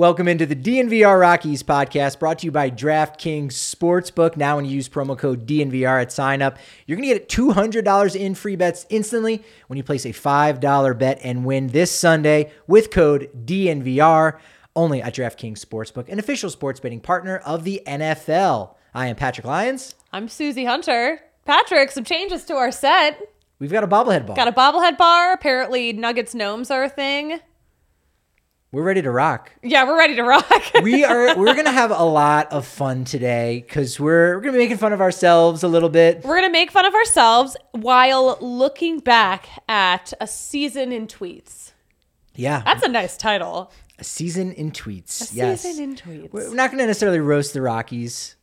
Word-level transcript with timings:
Welcome 0.00 0.28
into 0.28 0.46
the 0.46 0.56
DNVR 0.56 1.20
Rockies 1.20 1.62
podcast 1.62 2.18
brought 2.18 2.38
to 2.38 2.46
you 2.46 2.50
by 2.50 2.70
DraftKings 2.70 3.48
Sportsbook. 3.48 4.34
Now, 4.34 4.56
when 4.56 4.64
you 4.64 4.70
use 4.70 4.88
promo 4.88 5.16
code 5.16 5.46
DNVR 5.46 6.00
at 6.00 6.10
sign 6.10 6.40
up, 6.40 6.56
you're 6.86 6.96
going 6.96 7.06
to 7.06 7.14
get 7.14 7.28
$200 7.28 8.16
in 8.16 8.34
free 8.34 8.56
bets 8.56 8.86
instantly 8.88 9.44
when 9.66 9.76
you 9.76 9.82
place 9.82 10.06
a 10.06 10.14
$5 10.14 10.98
bet 10.98 11.20
and 11.22 11.44
win 11.44 11.66
this 11.66 11.90
Sunday 11.90 12.50
with 12.66 12.90
code 12.90 13.28
DNVR 13.44 14.38
only 14.74 15.02
at 15.02 15.14
DraftKings 15.14 15.62
Sportsbook, 15.62 16.08
an 16.08 16.18
official 16.18 16.48
sports 16.48 16.80
betting 16.80 17.00
partner 17.00 17.36
of 17.36 17.64
the 17.64 17.82
NFL. 17.86 18.76
I 18.94 19.08
am 19.08 19.16
Patrick 19.16 19.46
Lyons. 19.46 19.96
I'm 20.14 20.28
Susie 20.28 20.64
Hunter. 20.64 21.20
Patrick, 21.44 21.90
some 21.90 22.04
changes 22.04 22.46
to 22.46 22.54
our 22.54 22.72
set. 22.72 23.20
We've 23.58 23.70
got 23.70 23.84
a 23.84 23.86
bobblehead 23.86 24.26
bar. 24.26 24.34
Got 24.34 24.48
a 24.48 24.52
bobblehead 24.52 24.96
bar. 24.96 25.34
Apparently, 25.34 25.92
Nuggets 25.92 26.34
gnomes 26.34 26.70
are 26.70 26.84
a 26.84 26.88
thing. 26.88 27.40
We're 28.72 28.84
ready 28.84 29.02
to 29.02 29.10
rock. 29.10 29.50
Yeah, 29.64 29.84
we're 29.84 29.98
ready 29.98 30.14
to 30.14 30.22
rock. 30.22 30.62
we 30.82 31.04
are 31.04 31.36
we're 31.36 31.56
gonna 31.56 31.72
have 31.72 31.90
a 31.90 32.04
lot 32.04 32.52
of 32.52 32.64
fun 32.64 33.04
today 33.04 33.64
because 33.66 33.98
we're 33.98 34.36
we're 34.36 34.40
gonna 34.42 34.52
be 34.52 34.58
making 34.58 34.76
fun 34.76 34.92
of 34.92 35.00
ourselves 35.00 35.64
a 35.64 35.68
little 35.68 35.88
bit. 35.88 36.24
We're 36.24 36.36
gonna 36.36 36.52
make 36.52 36.70
fun 36.70 36.86
of 36.86 36.94
ourselves 36.94 37.56
while 37.72 38.38
looking 38.40 39.00
back 39.00 39.48
at 39.68 40.12
a 40.20 40.28
season 40.28 40.92
in 40.92 41.08
tweets. 41.08 41.72
Yeah, 42.36 42.62
That's 42.64 42.84
a 42.84 42.88
nice 42.88 43.16
title. 43.16 43.72
a 43.98 44.04
season 44.04 44.52
in 44.52 44.70
tweets. 44.70 45.32
A 45.32 45.34
yes, 45.34 45.62
season 45.62 45.82
in 45.90 45.96
tweets. 45.96 46.32
we're 46.32 46.54
not 46.54 46.70
gonna 46.70 46.86
necessarily 46.86 47.18
roast 47.18 47.54
the 47.54 47.62
Rockies, 47.62 48.36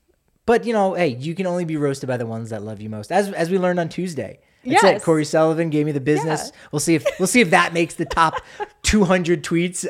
but 0.46 0.66
you 0.66 0.74
know, 0.74 0.94
hey, 0.94 1.08
you 1.08 1.36
can 1.36 1.48
only 1.48 1.64
be 1.64 1.78
roasted 1.78 2.08
by 2.10 2.18
the 2.18 2.26
ones 2.26 2.50
that 2.50 2.64
love 2.64 2.82
you 2.82 2.90
most, 2.90 3.14
as 3.14 3.32
as 3.32 3.50
we 3.50 3.58
learned 3.58 3.80
on 3.80 3.88
Tuesday. 3.88 4.42
That's 4.68 4.84
it. 4.84 4.88
Yes. 4.94 5.04
Corey 5.04 5.26
Sullivan 5.26 5.70
gave 5.70 5.86
me 5.86 5.92
the 5.92 6.00
business. 6.02 6.52
Yeah. 6.54 6.60
We'll 6.72 6.80
see 6.80 6.96
if 6.96 7.06
we'll 7.20 7.28
see 7.28 7.42
if 7.42 7.50
that 7.52 7.74
makes 7.74 7.96
the 7.96 8.06
top 8.06 8.42
200 8.84 9.44
tweets 9.44 9.82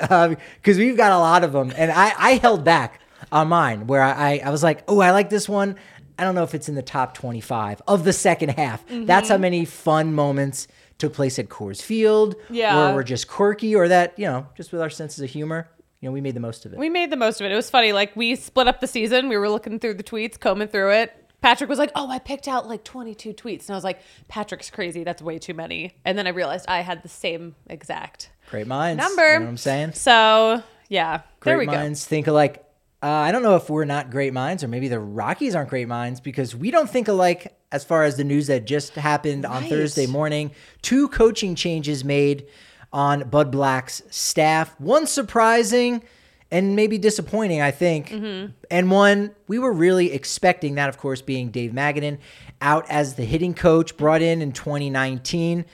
because 0.62 0.78
we've 0.78 0.98
got 0.98 1.12
a 1.12 1.18
lot 1.20 1.44
of 1.44 1.52
them, 1.54 1.74
and 1.76 1.92
I 1.92 2.14
I 2.18 2.32
held 2.36 2.64
back 2.64 3.02
on 3.32 3.48
mine 3.50 3.88
where 3.88 4.02
I 4.04 4.42
I 4.44 4.50
was 4.50 4.64
like, 4.64 4.84
oh, 4.88 5.00
I 5.00 5.12
like 5.12 5.30
this 5.30 5.48
one. 5.50 5.76
I 6.20 6.24
don't 6.24 6.34
know 6.34 6.44
if 6.44 6.56
it's 6.56 6.68
in 6.68 6.74
the 6.74 6.82
top 6.82 7.14
25 7.14 7.82
of 7.88 8.04
the 8.04 8.14
second 8.14 8.50
half. 8.50 8.84
That's 8.88 9.28
Mm-hmm. 9.28 9.32
how 9.34 9.38
many 9.38 9.66
fun 9.66 10.14
moments 10.16 10.68
took 10.98 11.14
place 11.14 11.38
at 11.38 11.48
Coors 11.48 11.80
Field, 11.80 12.36
Yeah. 12.50 12.90
or 12.92 12.96
we're 12.96 13.04
just 13.04 13.28
quirky, 13.28 13.76
or 13.76 13.88
that 13.88 14.18
you 14.18 14.26
know, 14.26 14.48
just 14.56 14.72
with 14.72 14.82
our 14.82 14.90
senses 14.90 15.20
of 15.24 15.30
humor, 15.30 15.70
you 16.02 16.10
know, 16.10 16.14
we 16.14 16.22
made 16.22 16.34
the 16.34 16.40
most 16.40 16.66
of 16.66 16.74
it. 16.74 16.80
We 16.80 16.90
made 16.90 17.12
the 17.12 17.18
most 17.18 17.40
of 17.40 17.46
it. 17.46 17.52
It 17.52 17.56
was 17.56 17.70
funny. 17.70 17.94
Like 17.94 18.16
we 18.16 18.36
split 18.36 18.68
up 18.68 18.80
the 18.82 18.88
season. 18.88 19.30
We 19.30 19.38
were 19.38 19.48
looking 19.50 19.78
through 19.80 19.94
the 19.96 20.04
tweets, 20.04 20.40
combing 20.40 20.70
through 20.70 20.92
it. 20.94 21.27
Patrick 21.42 21.70
was 21.70 21.80
like, 21.80 21.92
"Oh, 21.96 22.10
I 22.10 22.20
picked 22.20 22.48
out 22.48 22.68
like 22.68 22.84
22 22.84 23.34
tweets," 23.34 23.62
and 23.62 23.72
I 23.72 23.76
was 23.76 23.84
like, 23.84 24.00
"Patrick's 24.28 24.70
crazy. 24.70 25.04
That's 25.04 25.22
way 25.22 25.38
too 25.38 25.54
many." 25.54 25.94
And 26.04 26.18
then 26.18 26.28
I 26.28 26.32
realized 26.32 26.66
I 26.68 26.82
had 26.82 27.04
the 27.04 27.10
same 27.10 27.56
exact 27.70 28.32
Great 28.50 28.68
minds, 28.68 29.02
number. 29.02 29.34
You 29.34 29.40
know 29.40 29.46
what 29.46 29.50
I'm 29.52 29.58
saying? 29.58 29.94
So 29.94 30.64
yeah, 30.90 31.22
Great 31.40 31.52
there 31.52 31.58
we 31.60 31.66
minds 31.68 32.06
think 32.06 32.28
alike. 32.28 32.64
Uh, 33.04 33.08
I 33.08 33.32
don't 33.32 33.44
know 33.44 33.56
if 33.56 33.70
we're 33.70 33.86
not 33.86 34.10
great 34.10 34.34
minds, 34.34 34.64
or 34.64 34.68
maybe 34.68 34.88
the 34.88 35.00
Rockies 35.00 35.54
aren't 35.54 35.70
great 35.70 35.88
minds 35.88 36.20
because 36.20 36.56
we 36.56 36.72
don't 36.72 36.90
think 36.90 37.08
alike 37.08 37.56
as 37.72 37.84
far 37.84 38.04
as 38.04 38.18
the 38.18 38.24
news 38.24 38.48
that 38.48 38.66
just 38.66 38.96
happened 38.96 39.46
on 39.46 39.64
Thursday 39.66 40.08
morning. 40.08 40.52
Two 40.82 41.08
coaching 41.10 41.54
changes 41.54 42.04
made 42.04 42.48
on 42.92 43.30
Bud 43.30 43.52
Black's 43.52 44.02
staff. 44.10 44.80
One 44.80 45.06
surprising 45.06 46.02
and 46.52 46.76
maybe 46.76 46.98
disappointing, 46.98 47.62
I 47.62 47.72
think. 47.72 48.10
Mm-hmm. 48.10 48.52
And 48.72 48.92
one 48.92 49.36
we 49.48 49.60
were 49.60 49.74
really 49.74 50.14
expecting, 50.14 50.76
that 50.76 50.90
of 50.90 50.98
course 50.98 51.22
being 51.22 51.52
Dave 51.52 51.72
Magadan 51.72 52.20
out 52.62 52.86
as 52.90 53.16
the 53.16 53.26
hitting 53.26 53.54
coach, 53.54 53.98
brought 53.98 54.22
in 54.22 54.42
in 54.42 54.52
2019 54.52 55.66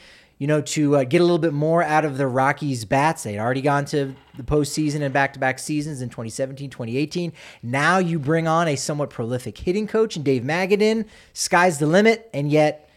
you 0.43 0.47
know, 0.47 0.59
to 0.59 0.97
uh, 0.97 1.03
get 1.05 1.21
a 1.21 1.23
little 1.23 1.39
bit 1.39 1.53
more 1.53 1.81
out 1.81 2.03
of 2.03 2.17
the 2.17 2.27
Rockies' 2.27 2.83
bats. 2.83 3.23
They 3.23 3.31
had 3.33 3.39
already 3.39 3.61
gone 3.61 3.85
to 3.85 4.13
the 4.35 4.43
postseason 4.43 5.01
and 5.01 5.13
back 5.13 5.31
to 5.33 5.39
back 5.39 5.57
seasons 5.57 6.01
in 6.01 6.09
2017, 6.09 6.69
2018. 6.69 7.31
Now 7.61 7.99
you 7.99 8.19
bring 8.19 8.45
on 8.45 8.67
a 8.67 8.75
somewhat 8.75 9.09
prolific 9.09 9.57
hitting 9.57 9.87
coach 9.87 10.17
and 10.17 10.25
Dave 10.25 10.43
Magadan. 10.43 11.05
Sky's 11.31 11.79
the 11.79 11.85
limit. 11.85 12.29
And 12.33 12.51
yet 12.51 12.89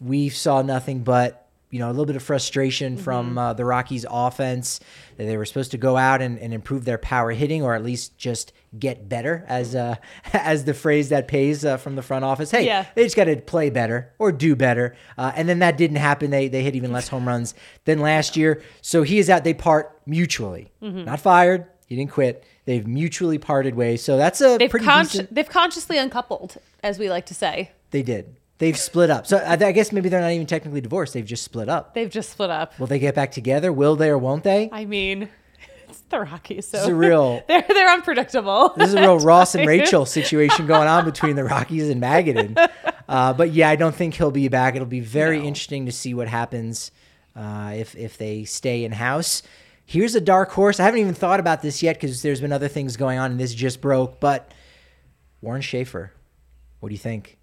we 0.00 0.30
saw 0.30 0.62
nothing 0.62 1.00
but. 1.00 1.43
You 1.74 1.80
know, 1.80 1.88
a 1.88 1.90
little 1.90 2.06
bit 2.06 2.14
of 2.14 2.22
frustration 2.22 2.96
from 2.96 3.36
uh, 3.36 3.52
the 3.52 3.64
Rockies' 3.64 4.06
offense 4.08 4.78
that 5.16 5.24
they 5.24 5.36
were 5.36 5.44
supposed 5.44 5.72
to 5.72 5.76
go 5.76 5.96
out 5.96 6.22
and, 6.22 6.38
and 6.38 6.54
improve 6.54 6.84
their 6.84 6.98
power 6.98 7.32
hitting, 7.32 7.64
or 7.64 7.74
at 7.74 7.82
least 7.82 8.16
just 8.16 8.52
get 8.78 9.08
better, 9.08 9.44
as 9.48 9.74
uh, 9.74 9.96
as 10.32 10.66
the 10.66 10.72
phrase 10.74 11.08
that 11.08 11.26
pays 11.26 11.64
uh, 11.64 11.76
from 11.76 11.96
the 11.96 12.02
front 12.02 12.24
office. 12.24 12.52
Hey, 12.52 12.64
Yeah. 12.66 12.86
they 12.94 13.02
just 13.02 13.16
got 13.16 13.24
to 13.24 13.34
play 13.40 13.70
better 13.70 14.12
or 14.20 14.30
do 14.30 14.54
better. 14.54 14.94
Uh, 15.18 15.32
and 15.34 15.48
then 15.48 15.58
that 15.58 15.76
didn't 15.76 15.96
happen. 15.96 16.30
They 16.30 16.46
they 16.46 16.62
hit 16.62 16.76
even 16.76 16.92
less 16.92 17.08
home 17.08 17.26
runs 17.26 17.54
than 17.86 17.98
last 17.98 18.36
year. 18.36 18.62
So 18.80 19.02
he 19.02 19.18
is 19.18 19.28
out. 19.28 19.42
They 19.42 19.54
part 19.54 20.00
mutually, 20.06 20.70
Mm-hmm. 20.80 21.06
not 21.06 21.18
fired. 21.18 21.66
He 21.88 21.96
didn't 21.96 22.12
quit. 22.12 22.44
They've 22.66 22.86
mutually 22.86 23.38
parted 23.38 23.74
ways. 23.74 24.00
So 24.00 24.16
that's 24.16 24.40
a 24.40 24.58
They've 24.58 24.70
pretty 24.70 24.86
decent. 24.86 25.34
they've 25.34 25.48
consciously 25.48 25.98
uncoupled, 25.98 26.56
as 26.84 27.00
we 27.00 27.10
like 27.10 27.26
to 27.26 27.34
say. 27.34 27.72
They 27.90 28.02
did. 28.02 28.36
They've 28.58 28.78
split 28.78 29.10
up. 29.10 29.26
So 29.26 29.38
I, 29.38 29.52
I 29.54 29.72
guess 29.72 29.90
maybe 29.92 30.08
they're 30.08 30.20
not 30.20 30.30
even 30.30 30.46
technically 30.46 30.80
divorced. 30.80 31.12
They've 31.12 31.24
just 31.26 31.42
split 31.44 31.68
up. 31.68 31.92
They've 31.94 32.10
just 32.10 32.30
split 32.30 32.50
up. 32.50 32.78
Will 32.78 32.86
they 32.86 32.98
get 33.00 33.14
back 33.14 33.32
together? 33.32 33.72
Will 33.72 33.96
they 33.96 34.08
or 34.08 34.18
won't 34.18 34.44
they? 34.44 34.68
I 34.72 34.84
mean, 34.84 35.28
it's 35.88 36.00
the 36.02 36.20
Rockies, 36.20 36.68
so 36.68 36.76
This 36.78 36.82
is 36.86 36.88
a 36.92 36.94
real. 36.94 37.42
they're 37.48 37.64
they're 37.66 37.92
unpredictable. 37.92 38.68
This 38.76 38.88
is 38.90 38.94
a 38.94 39.00
real 39.00 39.18
Ross 39.18 39.54
and 39.56 39.66
Rachel 39.66 40.06
situation 40.06 40.66
going 40.66 40.86
on 40.88 41.04
between 41.04 41.34
the 41.36 41.44
Rockies 41.44 41.88
and 41.90 42.00
Magadan. 42.00 42.56
Uh, 43.08 43.32
but 43.32 43.52
yeah, 43.52 43.68
I 43.70 43.76
don't 43.76 43.94
think 43.94 44.14
he'll 44.14 44.30
be 44.30 44.48
back. 44.48 44.76
It'll 44.76 44.86
be 44.86 45.00
very 45.00 45.38
No. 45.40 45.44
interesting 45.46 45.86
to 45.86 45.92
see 45.92 46.14
what 46.14 46.28
happens 46.28 46.90
uh, 47.36 47.72
if 47.76 47.96
if 47.96 48.16
they 48.18 48.44
stay 48.44 48.84
in 48.84 48.92
house. 48.92 49.42
Here's 49.84 50.14
a 50.14 50.20
dark 50.20 50.50
horse. 50.52 50.78
I 50.80 50.84
haven't 50.84 51.00
even 51.00 51.12
thought 51.14 51.40
about 51.40 51.60
this 51.60 51.82
yet 51.82 51.96
because 51.96 52.22
there's 52.22 52.40
been 52.40 52.52
other 52.52 52.68
things 52.68 52.96
going 52.96 53.18
on 53.18 53.32
and 53.32 53.40
this 53.40 53.52
just 53.52 53.80
broke. 53.82 54.20
But 54.20 54.50
Warren 55.42 55.60
Schaeffer, 55.60 56.12
what 56.80 56.88
do 56.88 56.94
you 56.94 56.98
think? 57.00 57.36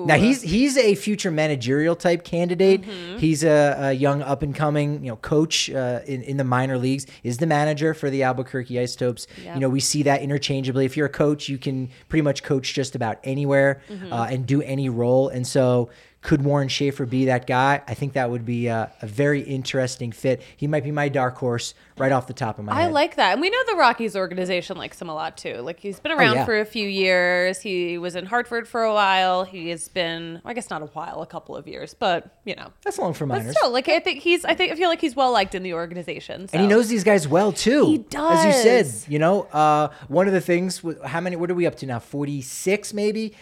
Ooh. 0.00 0.06
Now 0.06 0.16
he's 0.16 0.42
he's 0.42 0.76
a 0.76 0.94
future 0.94 1.30
managerial 1.30 1.96
type 1.96 2.24
candidate. 2.24 2.82
Mm-hmm. 2.82 3.18
He's 3.18 3.44
a, 3.44 3.76
a 3.78 3.92
young 3.92 4.22
up 4.22 4.42
and 4.42 4.54
coming 4.54 5.04
you 5.04 5.10
know 5.10 5.16
coach 5.16 5.70
uh, 5.70 6.00
in 6.06 6.22
in 6.22 6.36
the 6.36 6.44
minor 6.44 6.78
leagues. 6.78 7.06
Is 7.22 7.38
the 7.38 7.46
manager 7.46 7.94
for 7.94 8.10
the 8.10 8.22
Albuquerque 8.22 8.78
Isotopes. 8.78 9.26
Yeah. 9.44 9.54
You 9.54 9.60
know 9.60 9.68
we 9.68 9.80
see 9.80 10.02
that 10.04 10.22
interchangeably. 10.22 10.84
If 10.84 10.96
you're 10.96 11.06
a 11.06 11.10
coach, 11.10 11.48
you 11.48 11.58
can 11.58 11.88
pretty 12.08 12.22
much 12.22 12.42
coach 12.42 12.74
just 12.74 12.94
about 12.94 13.18
anywhere 13.24 13.82
Mm-hmm. 13.90 14.12
uh, 14.12 14.26
and 14.26 14.46
do 14.46 14.62
any 14.62 14.88
role. 14.88 15.28
And 15.28 15.46
so. 15.46 15.90
Could 16.22 16.44
Warren 16.44 16.68
Schaeffer 16.68 17.06
be 17.06 17.24
that 17.26 17.46
guy? 17.46 17.80
I 17.88 17.94
think 17.94 18.12
that 18.12 18.28
would 18.28 18.44
be 18.44 18.66
a, 18.66 18.92
a 19.00 19.06
very 19.06 19.40
interesting 19.40 20.12
fit. 20.12 20.42
He 20.54 20.66
might 20.66 20.84
be 20.84 20.90
my 20.90 21.08
dark 21.08 21.36
horse 21.36 21.72
right 21.96 22.12
off 22.12 22.26
the 22.26 22.34
top 22.34 22.58
of 22.58 22.66
my 22.66 22.72
I 22.72 22.82
head. 22.82 22.88
I 22.88 22.92
like 22.92 23.16
that. 23.16 23.32
And 23.32 23.40
we 23.40 23.48
know 23.48 23.58
the 23.68 23.76
Rockies 23.76 24.14
organization 24.14 24.76
likes 24.76 25.00
him 25.00 25.08
a 25.08 25.14
lot 25.14 25.38
too. 25.38 25.56
Like 25.62 25.80
he's 25.80 25.98
been 25.98 26.12
around 26.12 26.32
Oh, 26.32 26.40
yeah. 26.40 26.44
for 26.44 26.60
a 26.60 26.66
few 26.66 26.86
years. 26.86 27.60
He 27.62 27.96
was 27.96 28.16
in 28.16 28.26
Hartford 28.26 28.68
for 28.68 28.82
a 28.84 28.92
while. 28.92 29.44
He 29.44 29.70
has 29.70 29.88
been 29.88 30.42
I 30.44 30.52
guess 30.52 30.68
not 30.68 30.82
a 30.82 30.86
while, 30.86 31.22
a 31.22 31.26
couple 31.26 31.56
of 31.56 31.66
years, 31.66 31.94
but 31.94 32.38
you 32.44 32.54
know. 32.54 32.70
That's 32.84 32.98
long 32.98 33.14
for 33.14 33.24
But 33.24 33.48
still, 33.50 33.70
like 33.70 33.88
I 33.88 33.98
think 33.98 34.20
he's 34.20 34.44
I 34.44 34.54
think 34.54 34.72
I 34.72 34.76
feel 34.76 34.90
like 34.90 35.00
he's 35.00 35.16
well 35.16 35.32
liked 35.32 35.54
in 35.54 35.62
the 35.62 35.72
organization. 35.72 36.48
And 36.52 36.60
he 36.62 36.68
knows 36.68 36.88
these 36.88 37.02
guys 37.04 37.26
well 37.28 37.50
too. 37.50 37.86
He 37.86 37.98
does. 37.98 38.44
As 38.44 38.44
you 38.44 38.62
said, 38.62 39.10
you 39.10 39.18
know, 39.18 39.44
uh, 39.44 39.88
one 40.08 40.26
of 40.26 40.34
the 40.34 40.40
things, 40.42 40.82
how 41.04 41.20
many, 41.20 41.36
what 41.36 41.50
are 41.50 41.54
we 41.54 41.66
up 41.66 41.76
to 41.76 41.86
now? 41.86 41.98
46 41.98 42.92
maybe? 42.92 43.34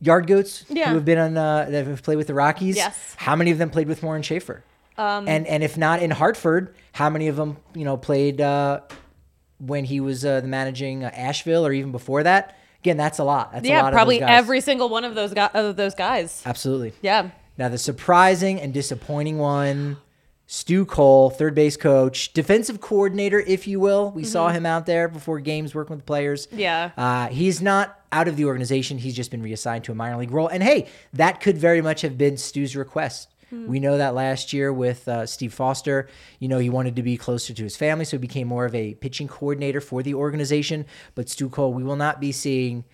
Yard 0.00 0.26
goats 0.26 0.64
Yeah. 0.68 0.88
who 0.88 0.94
have 0.94 1.04
been 1.04 1.18
on, 1.18 1.36
uh, 1.36 1.66
that 1.68 1.86
have 1.86 2.02
played 2.02 2.16
with 2.16 2.26
the 2.26 2.34
Rockies. 2.34 2.76
Yes. 2.76 3.14
How 3.18 3.36
many 3.36 3.50
of 3.50 3.58
them 3.58 3.70
played 3.70 3.88
with 3.88 4.02
Warren 4.02 4.22
Schaeffer? 4.22 4.64
Um, 4.96 5.28
and, 5.28 5.46
and 5.46 5.62
if 5.62 5.76
not 5.78 6.02
in 6.02 6.10
Hartford, 6.10 6.74
how 6.92 7.08
many 7.10 7.28
of 7.28 7.36
them, 7.36 7.56
you 7.74 7.84
know, 7.84 7.96
played 7.96 8.40
uh, 8.40 8.80
when 9.58 9.84
he 9.84 10.00
was 10.00 10.24
uh, 10.24 10.40
the 10.40 10.48
managing 10.48 11.04
uh, 11.04 11.10
Asheville 11.14 11.66
or 11.66 11.72
even 11.72 11.92
before 11.92 12.22
that? 12.22 12.56
Again, 12.82 12.96
that's 12.96 13.18
a 13.18 13.24
lot. 13.24 13.52
That's 13.52 13.64
a 13.66 13.68
Yeah, 13.68 13.82
lot 13.82 13.92
probably 13.92 14.16
of 14.16 14.20
those 14.20 14.28
guys. 14.28 14.38
every 14.38 14.60
single 14.62 14.88
one 14.88 15.04
of 15.04 15.14
those 15.14 15.34
guys 15.34 15.50
of 15.54 15.76
those 15.76 15.94
guys. 15.94 16.42
Absolutely. 16.46 16.94
Yeah. 17.02 17.30
Now, 17.58 17.68
the 17.68 17.76
surprising 17.78 18.58
and 18.58 18.72
disappointing 18.72 19.36
one 19.36 19.98
Stu 20.46 20.84
Cole, 20.86 21.28
third 21.30 21.54
base 21.54 21.76
coach, 21.76 22.32
defensive 22.32 22.80
coordinator, 22.80 23.38
if 23.38 23.68
you 23.68 23.78
will. 23.80 24.10
We 24.10 24.24
saw 24.24 24.48
him 24.48 24.64
out 24.66 24.86
there 24.86 25.08
before 25.08 25.40
games 25.40 25.74
working 25.74 25.96
with 25.96 26.06
players. 26.06 26.46
Mm-hmm. 26.46 26.58
Yeah. 26.58 26.90
Uh, 26.96 27.26
he's 27.28 27.60
not 27.60 27.99
out 28.12 28.28
of 28.28 28.36
the 28.36 28.44
organization. 28.44 28.98
He's 28.98 29.14
just 29.14 29.30
been 29.30 29.42
reassigned 29.42 29.84
to 29.84 29.92
a 29.92 29.94
minor 29.94 30.16
league 30.16 30.30
role. 30.30 30.48
And 30.48 30.62
hey, 30.62 30.88
that 31.12 31.40
could 31.40 31.58
very 31.58 31.80
much 31.80 32.02
have 32.02 32.18
been 32.18 32.36
Stu's 32.36 32.76
request. 32.76 33.28
Hmm. 33.50 33.66
We 33.66 33.80
know 33.80 33.98
that 33.98 34.14
last 34.14 34.52
year 34.52 34.72
with 34.72 35.06
uh, 35.08 35.26
Steve 35.26 35.52
Foster, 35.52 36.08
you 36.38 36.48
know, 36.48 36.58
he 36.58 36.70
wanted 36.70 36.96
to 36.96 37.02
be 37.02 37.16
closer 37.16 37.52
to 37.52 37.62
his 37.62 37.76
family, 37.76 38.04
so 38.04 38.16
he 38.16 38.20
became 38.20 38.46
more 38.46 38.64
of 38.64 38.74
a 38.74 38.94
pitching 38.94 39.28
coordinator 39.28 39.80
for 39.80 40.02
the 40.02 40.14
organization. 40.14 40.86
But 41.14 41.28
Stu 41.28 41.48
Cole, 41.48 41.74
we 41.74 41.82
will 41.82 41.96
not 41.96 42.20
be 42.20 42.32
seeing 42.32 42.84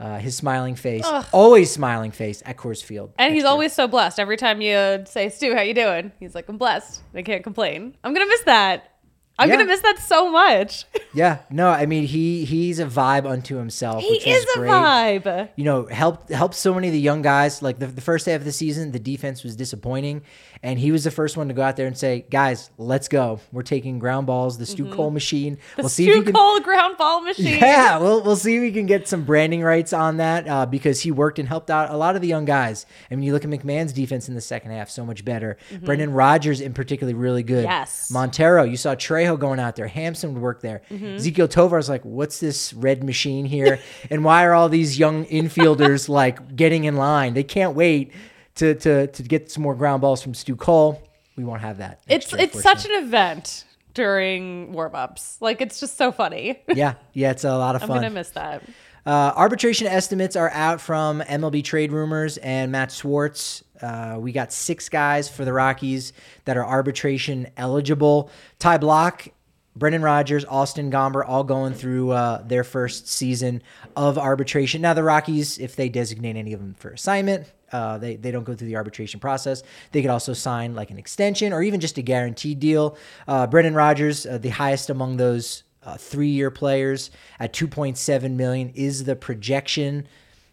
uh, 0.00 0.18
his 0.18 0.34
smiling 0.36 0.74
face, 0.74 1.06
always 1.32 1.70
smiling 1.70 2.10
face 2.10 2.42
at 2.46 2.56
Coors 2.56 2.82
Field. 2.82 3.12
And 3.18 3.34
he's 3.34 3.42
year. 3.42 3.50
always 3.50 3.72
so 3.72 3.86
blessed. 3.86 4.18
Every 4.18 4.36
time 4.36 4.60
you 4.60 5.04
say, 5.06 5.28
Stu, 5.28 5.54
how 5.54 5.60
you 5.60 5.74
doing? 5.74 6.10
He's 6.18 6.34
like, 6.34 6.48
I'm 6.48 6.56
blessed. 6.56 7.02
I 7.14 7.22
can't 7.22 7.44
complain. 7.44 7.96
I'm 8.02 8.14
gonna 8.14 8.26
miss 8.26 8.42
that. 8.42 8.94
I'm 9.40 9.48
Yeah. 9.48 9.56
gonna 9.56 9.66
miss 9.66 9.80
that 9.80 9.98
so 9.98 10.30
much. 10.30 10.84
Yeah, 11.12 11.38
no, 11.50 11.68
I 11.68 11.86
mean 11.86 12.04
he 12.04 12.44
he's 12.44 12.78
a 12.78 12.84
vibe 12.86 13.28
unto 13.28 13.56
himself. 13.56 14.00
he 14.00 14.10
which 14.12 14.24
is 14.28 14.46
a 14.54 14.58
great. 14.60 14.70
vibe. 14.70 15.48
You 15.56 15.64
know, 15.64 15.86
helped 15.86 16.30
helped 16.30 16.54
so 16.54 16.72
many 16.72 16.86
of 16.86 16.92
the 16.92 17.00
young 17.00 17.20
guys. 17.20 17.62
Like 17.62 17.80
the, 17.80 17.88
the 17.88 18.00
first 18.00 18.26
half 18.26 18.36
of 18.36 18.44
the 18.44 18.52
season, 18.52 18.92
the 18.92 19.00
defense 19.00 19.42
was 19.42 19.56
disappointing, 19.56 20.22
and 20.62 20.78
he 20.78 20.92
was 20.92 21.02
the 21.02 21.10
first 21.10 21.36
one 21.36 21.48
to 21.48 21.54
go 21.54 21.62
out 21.62 21.76
there 21.76 21.88
and 21.88 21.98
say, 21.98 22.24
"Guys, 22.30 22.70
let's 22.78 23.08
go. 23.08 23.40
We're 23.50 23.62
taking 23.64 23.98
ground 23.98 24.28
balls. 24.28 24.56
The 24.56 24.66
Stu 24.66 24.88
Cole 24.92 25.10
machine. 25.10 25.58
The 25.74 25.82
we'll 25.82 25.88
see 25.88 26.06
if 26.08 26.12
Stu 26.14 26.22
can." 26.22 26.32
Cole 26.32 26.60
ground 26.60 26.96
ball 26.96 27.20
machine. 27.30 27.58
Yeah, 27.58 27.98
we'll 27.98 28.22
we'll 28.22 28.36
see 28.36 28.54
if 28.54 28.62
we 28.62 28.70
can 28.70 28.86
get 28.86 29.08
some 29.08 29.24
branding 29.24 29.62
rights 29.62 29.92
on 29.92 30.18
that 30.18 30.46
uh, 30.46 30.64
because 30.66 31.00
he 31.00 31.10
worked 31.10 31.40
and 31.40 31.48
helped 31.48 31.70
out 31.72 31.90
a 31.90 31.96
lot 31.96 32.14
of 32.14 32.22
the 32.22 32.28
young 32.28 32.44
guys. 32.44 32.86
I 33.10 33.16
mean, 33.16 33.24
you 33.24 33.32
look 33.32 33.42
at 33.44 33.50
McMahon's 33.50 33.92
defense 33.92 34.28
in 34.28 34.36
the 34.36 34.40
second 34.40 34.70
half, 34.70 34.90
so 34.90 35.04
much 35.04 35.24
better. 35.24 35.56
Brendan 35.82 36.12
Rodgers, 36.12 36.60
in 36.60 36.72
particular, 36.72 37.12
really 37.16 37.42
good. 37.42 37.64
Mm-hmm. 37.64 37.72
Yes. 37.80 38.10
Montero, 38.12 38.62
you 38.62 38.76
saw 38.76 38.94
Trejo 38.94 39.29
going 39.36 39.60
out 39.60 39.76
there. 39.76 39.86
Hampson 39.86 40.34
would 40.34 40.42
work 40.42 40.60
there. 40.60 40.82
Mm-hmm. 40.90 41.16
Ezequiel 41.16 41.50
Tovar's 41.50 41.88
like, 41.88 42.04
what's 42.04 42.40
this 42.40 42.72
red 42.72 43.04
machine 43.04 43.44
here? 43.44 43.78
and 44.10 44.24
why 44.24 44.44
are 44.44 44.54
all 44.54 44.68
these 44.68 44.98
young 44.98 45.24
infielders 45.26 46.08
like 46.08 46.56
getting 46.56 46.84
in 46.84 46.96
line? 46.96 47.34
They 47.34 47.44
can't 47.44 47.74
wait 47.74 48.12
to 48.56 48.74
to 48.74 49.06
to 49.06 49.22
get 49.22 49.50
some 49.50 49.62
more 49.62 49.74
ground 49.74 50.00
balls 50.00 50.22
from 50.22 50.34
Stu 50.34 50.56
Cole. 50.56 51.02
We 51.36 51.44
won't 51.44 51.62
have 51.62 51.78
that. 51.78 52.00
It's 52.08 52.32
year, 52.32 52.42
it's 52.42 52.62
such 52.62 52.84
an 52.84 53.04
event 53.04 53.64
during 53.94 54.72
warm 54.72 54.94
ups. 54.94 55.38
Like 55.40 55.60
it's 55.60 55.80
just 55.80 55.96
so 55.96 56.12
funny. 56.12 56.62
yeah, 56.68 56.94
yeah, 57.12 57.30
it's 57.30 57.44
a 57.44 57.56
lot 57.56 57.74
of 57.74 57.82
fun. 57.82 57.90
I'm 57.90 57.96
gonna 57.96 58.10
miss 58.10 58.30
that. 58.30 58.62
Uh, 59.06 59.32
arbitration 59.34 59.86
estimates 59.86 60.36
are 60.36 60.50
out 60.50 60.80
from 60.80 61.20
MLB 61.22 61.64
Trade 61.64 61.90
Rumors 61.90 62.36
and 62.38 62.70
Matt 62.70 62.92
Swartz. 62.92 63.64
Uh, 63.82 64.16
we 64.18 64.32
got 64.32 64.52
six 64.52 64.88
guys 64.88 65.28
for 65.28 65.44
the 65.44 65.52
Rockies 65.52 66.12
that 66.44 66.56
are 66.56 66.64
arbitration 66.64 67.48
eligible. 67.56 68.30
Ty 68.58 68.78
Blach, 68.78 69.30
Brendan 69.76 70.02
Rodgers, 70.02 70.44
Austin 70.44 70.90
Gomber, 70.90 71.24
all 71.26 71.44
going 71.44 71.74
through 71.74 72.10
uh, 72.10 72.42
their 72.42 72.64
first 72.64 73.08
season 73.08 73.62
of 73.96 74.18
arbitration. 74.18 74.82
Now, 74.82 74.94
the 74.94 75.04
Rockies, 75.04 75.58
if 75.58 75.76
they 75.76 75.88
designate 75.88 76.36
any 76.36 76.52
of 76.52 76.60
them 76.60 76.74
for 76.74 76.90
assignment, 76.90 77.50
uh, 77.72 77.98
they, 77.98 78.16
they 78.16 78.30
don't 78.30 78.44
go 78.44 78.54
through 78.54 78.66
the 78.66 78.76
arbitration 78.76 79.20
process. 79.20 79.62
They 79.92 80.02
could 80.02 80.10
also 80.10 80.32
sign 80.32 80.74
like 80.74 80.90
an 80.90 80.98
extension 80.98 81.52
or 81.52 81.62
even 81.62 81.80
just 81.80 81.98
a 81.98 82.02
guaranteed 82.02 82.58
deal. 82.58 82.96
Uh, 83.28 83.46
Brendan 83.46 83.74
Rodgers, 83.74 84.26
uh, 84.26 84.38
the 84.38 84.48
highest 84.48 84.90
among 84.90 85.16
those 85.16 85.62
uh, 85.82 85.96
three-year 85.96 86.50
players 86.50 87.10
at 87.38 87.52
2.7 87.52 88.34
million 88.34 88.70
is 88.74 89.04
the 89.04 89.16
projection. 89.16 90.06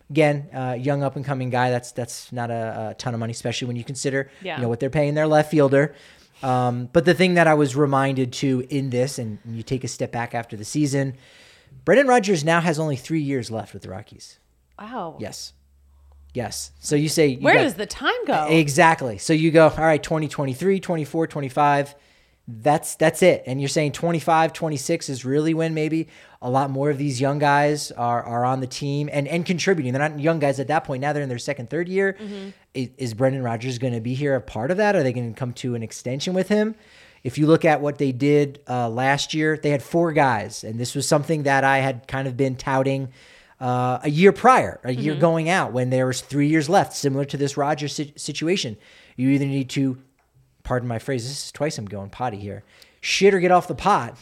Again, 0.09 0.47
uh, 0.53 0.73
young 0.79 1.03
up 1.03 1.15
and 1.17 1.25
coming 1.25 1.49
guy. 1.49 1.69
That's 1.69 1.91
that's 1.91 2.31
not 2.31 2.49
a, 2.49 2.89
a 2.91 2.93
ton 2.95 3.13
of 3.13 3.19
money, 3.19 3.31
especially 3.31 3.67
when 3.67 3.75
you 3.75 3.83
consider 3.83 4.29
Yeah. 4.41 4.55
you 4.55 4.61
know 4.61 4.69
what 4.69 4.79
they're 4.79 4.89
paying 4.89 5.15
their 5.15 5.27
left 5.27 5.51
fielder. 5.51 5.93
Um, 6.43 6.87
but 6.93 7.03
the 7.03 7.13
thing 7.13 7.33
that 7.33 7.47
I 7.47 7.55
was 7.55 7.75
reminded 7.75 8.31
to 8.33 8.65
in 8.69 8.89
this, 8.89 9.19
and 9.19 9.39
you 9.45 9.63
take 9.63 9.83
a 9.83 9.87
step 9.87 10.11
back 10.11 10.33
after 10.35 10.55
the 10.55 10.63
season, 10.63 11.15
Brendan 11.83 12.07
Rodgers 12.07 12.43
now 12.45 12.61
has 12.61 12.79
only 12.79 12.95
three 12.95 13.21
years 13.21 13.49
left 13.51 13.73
with 13.73 13.81
the 13.83 13.89
Rockies. 13.89 14.39
Wow. 14.79 15.17
Yes, 15.19 15.53
yes. 16.33 16.71
So 16.79 16.95
you 16.95 17.09
say 17.09 17.27
you 17.27 17.39
Where 17.41 17.55
got- 17.55 17.63
does 17.63 17.73
the 17.73 17.85
time 17.87 18.23
go? 18.25 18.45
Exactly. 18.49 19.17
So 19.17 19.33
you 19.33 19.51
go, 19.51 19.67
all 19.69 19.77
right, 19.83 20.01
2023, 20.01 20.79
24, 20.79 21.27
25. 21.27 21.95
That's 22.47 22.95
that's 22.95 23.21
it. 23.21 23.43
And 23.45 23.59
you're 23.59 23.67
saying 23.67 23.91
25, 23.91 24.53
26 24.53 25.09
is 25.09 25.25
really 25.25 25.53
when 25.53 25.73
maybe 25.73 26.07
a 26.41 26.49
lot 26.49 26.69
more 26.69 26.89
of 26.89 26.97
these 26.97 27.19
young 27.19 27.39
guys 27.39 27.91
are 27.91 28.23
are 28.23 28.45
on 28.45 28.61
the 28.61 28.67
team 28.67 29.09
and 29.11 29.27
and 29.27 29.45
contributing. 29.45 29.91
They're 29.91 30.07
not 30.09 30.19
young 30.19 30.39
guys 30.39 30.59
at 30.59 30.67
that 30.69 30.85
point. 30.85 31.01
Now 31.01 31.11
they're 31.11 31.23
in 31.23 31.29
their 31.29 31.39
second, 31.39 31.69
third 31.69 31.89
year. 31.89 32.15
Is, 32.73 32.89
is 32.97 33.13
Brendan 33.13 33.43
Rodgers 33.43 33.79
going 33.79 33.93
to 33.93 33.99
be 33.99 34.13
here 34.13 34.33
a 34.35 34.41
part 34.41 34.71
of 34.71 34.77
that? 34.77 34.95
Are 34.95 35.03
they 35.03 35.11
going 35.11 35.33
to 35.33 35.37
come 35.37 35.51
to 35.53 35.75
an 35.75 35.83
extension 35.83 36.33
with 36.33 36.47
him? 36.47 36.75
If 37.23 37.37
you 37.37 37.47
look 37.47 37.65
at 37.65 37.81
what 37.81 37.97
they 37.97 38.13
did 38.13 38.61
uh, 38.69 38.87
last 38.89 39.33
year, 39.33 39.57
they 39.61 39.71
had 39.71 39.83
four 39.83 40.13
guys, 40.13 40.63
and 40.63 40.79
this 40.79 40.95
was 40.95 41.05
something 41.07 41.43
that 41.43 41.65
I 41.65 41.79
had 41.79 42.07
kind 42.07 42.27
of 42.29 42.37
been 42.37 42.55
touting 42.55 43.09
uh, 43.59 43.99
a 44.03 44.09
year 44.09 44.31
prior, 44.31 44.79
a 44.83 44.93
year 44.93 45.15
going 45.15 45.49
out 45.49 45.73
when 45.73 45.89
there 45.89 46.05
was 46.05 46.21
three 46.21 46.47
years 46.47 46.69
left, 46.69 46.93
similar 46.95 47.25
to 47.25 47.35
this 47.35 47.57
Rodgers 47.57 47.93
si- 47.93 48.13
situation. 48.15 48.77
You 49.17 49.29
either 49.29 49.45
need 49.47 49.69
to, 49.71 49.97
pardon 50.67 50.89
my 50.89 50.99
phrase, 50.99 51.23
this 51.23 51.45
is 51.45 51.51
twice 51.53 51.77
I'm 51.77 51.85
going 51.85 52.09
potty 52.09 52.37
here, 52.37 52.61
shit 52.99 53.33
or 53.33 53.39
get 53.39 53.51
off 53.51 53.69
the 53.69 53.73
pot. 53.73 54.17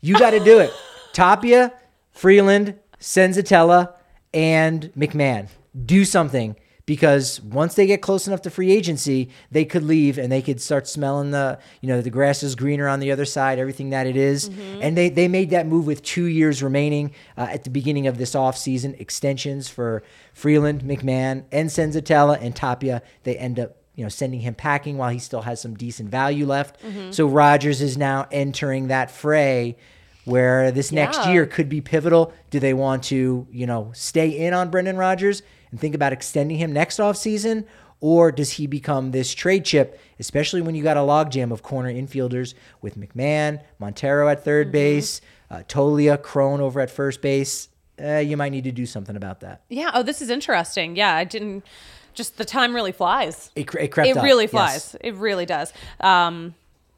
You 0.00 0.18
got 0.18 0.30
to 0.30 0.40
do 0.40 0.58
it. 0.58 0.72
Tapia, 1.12 1.74
Freeland, 2.10 2.78
Senzatela, 2.98 3.92
and 4.32 4.90
McMahon. 4.96 5.48
Do 5.84 6.06
something 6.06 6.56
because 6.86 7.42
once 7.42 7.74
they 7.74 7.86
get 7.86 8.00
close 8.00 8.26
enough 8.26 8.40
to 8.42 8.50
free 8.50 8.72
agency, 8.72 9.28
they 9.50 9.66
could 9.66 9.82
leave 9.82 10.16
and 10.16 10.32
they 10.32 10.40
could 10.40 10.62
start 10.62 10.88
smelling 10.88 11.32
the, 11.32 11.58
you 11.82 11.88
know, 11.88 12.00
the 12.00 12.08
grass 12.08 12.42
is 12.42 12.54
greener 12.54 12.88
on 12.88 12.98
the 13.00 13.12
other 13.12 13.26
side, 13.26 13.58
everything 13.58 13.90
that 13.90 14.06
it 14.06 14.16
is. 14.16 14.48
And 14.80 14.96
they, 14.96 15.10
they 15.10 15.28
made 15.28 15.50
that 15.50 15.66
move 15.66 15.86
with 15.86 16.02
two 16.02 16.24
years 16.24 16.62
remaining 16.62 17.12
uh, 17.36 17.48
at 17.50 17.64
the 17.64 17.70
beginning 17.70 18.06
of 18.06 18.16
this 18.16 18.34
offseason. 18.34 18.98
Extensions 18.98 19.68
for 19.68 20.02
Freeland, 20.32 20.80
McMahon, 20.80 21.44
and 21.52 21.68
Senzatela 21.68 22.40
and 22.40 22.56
Tapia. 22.56 23.02
They 23.24 23.36
end 23.36 23.60
up 23.60 23.76
you 24.00 24.06
know, 24.06 24.08
sending 24.08 24.40
him 24.40 24.54
packing 24.54 24.96
while 24.96 25.10
he 25.10 25.18
still 25.18 25.42
has 25.42 25.60
some 25.60 25.74
decent 25.74 26.08
value 26.08 26.46
left. 26.46 26.80
So 27.10 27.26
Rodgers 27.26 27.82
is 27.82 27.98
now 27.98 28.26
entering 28.32 28.88
that 28.88 29.10
fray 29.10 29.76
where 30.24 30.72
this 30.72 30.90
next 30.90 31.26
year 31.28 31.44
could 31.44 31.68
be 31.68 31.82
pivotal. 31.82 32.32
Do 32.48 32.60
they 32.60 32.72
want 32.72 33.02
to, 33.04 33.46
you 33.52 33.66
know, 33.66 33.90
stay 33.92 34.30
in 34.30 34.54
on 34.54 34.70
Brendan 34.70 34.96
Rodgers 34.96 35.42
and 35.70 35.78
think 35.78 35.94
about 35.94 36.14
extending 36.14 36.56
him 36.56 36.72
next 36.72 36.96
offseason? 36.98 37.66
Or 38.00 38.32
does 38.32 38.52
he 38.52 38.66
become 38.66 39.10
this 39.10 39.34
trade 39.34 39.66
chip, 39.66 40.00
especially 40.18 40.62
when 40.62 40.74
you 40.74 40.82
got 40.82 40.96
a 40.96 41.00
logjam 41.00 41.52
of 41.52 41.62
corner 41.62 41.92
infielders 41.92 42.54
with 42.80 42.96
McMahon, 42.98 43.62
Montero 43.78 44.30
at 44.30 44.46
3rd 44.46 44.72
base, 44.72 45.20
uh, 45.50 45.62
Toglia, 45.68 46.16
Cron 46.22 46.62
over 46.62 46.80
at 46.80 46.90
first 46.90 47.20
base? 47.20 47.68
Uh, 48.02 48.16
you 48.16 48.38
might 48.38 48.48
need 48.48 48.64
to 48.64 48.72
do 48.72 48.86
something 48.86 49.14
about 49.14 49.40
that. 49.40 49.60
Yeah. 49.68 49.90
Oh, 49.92 50.02
this 50.02 50.22
is 50.22 50.30
interesting. 50.30 50.96
Yeah, 50.96 51.14
I 51.14 51.24
didn't. 51.24 51.66
Just 52.14 52.36
the 52.38 52.44
time 52.44 52.74
really 52.74 52.92
flies. 52.92 53.50
It, 53.54 53.72
it 53.74 53.88
crept 53.88 54.08
It 54.08 54.16
up, 54.16 54.24
really 54.24 54.44
yes. 54.44 54.50
flies. 54.50 54.96
It 55.00 55.14
really 55.14 55.46
does. 55.46 55.72
Um, 56.00 56.54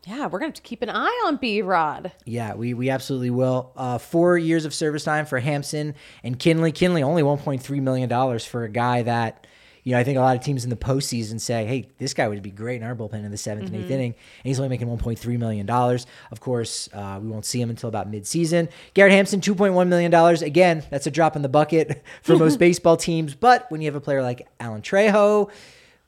Yeah, 0.07 0.27
we're 0.27 0.41
gonna 0.41 0.53
to 0.53 0.63
keep 0.63 0.83
an 0.83 0.91
eye 0.91 1.23
on 1.27 1.37
B 1.37 1.63
Rod. 1.63 2.11
Yeah, 2.25 2.55
we, 2.55 2.75
we 2.75 2.91
absolutely 2.91 3.31
will. 3.31 3.73
Uh, 3.77 3.99
four 3.99 4.37
years 4.37 4.65
of 4.65 4.75
service 4.75 5.05
time 5.05 5.27
for 5.27 5.39
Hampson 5.39 5.95
and 6.25 6.39
Kinley. 6.39 6.73
Kinley 6.73 7.03
only 7.03 7.23
$1.3 7.23 7.81
million 7.81 8.39
for 8.41 8.65
a 8.65 8.69
guy 8.69 9.03
that, 9.03 9.47
you 9.85 9.93
know, 9.93 9.99
I 9.99 10.05
think 10.05 10.17
a 10.17 10.21
lot 10.21 10.37
of 10.37 10.45
teams 10.45 10.63
in 10.63 10.71
the 10.71 10.77
postseason 10.77 11.41
say, 11.41 11.65
hey, 11.65 11.89
this 11.99 12.15
guy 12.15 12.29
would 12.29 12.41
be 12.43 12.53
great 12.53 12.81
in 12.81 12.87
our 12.87 12.95
bullpen 12.95 13.25
in 13.25 13.31
the 13.33 13.37
7th 13.37 13.67
and 13.67 13.75
eighth 13.75 13.91
inning. 13.91 14.15
And 14.15 14.45
he's 14.45 14.61
only 14.61 14.69
making 14.69 14.87
$1.3 14.87 15.39
million. 15.39 15.69
Of 15.69 16.41
course, 16.41 16.89
uh, 16.93 17.19
we 17.21 17.29
won't 17.29 17.45
see 17.45 17.61
him 17.61 17.69
until 17.69 17.89
about 17.89 18.11
midseason. 18.11 18.71
Garrett 18.95 19.13
Hampson, 19.13 19.41
$2.1 19.41 19.89
million. 19.89 20.15
Again, 20.15 20.85
that's 20.91 21.09
a 21.09 21.11
drop 21.11 21.35
in 21.35 21.43
the 21.43 21.49
bucket 21.49 22.05
for 22.23 22.37
most 22.37 22.59
baseball 22.61 22.97
teams. 22.97 23.35
But 23.35 23.69
when 23.71 23.81
you 23.81 23.87
have 23.87 23.97
a 23.97 24.01
player 24.01 24.23
like 24.23 24.47
Alan 24.61 24.83
Trejo, 24.83 25.51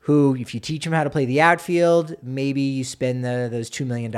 who, 0.00 0.36
if 0.36 0.54
you 0.54 0.60
teach 0.60 0.86
him 0.86 0.92
how 0.92 1.02
to 1.02 1.10
play 1.10 1.24
the 1.24 1.40
outfield, 1.40 2.14
maybe 2.22 2.60
you 2.60 2.84
spend 2.84 3.24
the, 3.24 3.48
those 3.50 3.70
$2 3.70 3.86
million 3.86 4.12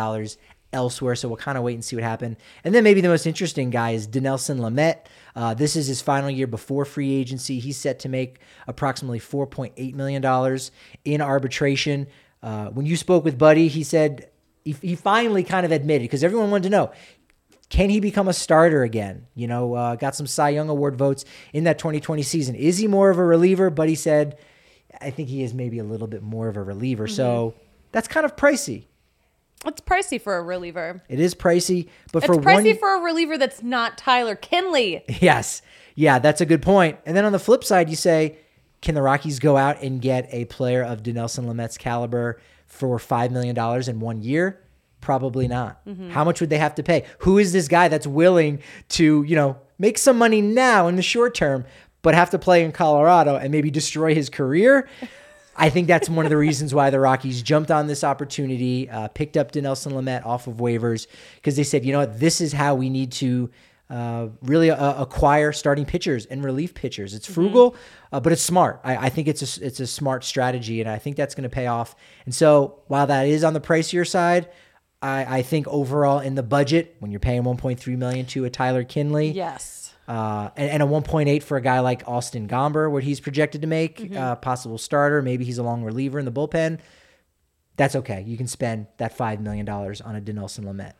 elsewhere. 0.76 1.16
So 1.16 1.26
we'll 1.26 1.38
kind 1.38 1.58
of 1.58 1.64
wait 1.64 1.74
and 1.74 1.84
see 1.84 1.96
what 1.96 2.04
happens. 2.04 2.36
And 2.62 2.74
then 2.74 2.84
maybe 2.84 3.00
the 3.00 3.08
most 3.08 3.26
interesting 3.26 3.70
guy 3.70 3.90
is 3.92 4.06
Dinelson 4.06 4.60
Lamet. 4.60 4.98
Uh, 5.34 5.54
this 5.54 5.74
is 5.74 5.86
his 5.88 6.00
final 6.00 6.30
year 6.30 6.46
before 6.46 6.84
free 6.84 7.12
agency. 7.14 7.58
He's 7.58 7.76
set 7.76 7.98
to 8.00 8.08
make 8.08 8.38
approximately 8.68 9.18
$4.8 9.18 9.94
million 9.94 10.60
in 11.04 11.20
arbitration. 11.20 12.06
Uh, 12.42 12.66
when 12.66 12.86
you 12.86 12.96
spoke 12.96 13.24
with 13.24 13.38
Buddy, 13.38 13.68
he 13.68 13.82
said 13.82 14.30
he, 14.64 14.72
he 14.82 14.94
finally 14.94 15.42
kind 15.42 15.66
of 15.66 15.72
admitted, 15.72 16.04
because 16.04 16.22
everyone 16.22 16.50
wanted 16.50 16.64
to 16.64 16.70
know, 16.70 16.92
can 17.68 17.90
he 17.90 17.98
become 17.98 18.28
a 18.28 18.32
starter 18.32 18.82
again? 18.82 19.26
You 19.34 19.48
know, 19.48 19.74
uh, 19.74 19.96
got 19.96 20.14
some 20.14 20.26
Cy 20.26 20.50
Young 20.50 20.68
Award 20.68 20.96
votes 20.96 21.24
in 21.52 21.64
that 21.64 21.78
2020 21.78 22.22
season. 22.22 22.54
Is 22.54 22.78
he 22.78 22.86
more 22.86 23.10
of 23.10 23.18
a 23.18 23.24
reliever? 23.24 23.70
But 23.70 23.88
he 23.88 23.96
said, 23.96 24.38
I 25.00 25.10
think 25.10 25.28
he 25.28 25.42
is 25.42 25.52
maybe 25.52 25.78
a 25.78 25.84
little 25.84 26.06
bit 26.06 26.22
more 26.22 26.48
of 26.48 26.56
a 26.56 26.62
reliever. 26.62 27.08
So 27.08 27.54
that's 27.92 28.08
kind 28.08 28.24
of 28.24 28.36
pricey. 28.36 28.84
It's 29.66 29.80
pricey 29.80 30.20
for 30.20 30.36
a 30.36 30.42
reliever. 30.42 31.02
It 31.08 31.20
is 31.20 31.34
pricey, 31.34 31.88
but 32.12 32.24
It's 32.24 32.34
for 32.34 32.40
pricey 32.40 32.66
one, 32.66 32.78
for 32.78 32.96
a 32.96 33.00
reliever 33.00 33.36
that's 33.38 33.62
not 33.62 33.98
Tyler 33.98 34.36
Kinley. 34.36 35.04
yes, 35.20 35.62
yeah, 35.94 36.18
that's 36.18 36.40
a 36.40 36.46
good 36.46 36.62
point. 36.62 36.98
And 37.06 37.16
then 37.16 37.24
on 37.24 37.32
the 37.32 37.38
flip 37.38 37.64
side, 37.64 37.88
you 37.88 37.96
say, 37.96 38.38
can 38.82 38.94
the 38.94 39.02
Rockies 39.02 39.38
go 39.38 39.56
out 39.56 39.82
and 39.82 40.00
get 40.00 40.28
a 40.30 40.44
player 40.44 40.82
of 40.82 41.02
Dinelson 41.02 41.46
Lamet's 41.46 41.78
caliber 41.78 42.40
for 42.66 42.98
five 42.98 43.32
million 43.32 43.54
dollars 43.54 43.88
in 43.88 44.00
one 44.00 44.22
year? 44.22 44.62
Probably 45.00 45.48
not. 45.48 45.84
Mm-hmm. 45.86 46.10
How 46.10 46.24
much 46.24 46.40
would 46.40 46.50
they 46.50 46.58
have 46.58 46.74
to 46.76 46.82
pay? 46.82 47.04
Who 47.20 47.38
is 47.38 47.52
this 47.52 47.68
guy 47.68 47.88
that's 47.88 48.06
willing 48.06 48.60
to, 48.90 49.22
you 49.22 49.36
know, 49.36 49.56
make 49.78 49.98
some 49.98 50.18
money 50.18 50.40
now 50.40 50.88
in 50.88 50.96
the 50.96 51.02
short 51.02 51.34
term, 51.34 51.64
but 52.02 52.14
have 52.14 52.30
to 52.30 52.38
play 52.38 52.64
in 52.64 52.72
Colorado 52.72 53.36
and 53.36 53.50
maybe 53.52 53.70
destroy 53.70 54.14
his 54.14 54.28
career? 54.28 54.88
I 55.58 55.70
think 55.70 55.86
that's 55.86 56.08
one 56.08 56.26
of 56.26 56.30
the 56.30 56.36
reasons 56.36 56.74
why 56.74 56.90
the 56.90 57.00
Rockies 57.00 57.42
jumped 57.42 57.70
on 57.70 57.86
this 57.86 58.04
opportunity, 58.04 58.88
uh, 58.90 59.08
picked 59.08 59.36
up 59.36 59.52
Dinelson 59.52 59.92
Lamet 59.92 60.24
off 60.26 60.46
of 60.46 60.56
waivers 60.56 61.06
because 61.36 61.56
they 61.56 61.64
said, 61.64 61.84
you 61.84 61.92
know 61.92 62.00
what, 62.00 62.20
this 62.20 62.40
is 62.40 62.52
how 62.52 62.74
we 62.74 62.90
need 62.90 63.12
to 63.12 63.50
uh, 63.88 64.28
really 64.42 64.70
uh, 64.70 65.02
acquire 65.02 65.52
starting 65.52 65.84
pitchers 65.84 66.26
and 66.26 66.44
relief 66.44 66.74
pitchers. 66.74 67.14
It's 67.14 67.26
frugal, 67.26 67.76
uh, 68.12 68.20
but 68.20 68.32
it's 68.32 68.42
smart. 68.42 68.80
I, 68.84 69.06
I 69.06 69.08
think 69.08 69.28
it's 69.28 69.58
a, 69.58 69.64
it's 69.64 69.80
a 69.80 69.86
smart 69.86 70.24
strategy, 70.24 70.80
and 70.80 70.90
I 70.90 70.98
think 70.98 71.16
that's 71.16 71.34
going 71.34 71.48
to 71.48 71.54
pay 71.54 71.68
off. 71.68 71.94
And 72.24 72.34
so 72.34 72.80
while 72.88 73.06
that 73.06 73.26
is 73.26 73.44
on 73.44 73.52
the 73.54 73.60
pricier 73.60 74.06
side, 74.06 74.48
I, 75.00 75.38
I 75.38 75.42
think 75.42 75.68
overall 75.68 76.18
in 76.18 76.34
the 76.34 76.42
budget, 76.42 76.96
when 76.98 77.10
you're 77.10 77.20
paying 77.20 77.42
1.3 77.42 77.96
million 77.96 78.26
to 78.26 78.44
a 78.44 78.50
Tyler 78.50 78.82
Kinley, 78.82 79.30
Yes. 79.30 79.85
Uh, 80.08 80.50
and, 80.56 80.70
and 80.70 80.82
a 80.82 80.86
1.8 80.86 81.42
for 81.42 81.56
a 81.56 81.60
guy 81.60 81.80
like 81.80 82.02
Austin 82.06 82.46
Gomber, 82.46 82.90
what 82.90 83.02
he's 83.02 83.20
projected 83.20 83.62
to 83.62 83.66
make, 83.66 84.14
uh, 84.14 84.36
possible 84.36 84.78
starter. 84.78 85.20
Maybe 85.20 85.44
he's 85.44 85.58
a 85.58 85.62
long 85.62 85.82
reliever 85.82 86.18
in 86.18 86.24
the 86.24 86.32
bullpen. 86.32 86.78
That's 87.76 87.96
okay. 87.96 88.22
You 88.26 88.36
can 88.36 88.46
spend 88.46 88.86
that 88.98 89.16
$5 89.16 89.40
million 89.40 89.68
on 89.68 90.16
a 90.16 90.20
Dinelson 90.20 90.64
Lamet. 90.64 90.92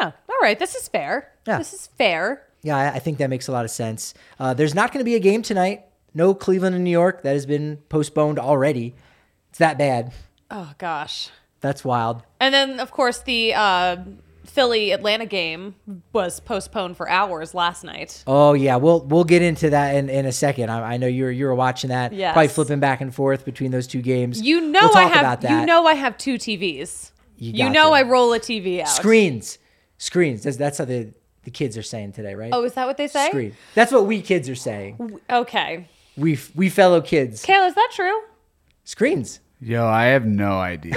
Yeah. 0.00 0.12
All 0.28 0.38
right. 0.42 0.58
This 0.58 0.74
is 0.74 0.88
fair. 0.88 1.32
Yeah. 1.46 1.58
This 1.58 1.72
is 1.72 1.86
fair. 1.98 2.46
Yeah, 2.62 2.76
I, 2.76 2.96
I 2.96 2.98
think 2.98 3.18
that 3.18 3.30
makes 3.30 3.48
a 3.48 3.52
lot 3.52 3.64
of 3.64 3.70
sense. 3.70 4.14
Uh, 4.38 4.54
there's 4.54 4.74
not 4.74 4.92
going 4.92 5.00
to 5.00 5.04
be 5.04 5.16
a 5.16 5.20
game 5.20 5.42
tonight. 5.42 5.84
No 6.14 6.34
Cleveland 6.34 6.74
and 6.74 6.84
New 6.84 6.90
York. 6.90 7.22
That 7.22 7.32
has 7.32 7.46
been 7.46 7.78
postponed 7.88 8.38
already. 8.38 8.94
It's 9.50 9.58
that 9.58 9.78
bad. 9.78 10.12
Oh 10.50 10.72
gosh. 10.78 11.30
That's 11.60 11.84
wild. 11.84 12.22
And 12.38 12.54
then 12.54 12.78
of 12.80 12.90
course 12.90 13.20
the 13.20 13.54
uh, 13.54 13.96
Philly 14.44 14.90
Atlanta 14.90 15.26
game 15.26 15.74
was 16.12 16.40
postponed 16.40 16.96
for 16.96 17.08
hours 17.08 17.54
last 17.54 17.84
night. 17.84 18.22
Oh 18.26 18.52
yeah, 18.54 18.76
we'll 18.76 19.00
we'll 19.00 19.24
get 19.24 19.42
into 19.42 19.70
that 19.70 19.94
in, 19.94 20.08
in 20.08 20.26
a 20.26 20.32
second. 20.32 20.70
I, 20.70 20.94
I 20.94 20.96
know 20.96 21.06
you 21.06 21.24
were 21.24 21.30
you 21.30 21.46
were 21.46 21.54
watching 21.54 21.88
that. 21.88 22.12
Yes. 22.12 22.32
Probably 22.32 22.48
flipping 22.48 22.80
back 22.80 23.00
and 23.00 23.14
forth 23.14 23.44
between 23.44 23.70
those 23.70 23.86
two 23.86 24.02
games. 24.02 24.42
You 24.42 24.60
know 24.60 24.80
We'll 24.82 24.96
I 24.96 25.02
have 25.04 25.42
you 25.44 25.66
know 25.66 25.86
I 25.86 25.94
have 25.94 26.18
two 26.18 26.34
TVs. 26.34 27.12
You 27.36 27.52
You, 27.64 27.70
know 27.70 27.88
to. 27.88 27.94
I 27.94 28.02
roll 28.02 28.32
a 28.32 28.40
TV 28.40 28.80
out. 28.80 28.88
Screens. 28.88 29.58
Screens. 29.98 30.44
That's, 30.44 30.56
that's 30.56 30.78
how 30.78 30.84
the, 30.84 31.12
the 31.44 31.50
kids 31.50 31.76
are 31.76 31.82
saying 31.82 32.12
today, 32.12 32.34
right? 32.34 32.50
Oh, 32.52 32.62
is 32.64 32.74
that 32.74 32.86
what 32.86 32.96
they 32.96 33.08
say? 33.08 33.28
Screen. 33.28 33.56
That's 33.74 33.90
what 33.90 34.06
we 34.06 34.22
kids 34.22 34.48
are 34.48 34.54
saying. 34.54 35.20
Okay. 35.28 35.88
We 36.16 36.38
we 36.54 36.68
fellow 36.68 37.00
kids. 37.00 37.44
Kayla, 37.44 37.68
is 37.68 37.74
that 37.74 37.90
true? 37.92 38.20
Screens. 38.84 39.40
Yo, 39.64 39.86
I 39.86 40.06
have 40.06 40.26
no 40.26 40.58
idea. 40.58 40.94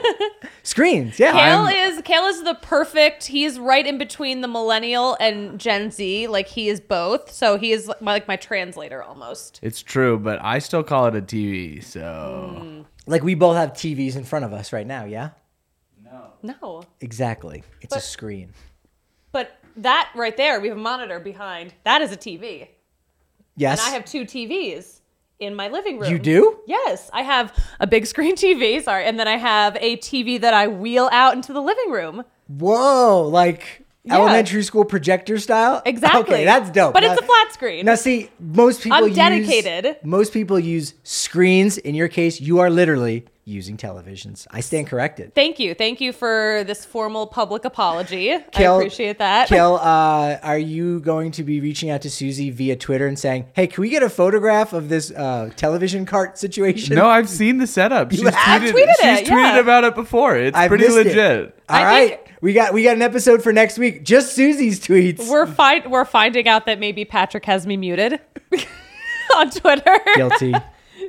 Screens. 0.64 1.20
Yeah. 1.20 1.30
Kale 1.32 1.66
I'm- 1.66 1.92
is 1.96 2.02
Kale 2.02 2.24
is 2.24 2.42
the 2.42 2.54
perfect. 2.54 3.26
He's 3.26 3.60
right 3.60 3.86
in 3.86 3.96
between 3.96 4.40
the 4.40 4.48
millennial 4.48 5.16
and 5.20 5.60
Gen 5.60 5.92
Z. 5.92 6.26
Like 6.26 6.48
he 6.48 6.68
is 6.68 6.80
both. 6.80 7.30
So 7.30 7.58
he 7.58 7.70
is 7.70 7.88
my, 8.00 8.12
like 8.12 8.26
my 8.26 8.34
translator 8.34 9.02
almost. 9.02 9.60
it's 9.62 9.82
true, 9.82 10.18
but 10.18 10.40
I 10.42 10.58
still 10.58 10.82
call 10.82 11.06
it 11.06 11.14
a 11.14 11.22
TV. 11.22 11.82
So 11.82 12.56
hmm. 12.60 12.82
Like 13.06 13.22
we 13.22 13.36
both 13.36 13.56
have 13.56 13.72
TVs 13.72 14.16
in 14.16 14.24
front 14.24 14.44
of 14.44 14.52
us 14.52 14.72
right 14.72 14.86
now, 14.86 15.04
yeah? 15.04 15.30
No, 16.04 16.32
No. 16.42 16.82
Exactly. 17.00 17.62
It's 17.82 17.94
a 17.94 18.00
screen. 18.00 18.52
but 19.30 19.58
that 19.76 20.10
right 20.16 20.36
there, 20.36 20.60
we 20.60 20.68
have 20.68 20.76
a 20.76 20.80
monitor 20.80 21.20
behind. 21.20 21.72
That 21.84 22.02
is 22.02 22.10
a 22.12 22.16
TV, 22.16 22.66
Yes. 23.56 23.80
and 23.80 23.88
I 23.88 23.94
have 23.94 24.04
two 24.04 24.24
TVs 24.24 25.01
in 25.42 25.54
my 25.54 25.68
living 25.68 25.98
room. 25.98 26.10
You 26.10 26.18
do? 26.18 26.58
Yes, 26.66 27.10
I 27.12 27.22
have 27.22 27.52
a 27.80 27.86
big 27.86 28.06
screen 28.06 28.36
TV. 28.44 28.82
Sorry, 28.82 29.04
and 29.04 29.18
then 29.18 29.28
I 29.28 29.36
have 29.36 29.76
a 29.80 29.96
TV 29.98 30.40
that 30.40 30.54
I 30.54 30.68
wheel 30.68 31.08
out 31.12 31.34
into 31.34 31.52
the 31.52 31.60
living 31.60 31.90
room. 31.90 32.24
Whoa, 32.48 33.28
like 33.28 33.84
Yeah. 34.04 34.14
elementary 34.16 34.62
school 34.62 34.84
projector 34.84 35.38
style? 35.38 35.82
Exactly. 35.84 36.20
Okay, 36.34 36.44
that's 36.44 36.70
dope. 36.70 36.92
But 36.94 37.02
Now- 37.02 37.12
it's 37.12 37.22
a 37.22 37.24
flat 37.24 37.52
screen. 37.52 37.86
Now 37.86 37.94
see, 37.96 38.30
most 38.40 38.82
people 38.82 39.08
use. 39.08 39.18
I'm 39.18 39.34
use- 39.38 39.48
dedicated. 39.48 39.96
most 40.04 40.32
people 40.32 40.58
use 40.58 40.94
screens. 41.02 41.78
In 41.78 41.94
your 41.94 42.08
case, 42.08 42.40
you 42.40 42.58
are 42.60 42.70
literally 42.70 43.24
using 43.44 43.76
televisions. 43.76 44.46
I 44.52 44.60
stand 44.60 44.86
corrected. 44.86 45.34
Thank 45.34 45.58
you, 45.58 45.74
thank 45.74 46.00
you 46.00 46.12
for 46.12 46.62
this 46.66 46.84
formal 46.84 47.26
public 47.26 47.64
apology. 47.64 48.36
Kel- 48.52 48.74
I 48.74 48.78
appreciate 48.78 49.18
that. 49.18 49.48
Kel, 49.48 49.76
uh, 49.76 50.38
are 50.42 50.58
you 50.58 51.00
going 51.00 51.32
to 51.32 51.42
be 51.42 51.60
reaching 51.60 51.90
out 51.90 52.02
to 52.02 52.10
Susie 52.10 52.50
via 52.50 52.76
Twitter 52.76 53.06
and 53.06 53.18
saying, 53.18 53.46
"Hey, 53.54 53.66
can 53.66 53.82
we 53.82 53.88
get 53.88 54.02
a 54.02 54.08
photograph 54.08 54.72
of 54.72 54.88
this 54.88 55.10
uh, 55.10 55.50
television 55.56 56.06
cart 56.06 56.38
situation?" 56.38 56.94
no, 56.94 57.06
I've 57.08 57.28
seen 57.28 57.58
the 57.58 57.66
setup. 57.66 58.12
She's 58.12 58.22
have? 58.22 58.62
tweeted, 58.62 58.72
Tweeted 58.72 58.94
she's 59.00 59.18
it, 59.20 59.26
tweeted 59.26 59.28
yeah. 59.54 59.58
about 59.58 59.84
it 59.84 59.94
before. 59.94 60.36
It's 60.36 60.56
I've 60.56 60.68
pretty 60.68 60.84
missed 60.84 60.98
it. 60.98 61.06
legit. 61.08 61.58
All 61.68 61.76
I 61.76 61.84
right, 61.84 62.08
think- 62.10 62.36
we 62.42 62.52
got 62.52 62.72
we 62.72 62.82
got 62.84 62.94
an 62.96 63.02
episode 63.02 63.42
for 63.42 63.52
next 63.52 63.76
week. 63.78 64.04
Just 64.04 64.34
Susie's 64.34 64.78
tweets. 64.80 65.28
we're 65.28 65.46
find 65.46 65.90
we're 65.90 66.04
finding 66.04 66.46
out 66.46 66.66
that 66.66 66.78
maybe 66.78 67.04
Patrick 67.04 67.44
has 67.46 67.66
me 67.66 67.76
muted 67.76 68.20
on 69.36 69.50
Twitter. 69.50 69.98
guilty 70.16 70.52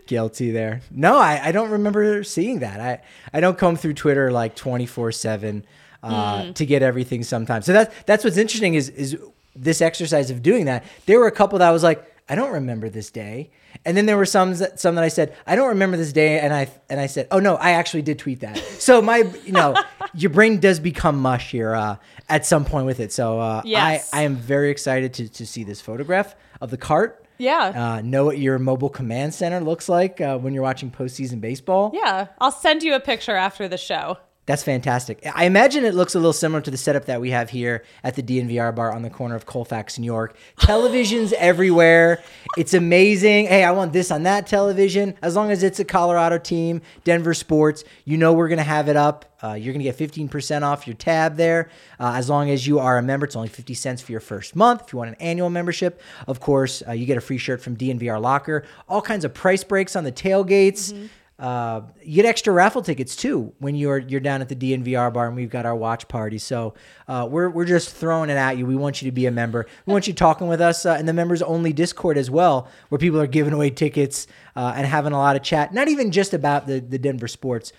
guilty 0.08 0.52
there. 0.52 0.82
No 0.92 1.18
I, 1.18 1.48
I 1.48 1.52
don't 1.52 1.70
remember 1.72 2.24
seeing 2.24 2.60
that. 2.60 2.80
I 2.80 3.02
i 3.34 3.40
don't 3.40 3.58
comb 3.58 3.76
through 3.76 3.94
twitter 3.94 4.32
like 4.32 4.56
24 4.56 5.12
7 5.12 5.66
uh, 6.04 6.52
to 6.54 6.66
get 6.66 6.82
everything 6.82 7.24
sometimes. 7.24 7.66
So 7.66 7.74
that's 7.74 7.94
that's 8.06 8.24
what's 8.24 8.38
interesting 8.38 8.74
is 8.74 8.90
is 8.90 9.18
this 9.56 9.82
exercise 9.82 10.30
of 10.32 10.42
doing 10.42 10.66
that. 10.66 10.84
There 11.06 11.20
were 11.20 11.28
a 11.28 11.32
couple 11.32 11.60
that 11.60 11.68
I 11.70 11.72
was 11.72 11.84
like 11.84 12.10
i 12.30 12.36
don't 12.36 12.54
remember 12.54 12.90
this 12.90 13.12
day. 13.12 13.52
And 13.86 13.98
then 13.98 14.06
there 14.06 14.16
were 14.16 14.26
some 14.26 14.54
that 14.56 14.80
some 14.80 14.96
that 14.96 15.04
i 15.04 15.10
said 15.10 15.36
i 15.46 15.56
don't 15.56 15.70
remember 15.70 15.98
this 15.98 16.14
day 16.14 16.40
and 16.40 16.54
i 16.54 16.70
and 16.90 17.00
i 17.00 17.06
said 17.08 17.28
oh 17.32 17.40
no 17.40 17.56
i 17.56 17.72
actually 17.72 18.02
did 18.02 18.18
tweet 18.20 18.40
that. 18.42 18.58
So 18.80 19.02
my 19.02 19.18
you 19.46 19.52
know 19.54 19.76
your 20.14 20.30
brain 20.30 20.60
does 20.60 20.80
become 20.80 21.20
mush 21.20 21.52
here 21.52 21.74
uh, 21.76 21.96
at 22.30 22.46
some 22.46 22.66
point 22.66 22.86
with 22.86 23.00
it. 23.00 23.12
So 23.14 23.40
uh, 23.40 23.62
Yes. 23.66 24.10
i 24.14 24.20
i 24.20 24.24
am 24.24 24.36
very 24.36 24.70
excited 24.72 25.14
to 25.16 25.30
to 25.30 25.46
see 25.46 25.64
this 25.64 25.80
photograph 25.82 26.36
of 26.62 26.70
the 26.70 26.78
cart 26.78 27.23
Yeah. 27.44 27.96
uh, 27.98 28.02
know 28.02 28.24
what 28.26 28.38
your 28.38 28.58
mobile 28.58 28.90
command 28.90 29.34
center 29.34 29.60
looks 29.60 29.90
like 29.90 30.22
uh, 30.22 30.38
when 30.38 30.54
you're 30.54 30.64
watching 30.64 30.90
postseason 30.92 31.42
baseball. 31.42 31.92
yeah, 31.94 32.28
I'll 32.40 32.52
send 32.52 32.84
you 32.84 32.96
a 32.96 33.00
picture 33.00 33.36
after 33.36 33.68
the 33.68 33.78
show. 33.78 34.18
That's 34.46 34.64
fantastic. 34.64 35.26
I 35.34 35.46
imagine 35.46 35.86
it 35.86 35.94
looks 35.94 36.16
a 36.16 36.20
little 36.20 36.34
similar 36.34 36.60
to 36.62 36.72
the 36.72 36.76
setup 36.76 37.06
that 37.06 37.22
we 37.22 37.30
have 37.30 37.52
here 37.52 37.86
at 38.04 38.16
the 38.16 38.22
DNVR 38.24 38.76
bar 38.76 38.92
on 38.92 39.02
the 39.02 39.10
corner 39.10 39.36
of 39.36 39.46
Colfax, 39.46 39.98
New 39.98 40.06
York. 40.06 40.36
Televisions 40.60 41.32
everywhere. 41.34 42.22
It's 42.58 42.74
amazing. 42.74 43.46
Hey, 43.46 43.64
I 43.64 43.72
want 43.72 43.94
this 43.94 44.12
on 44.12 44.24
that 44.24 44.46
television. 44.46 45.16
As 45.22 45.38
long 45.38 45.50
as 45.50 45.64
it's 45.64 45.80
a 45.80 45.86
Colorado 45.86 46.38
team, 46.40 46.82
Denver 47.06 47.34
sports, 47.34 47.86
you 48.04 48.18
know 48.18 48.34
we're 48.34 48.50
going 48.50 48.58
to 48.58 48.64
have 48.64 48.90
it 48.90 48.98
up. 48.98 49.26
Uh, 49.42 49.54
you're 49.54 49.74
going 49.74 49.84
to 49.84 49.92
get 49.92 49.98
15% 49.98 50.64
off 50.64 50.88
your 50.88 50.96
tab 50.96 51.38
there. 51.38 51.70
Uh, 51.98 52.14
as 52.16 52.30
long 52.30 52.50
as 52.50 52.68
you 52.68 52.80
are 52.80 52.98
a 52.98 53.02
member, 53.02 53.26
it's 53.26 53.38
only 53.38 53.48
50 53.50 53.74
cents 53.74 54.02
for 54.02 54.12
your 54.12 54.22
first 54.22 54.58
month. 54.58 54.84
If 54.88 54.94
you 54.94 55.00
want 55.00 55.10
an 55.10 55.18
annual 55.22 55.50
membership, 55.50 56.02
of 56.28 56.42
course, 56.42 56.84
uh, 56.86 56.92
you 56.92 57.06
get 57.06 57.18
a 57.18 57.22
free 57.22 57.38
shirt 57.38 57.62
from 57.62 57.78
DNVR 57.78 58.22
Locker. 58.22 58.66
All 58.90 59.02
kinds 59.02 59.24
of 59.24 59.34
price 59.34 59.64
breaks 59.64 59.96
on 59.96 60.04
the 60.04 60.12
tailgates. 60.12 61.10
Uh, 61.40 61.82
you 62.04 62.16
get 62.18 62.26
extra 62.26 62.54
raffle 62.54 62.82
tickets 62.82 63.16
too 63.16 63.54
when 63.58 63.76
you're 63.76 63.98
you're 63.98 64.20
down 64.20 64.42
at 64.42 64.50
the 64.50 64.56
DNVR 64.56 65.12
bar 65.12 65.28
and 65.28 65.36
we've 65.36 65.50
got 65.50 65.66
our 65.66 65.76
watch 65.76 66.08
party. 66.08 66.38
So 66.38 66.76
uh, 67.08 67.28
we're 67.30 67.50
we're 67.50 67.66
just 67.66 67.94
throwing 67.96 68.30
it 68.30 68.38
at 68.38 68.58
you. 68.58 68.66
We 68.66 68.76
want 68.76 69.02
you 69.02 69.10
to 69.10 69.12
be 69.12 69.26
a 69.26 69.32
member. 69.32 69.66
We 69.86 69.92
want 69.94 70.08
you 70.08 70.14
talking 70.14 70.48
with 70.48 70.62
us 70.62 70.86
uh, 70.86 70.96
in 71.00 71.06
the 71.06 71.14
members 71.14 71.42
only 71.42 71.74
Discord 71.74 72.18
as 72.18 72.30
well, 72.30 72.70
where 72.90 73.00
people 73.00 73.20
are 73.20 73.28
giving 73.28 73.54
away 73.54 73.72
tickets 73.72 74.28
uh, 74.56 74.74
and 74.76 74.86
having 74.86 75.12
a 75.12 75.18
lot 75.18 75.36
of 75.36 75.42
chat. 75.42 75.74
Not 75.74 75.88
even 75.88 76.12
just 76.12 76.34
about 76.34 76.68
the 76.68 76.80
the 76.80 77.00
Denver 77.00 77.28
sports. 77.28 77.74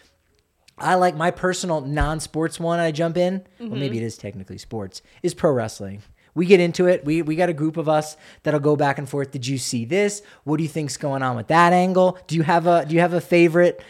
I 0.77 0.97
like 0.97 1.15
my 1.17 1.31
personal 1.31 1.81
non-sports 1.83 2.59
one. 2.59 2.81
I 2.81 2.91
jump 2.91 3.17
in. 3.17 3.45
Well, 3.61 3.71
maybe 3.71 3.97
it 3.99 4.03
is 4.03 4.17
technically 4.19 4.59
sports. 4.59 5.03
Is 5.23 5.33
pro 5.33 5.53
wrestling. 5.53 6.03
We 6.35 6.47
get 6.47 6.61
into 6.61 6.87
it. 6.87 7.05
We 7.05 7.23
we 7.23 7.37
got 7.37 7.49
a 7.49 7.53
group 7.53 7.77
of 7.77 7.89
us 7.89 8.17
that'll 8.43 8.61
go 8.61 8.75
back 8.77 8.99
and 8.99 9.09
forth. 9.09 9.31
Did 9.31 9.47
you 9.47 9.59
see 9.59 9.85
this? 9.85 10.23
What 10.45 10.57
do 10.57 10.63
you 10.63 10.69
think's 10.69 10.97
going 10.97 11.23
on 11.23 11.37
with 11.37 11.47
that 11.49 11.73
angle? 11.73 12.19
Do 12.27 12.35
you 12.37 12.43
have 12.43 12.67
a 12.67 12.85
do 12.85 12.95
you 12.95 13.01
have 13.01 13.13
a 13.15 13.21
favorite 13.21 13.83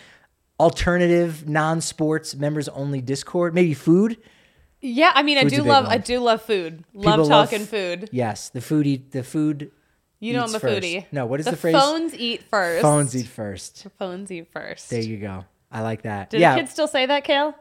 alternative 0.60 1.48
non-sports 1.48 2.34
members 2.34 2.68
only 2.68 3.00
Discord? 3.00 3.54
Maybe 3.54 3.74
food. 3.74 4.18
Yeah, 4.80 5.12
I 5.14 5.22
mean, 5.22 5.38
Food's 5.40 5.54
I 5.54 5.56
do 5.56 5.62
love, 5.62 5.84
one. 5.84 5.92
I 5.94 5.98
do 5.98 6.18
love 6.20 6.42
food. 6.42 6.84
People 6.92 7.02
Love 7.02 7.18
love- 7.20 7.28
talking 7.50 7.64
food. 7.66 8.08
Yes, 8.12 8.50
the 8.50 8.60
foodie. 8.60 9.10
The 9.10 9.22
food. 9.22 9.70
You 10.20 10.32
know 10.34 10.42
I'm 10.44 10.54
a 10.54 10.58
first. 10.60 10.82
foodie. 10.82 11.06
No, 11.12 11.26
what 11.26 11.40
is 11.40 11.46
the, 11.46 11.52
the 11.52 11.56
phrase? 11.56 11.74
Phones 11.74 12.14
eat 12.14 12.42
first. 12.44 12.82
Phones 12.82 13.16
eat 13.16 13.26
first. 13.26 13.86
Phones 13.98 14.30
eat 14.30 14.48
first. 14.52 14.90
There 14.90 15.00
you 15.02 15.16
go. 15.18 15.44
I 15.72 15.80
like 15.82 16.02
that. 16.02 16.30
Did 16.30 16.40
yeah, 16.40 16.56
kids 16.56 16.70
still 16.70 16.86
say 16.86 17.04
that, 17.06 17.24
Kale? 17.24 17.54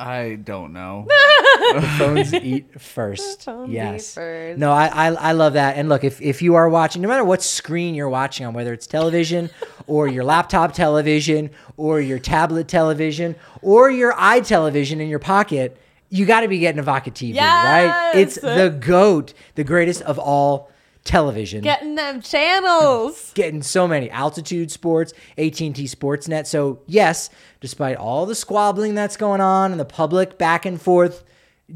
I 0.00 0.36
don't 0.36 0.72
know. 0.72 1.06
phones 1.98 2.32
eat 2.32 2.80
first. 2.80 3.44
Phones 3.44 3.68
eat 3.68 3.74
yes. 3.74 4.14
first. 4.14 4.58
No, 4.58 4.72
I, 4.72 4.86
I 4.86 5.06
I 5.08 5.32
love 5.32 5.52
that. 5.52 5.76
And 5.76 5.90
look, 5.90 6.04
if 6.04 6.22
if 6.22 6.40
you 6.40 6.54
are 6.54 6.68
watching, 6.68 7.02
no 7.02 7.08
matter 7.08 7.24
what 7.24 7.42
screen 7.42 7.94
you're 7.94 8.08
watching 8.08 8.46
on, 8.46 8.54
whether 8.54 8.72
it's 8.72 8.86
television 8.86 9.50
or 9.86 10.08
your 10.08 10.24
laptop 10.24 10.72
television 10.72 11.50
or 11.76 12.00
your 12.00 12.18
tablet 12.18 12.66
television 12.66 13.36
or 13.60 13.90
your 13.90 14.14
eye 14.16 14.40
television 14.40 15.02
in 15.02 15.08
your 15.08 15.18
pocket, 15.18 15.76
you 16.08 16.24
got 16.24 16.40
to 16.40 16.48
be 16.48 16.58
getting 16.58 16.78
a 16.78 16.82
Evoca 16.82 17.12
TV, 17.12 17.36
right? 17.38 18.12
It's 18.14 18.36
the 18.36 18.74
goat, 18.80 19.34
the 19.54 19.64
greatest 19.64 20.00
of 20.02 20.18
all 20.18 20.69
television. 21.04 21.62
Getting 21.62 21.94
them 21.94 22.20
channels. 22.20 23.32
getting 23.34 23.62
so 23.62 23.88
many 23.88 24.10
altitude 24.10 24.70
sports 24.70 25.12
at&t 25.38 25.84
sportsnet 25.84 26.46
so 26.46 26.80
yes 26.86 27.30
despite 27.60 27.96
all 27.96 28.26
the 28.26 28.34
squabbling 28.34 28.94
that's 28.94 29.16
going 29.16 29.40
on 29.40 29.70
and 29.70 29.80
the 29.80 29.84
public 29.84 30.38
back 30.38 30.66
and 30.66 30.80
forth 30.80 31.24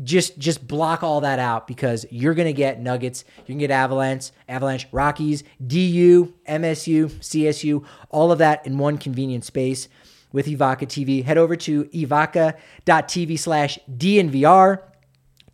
just 0.03 0.37
just 0.39 0.67
block 0.67 1.03
all 1.03 1.21
that 1.21 1.39
out 1.39 1.67
because 1.67 2.05
you're 2.11 2.35
going 2.35 2.47
to 2.47 2.53
get 2.53 2.81
nuggets 2.81 3.25
you 3.39 3.45
can 3.47 3.59
get 3.59 3.71
avalanche 3.71 4.31
avalanche 4.49 4.87
rockies 4.93 5.45
du 5.65 6.35
msu 6.49 7.07
csu 7.21 7.85
all 8.11 8.33
of 8.33 8.39
that 8.39 8.67
in 8.67 8.77
one 8.79 8.99
convenient 8.99 9.45
space 9.45 9.89
with 10.35 10.47
Evoca 10.47 10.81
TV. 10.81 11.25
Head 11.25 11.39
over 11.39 11.55
to 11.55 11.85
evoca.tv 11.85 13.39
slash 13.39 13.79
DNVR 13.89 14.81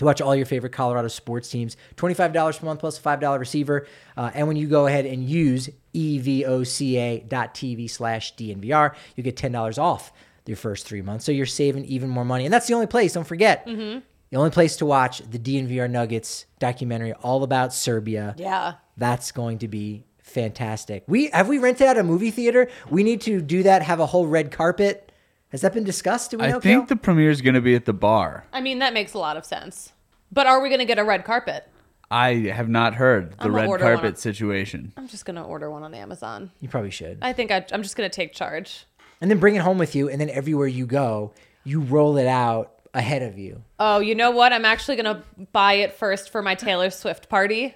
to 0.01 0.07
watch 0.07 0.21
all 0.23 0.35
your 0.35 0.47
favorite 0.47 0.73
Colorado 0.73 1.09
sports 1.09 1.49
teams. 1.51 1.77
$25 1.97 2.59
per 2.59 2.67
month 2.67 2.81
plus 2.81 2.99
a 2.99 3.03
$5 3.03 3.39
receiver. 3.39 3.87
Uh, 4.17 4.31
and 4.35 4.49
when 4.49 4.57
you 4.57 4.67
go 4.67 4.87
ahead 4.87 5.05
and 5.05 5.23
use 5.23 5.69
evoca.tv 5.95 7.91
slash 7.91 8.35
DNVR, 8.35 8.95
you 9.15 9.23
get 9.23 9.37
$10 9.37 9.79
off 9.79 10.13
your 10.47 10.57
first 10.57 10.87
three 10.87 11.03
months. 11.03 11.27
So 11.27 11.33
you're 11.33 11.45
saving 11.45 11.85
even 11.85 12.09
more 12.09 12.25
money. 12.25 12.47
And 12.47 12.53
that's 12.53 12.67
the 12.67 12.73
only 12.75 12.87
place, 12.87 13.13
don't 13.13 13.27
forget, 13.27 13.65
the 13.67 14.03
only 14.37 14.51
place 14.51 14.77
to 14.77 14.87
watch 14.87 15.19
the 15.19 15.39
DNVR 15.39 15.91
Nuggets 15.91 16.47
documentary 16.59 17.13
all 17.13 17.43
about 17.43 17.75
Serbia. 17.75 18.35
Yeah. 18.39 18.75
That's 18.97 19.33
going 19.33 19.59
to 19.59 19.69
be 19.69 20.05
fantastic. 20.23 21.05
We 21.07 21.29
have 21.29 21.47
we 21.49 21.59
rented 21.59 21.87
out 21.87 21.99
a 21.99 22.03
movie 22.03 22.31
theater? 22.31 22.69
We 22.89 23.03
need 23.03 23.21
to 23.23 23.43
do 23.43 23.65
that, 23.65 23.83
have 23.83 24.01
a 24.01 24.07
whole 24.07 24.27
red 24.27 24.51
carpet. 24.51 25.10
Has 25.51 25.61
that 25.63 25.73
been 25.75 25.85
discussed? 25.85 26.31
Do 26.31 26.39
we 26.39 26.45
I 26.45 26.49
know? 26.49 26.61
think 26.61 26.83
Kale? 26.83 26.87
the 26.87 26.97
premiere 26.97 27.31
is 27.31 27.43
going 27.43 27.55
to 27.55 27.61
be 27.61 27.75
at 27.75 27.85
the 27.85 27.93
bar. 27.93 28.45
I 28.53 28.61
mean, 28.61 28.79
that 28.81 28.93
makes 28.95 29.15
a 29.15 29.19
lot 29.19 29.37
of 29.37 29.45
sense. 29.45 29.93
But 30.33 30.47
are 30.47 30.61
we 30.61 30.69
going 30.69 30.79
to 30.79 30.85
get 30.85 30.99
a 30.99 31.05
red 31.05 31.25
carpet? 31.25 31.67
I 32.11 32.35
have 32.55 32.69
not 32.69 32.95
heard 32.95 33.33
the 33.39 33.45
I'ma 33.47 33.57
red 33.57 33.69
order 33.69 33.85
one. 33.85 33.95
carpet 33.97 34.19
situation. 34.19 34.93
I'm 34.97 35.09
just 35.09 35.25
going 35.25 35.37
to 35.37 35.43
order 35.43 35.71
one 35.71 35.83
on 35.83 35.95
Amazon. 35.95 36.51
you 36.61 36.69
probably 36.69 36.91
should. 36.91 37.19
I 37.23 37.33
think 37.33 37.51
I, 37.51 37.65
I'm 37.73 37.83
just 37.83 37.97
going 37.97 38.09
to 38.09 38.15
take 38.15 38.33
charge. 38.33 38.87
and 39.21 39.31
then 39.31 39.39
bring 39.39 39.55
it 39.57 39.63
home 39.63 39.79
with 39.79 39.95
you 39.95 40.09
and 40.09 40.21
then 40.21 40.31
everywhere 40.31 40.67
you 40.69 40.87
go 40.87 41.33
you 41.63 41.81
roll 41.81 42.17
it 42.17 42.27
out 42.27 42.81
ahead 42.95 43.23
of 43.23 43.39
you 43.39 43.63
Oh, 43.79 44.01
you 44.01 44.15
know 44.15 44.31
what? 44.31 44.53
I'm 44.53 44.65
actually 44.65 44.97
going 44.97 45.15
to 45.17 45.23
buy 45.53 45.75
it 45.75 45.93
first 45.93 46.31
for 46.31 46.41
my 46.43 46.55
Taylor 46.55 46.89
Swift 46.91 47.29
party. 47.29 47.75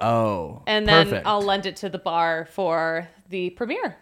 Oh, 0.00 0.62
And 0.66 0.86
then 0.88 1.06
perfect. 1.06 1.26
I'll 1.26 1.42
lend 1.42 1.66
it 1.66 1.76
to 1.76 1.88
the 1.88 1.98
bar 1.98 2.46
for 2.50 3.08
the 3.28 3.50
premiere. 3.50 3.96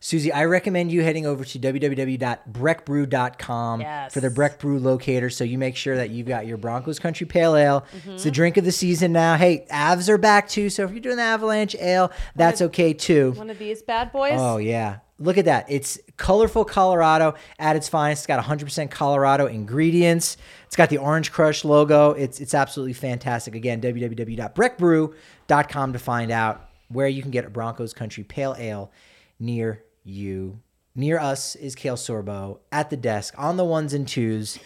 Susie 0.00 0.32
i 0.32 0.44
recommend 0.44 0.90
you 0.90 1.02
heading 1.02 1.26
over 1.26 1.44
to 1.44 1.58
www.breckbrew.com 1.58 3.80
Yes. 3.80 4.12
for 4.12 4.20
the 4.20 4.30
breck 4.30 4.58
brew 4.58 4.78
locator 4.78 5.30
so 5.30 5.44
you 5.44 5.58
make 5.58 5.76
sure 5.76 5.96
that 5.96 6.10
you've 6.10 6.26
got 6.26 6.46
your 6.46 6.56
broncos 6.56 6.98
country 6.98 7.26
pale 7.26 7.54
ale 7.54 7.86
mm-hmm. 7.94 8.12
it's 8.12 8.24
the 8.24 8.30
drink 8.30 8.56
of 8.56 8.64
the 8.64 8.72
season 8.72 9.12
now 9.12 9.36
hey 9.36 9.66
avs 9.70 10.08
are 10.08 10.18
back 10.18 10.48
too 10.48 10.70
so 10.70 10.84
if 10.84 10.90
you're 10.90 11.00
doing 11.00 11.16
the 11.16 11.22
avalanche 11.22 11.74
ale 11.76 12.10
that's 12.34 12.60
okay 12.62 12.92
too 12.92 13.32
One 13.32 13.50
of 13.50 13.58
these 13.58 13.82
bad 13.82 14.12
boys. 14.12 14.34
Oh 14.36 14.56
yeah. 14.58 14.98
Look 15.18 15.36
at 15.36 15.44
that. 15.44 15.66
It's 15.68 15.98
colorful 16.16 16.64
Colorado 16.64 17.34
at 17.58 17.76
its 17.76 17.88
finest. 17.90 18.22
It's 18.22 18.26
got 18.26 18.42
100% 18.42 18.90
Colorado 18.90 19.46
ingredients. 19.46 20.38
It's 20.66 20.76
got 20.76 20.88
the 20.88 20.96
Orange 20.96 21.30
Crush 21.30 21.62
logo. 21.64 22.12
It's 22.12 22.40
it's 22.40 22.54
absolutely 22.54 22.94
fantastic. 22.94 23.54
Again, 23.54 23.82
www.breckbrew.com 23.82 25.92
to 25.92 25.98
find 25.98 26.30
out 26.30 26.68
where 26.88 27.08
you 27.08 27.20
can 27.22 27.30
get 27.30 27.44
a 27.44 27.50
Broncos 27.50 27.92
Country 27.92 28.24
Pale 28.24 28.56
Ale 28.58 28.90
near 29.38 29.82
you. 30.10 30.60
Near 30.94 31.18
us 31.18 31.54
is 31.56 31.74
Kale 31.74 31.96
Sorbo 31.96 32.58
at 32.72 32.90
the 32.90 32.96
desk 32.96 33.34
on 33.38 33.56
the 33.56 33.64
ones 33.64 33.94
and 33.94 34.06
twos. 34.06 34.58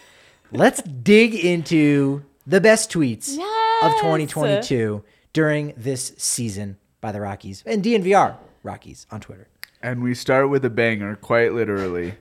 Let's 0.51 0.83
dig 0.83 1.35
into 1.35 2.25
the 2.47 2.61
best 2.61 2.91
tweets 2.93 3.37
of 3.83 3.93
2022 4.01 5.05
during 5.33 5.75
this 5.77 6.13
season 6.17 6.79
by 7.01 7.13
the 7.13 7.21
Rockies 7.21 7.63
and 7.67 7.85
DNVR 7.85 8.37
Rockies 8.63 9.07
on 9.11 9.21
Twitter. 9.21 9.49
and 9.83 10.03
we 10.03 10.15
start 10.15 10.49
with 10.49 10.65
a 10.65 10.71
banger, 10.71 11.17
quite 11.17 11.53
literally. 11.53 12.15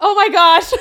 Oh 0.00 0.14
my 0.14 0.28
gosh. 0.28 0.70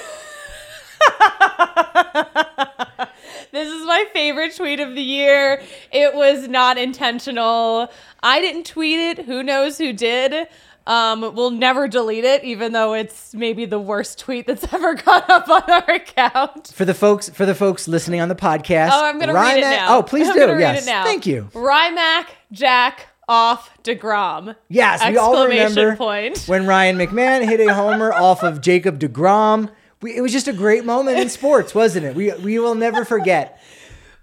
this 3.52 3.68
is 3.68 3.86
my 3.86 4.06
favorite 4.14 4.56
tweet 4.56 4.80
of 4.80 4.96
the 4.96 5.02
year. 5.02 5.62
It 5.92 6.16
was 6.16 6.48
not 6.48 6.78
intentional. 6.78 7.90
I 8.24 8.42
didn't 8.42 8.66
tweet 8.66 9.00
it. 9.00 9.26
Who 9.26 9.44
knows 9.44 9.78
who 9.78 9.94
did? 9.94 10.48
Um, 10.88 11.36
we'll 11.36 11.52
never 11.52 11.90
delete 11.90 12.24
it, 12.24 12.46
even 12.46 12.72
though 12.72 12.94
it's 12.94 13.34
maybe 13.34 13.66
the 13.66 13.78
worst 13.80 14.20
tweet 14.20 14.48
that's 14.48 14.64
ever 14.74 14.96
gone 14.96 15.24
up 15.28 15.50
on 15.50 15.62
our 15.70 15.92
account. 15.96 16.68
For 16.74 16.86
the 16.86 16.94
folks, 16.94 17.28
for 17.30 17.46
the 17.46 17.54
folks 17.54 17.90
listening 17.90 18.22
on 18.22 18.30
the 18.30 18.36
podcast. 18.36 18.92
Oh, 18.94 19.06
I'm 19.06 19.20
gonna 19.20 19.34
read 19.34 19.58
it 19.58 19.62
now. 19.62 19.98
Oh, 19.98 20.02
please 20.04 20.30
I'm 20.30 20.36
do. 20.36 20.58
yes, 20.58 20.84
it 20.84 20.90
now. 20.90 21.04
thank 21.04 21.26
you. 21.26 21.50
Rymac 21.54 22.28
Jack 22.54 23.08
off 23.28 23.70
Degrom. 23.84 24.56
Yes, 24.70 25.06
we 25.06 25.18
all 25.18 25.34
Exclamation 25.36 25.76
remember 25.76 25.98
point. 25.98 26.46
when 26.46 26.66
Ryan 26.66 26.98
McMahon 26.98 27.44
hit 27.46 27.60
a 27.60 27.74
homer 27.74 28.14
off 28.14 28.42
of 28.44 28.62
Jacob 28.62 28.98
Degrom. 28.98 29.70
We, 30.02 30.16
it 30.16 30.22
was 30.22 30.32
just 30.32 30.48
a 30.48 30.54
great 30.54 30.86
moment 30.86 31.20
in 31.20 31.28
sports, 31.28 31.76
wasn't 31.76 32.06
it? 32.06 32.16
We 32.16 32.32
we 32.36 32.60
will 32.60 32.76
never 32.76 33.04
forget. 33.04 33.62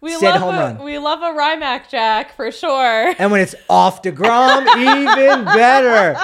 We 0.04 0.12
Said 0.18 0.32
love 0.32 0.40
home 0.42 0.54
a, 0.54 0.58
run. 0.58 0.82
we 0.84 0.98
love 0.98 1.22
a 1.22 1.36
Rymac 1.38 1.88
Jack 1.88 2.36
for 2.36 2.52
sure. 2.52 3.14
And 3.18 3.32
when 3.32 3.40
it's 3.40 3.54
off 3.70 4.02
Degrom, 4.02 4.66
even 4.76 5.44
better. 5.46 6.16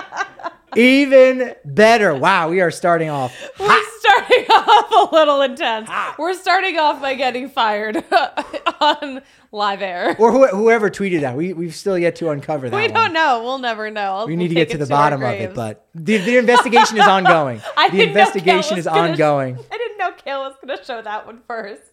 Even 0.77 1.55
better. 1.65 2.15
Wow, 2.15 2.51
we 2.51 2.61
are 2.61 2.71
starting 2.71 3.09
off. 3.11 3.35
We're 3.59 3.83
starting 4.01 4.45
off 4.51 5.11
a 5.11 5.15
little 5.15 5.41
intense. 5.43 5.89
We're 6.19 6.35
starting 6.35 6.79
off 6.79 7.01
by 7.01 7.15
getting 7.15 7.49
fired 7.49 8.05
on 8.81 9.23
live 9.51 9.83
air. 9.83 10.15
Or 10.19 10.31
who, 10.31 10.47
whoever 10.47 10.91
tweeted 10.91 11.23
that. 11.23 11.37
We, 11.37 11.55
we've 11.55 11.75
still 11.75 11.99
yet 11.99 12.15
to 12.17 12.31
uncover 12.31 12.71
that 12.71 12.77
We 12.77 12.83
one. 12.83 12.93
don't 12.93 13.13
know. 13.15 13.43
We'll 13.43 13.59
never 13.59 13.91
know. 13.91 14.27
We 14.27 14.37
need 14.37 14.49
to 14.49 14.55
get 14.55 14.71
to 14.71 14.79
the 14.79 14.87
bottom 14.87 15.23
of 15.23 15.33
it, 15.35 15.55
but 15.55 15.87
the, 15.95 16.19
the 16.19 16.37
investigation 16.37 16.99
is 16.99 17.07
ongoing. 17.07 17.61
I 17.77 17.89
the 17.89 17.97
didn't 17.97 18.15
know 18.15 18.25
Kale 18.25 18.27
investigation 18.27 18.79
is 18.79 18.85
gonna- 18.85 19.11
ongoing. 19.11 19.59
I 19.73 19.79
didn't 19.79 19.99
know 19.99 20.13
Kale 20.13 20.41
was 20.41 20.55
going 20.65 20.79
to 20.79 20.85
show 20.85 21.03
that 21.03 21.27
one 21.27 21.41
first. 21.49 21.90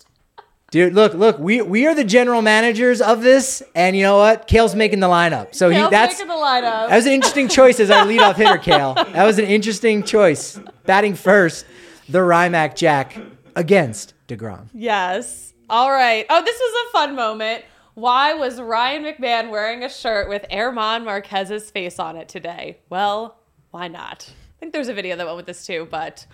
Dude, 0.69 0.93
look, 0.93 1.13
look, 1.13 1.39
we 1.39 1.61
we 1.61 1.87
are 1.87 1.95
the 1.95 2.03
general 2.03 2.41
managers 2.41 2.99
of 2.99 3.21
this, 3.21 3.63
and 3.73 3.95
you 3.95 4.03
know 4.03 4.17
what? 4.17 4.47
Kale's 4.47 4.75
making 4.75 4.99
the 4.99 5.07
lineup. 5.07 5.55
So 5.55 5.69
he 5.69 5.77
Kale's 5.77 5.91
that's 5.91 6.15
making 6.15 6.27
the 6.27 6.33
lineup. 6.33 6.89
that 6.89 6.95
was 6.95 7.05
an 7.05 7.13
interesting 7.13 7.47
choice 7.47 7.79
as 7.79 7.89
our 7.89 8.05
leadoff 8.05 8.35
hitter, 8.35 8.57
Kale. 8.57 8.93
That 8.95 9.23
was 9.23 9.39
an 9.39 9.45
interesting 9.45 10.03
choice. 10.03 10.59
Batting 10.85 11.15
first, 11.15 11.65
the 12.09 12.19
Rymac 12.19 12.75
Jack 12.75 13.17
against 13.55 14.13
DeGrom. 14.27 14.67
Yes. 14.73 15.53
All 15.69 15.89
right. 15.89 16.25
Oh, 16.29 16.43
this 16.43 16.59
was 16.59 16.87
a 16.89 16.91
fun 16.91 17.15
moment. 17.15 17.63
Why 17.93 18.33
was 18.33 18.59
Ryan 18.59 19.05
McMahon 19.05 19.49
wearing 19.49 19.83
a 19.83 19.89
shirt 19.89 20.27
with 20.27 20.45
German 20.51 21.05
Marquez's 21.05 21.71
face 21.71 21.97
on 21.97 22.17
it 22.17 22.27
today? 22.27 22.79
Well, 22.89 23.39
why 23.71 23.87
not? 23.87 24.29
I 24.29 24.59
think 24.59 24.73
there's 24.73 24.89
a 24.89 24.93
video 24.93 25.15
that 25.15 25.25
went 25.25 25.37
with 25.37 25.45
this 25.45 25.65
too, 25.65 25.87
but 25.89 26.27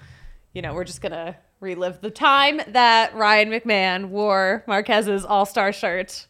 you 0.54 0.64
know, 0.64 0.74
we're 0.74 0.84
just 0.86 1.02
gonna 1.02 1.38
relive 1.64 2.02
the 2.02 2.12
time 2.12 2.62
that 2.68 3.16
Ryan 3.16 3.50
McMahon 3.50 4.10
wore 4.10 4.64
Marquez's 4.68 5.26
All 5.26 5.46
Star 5.46 5.74
shirt 5.74 6.28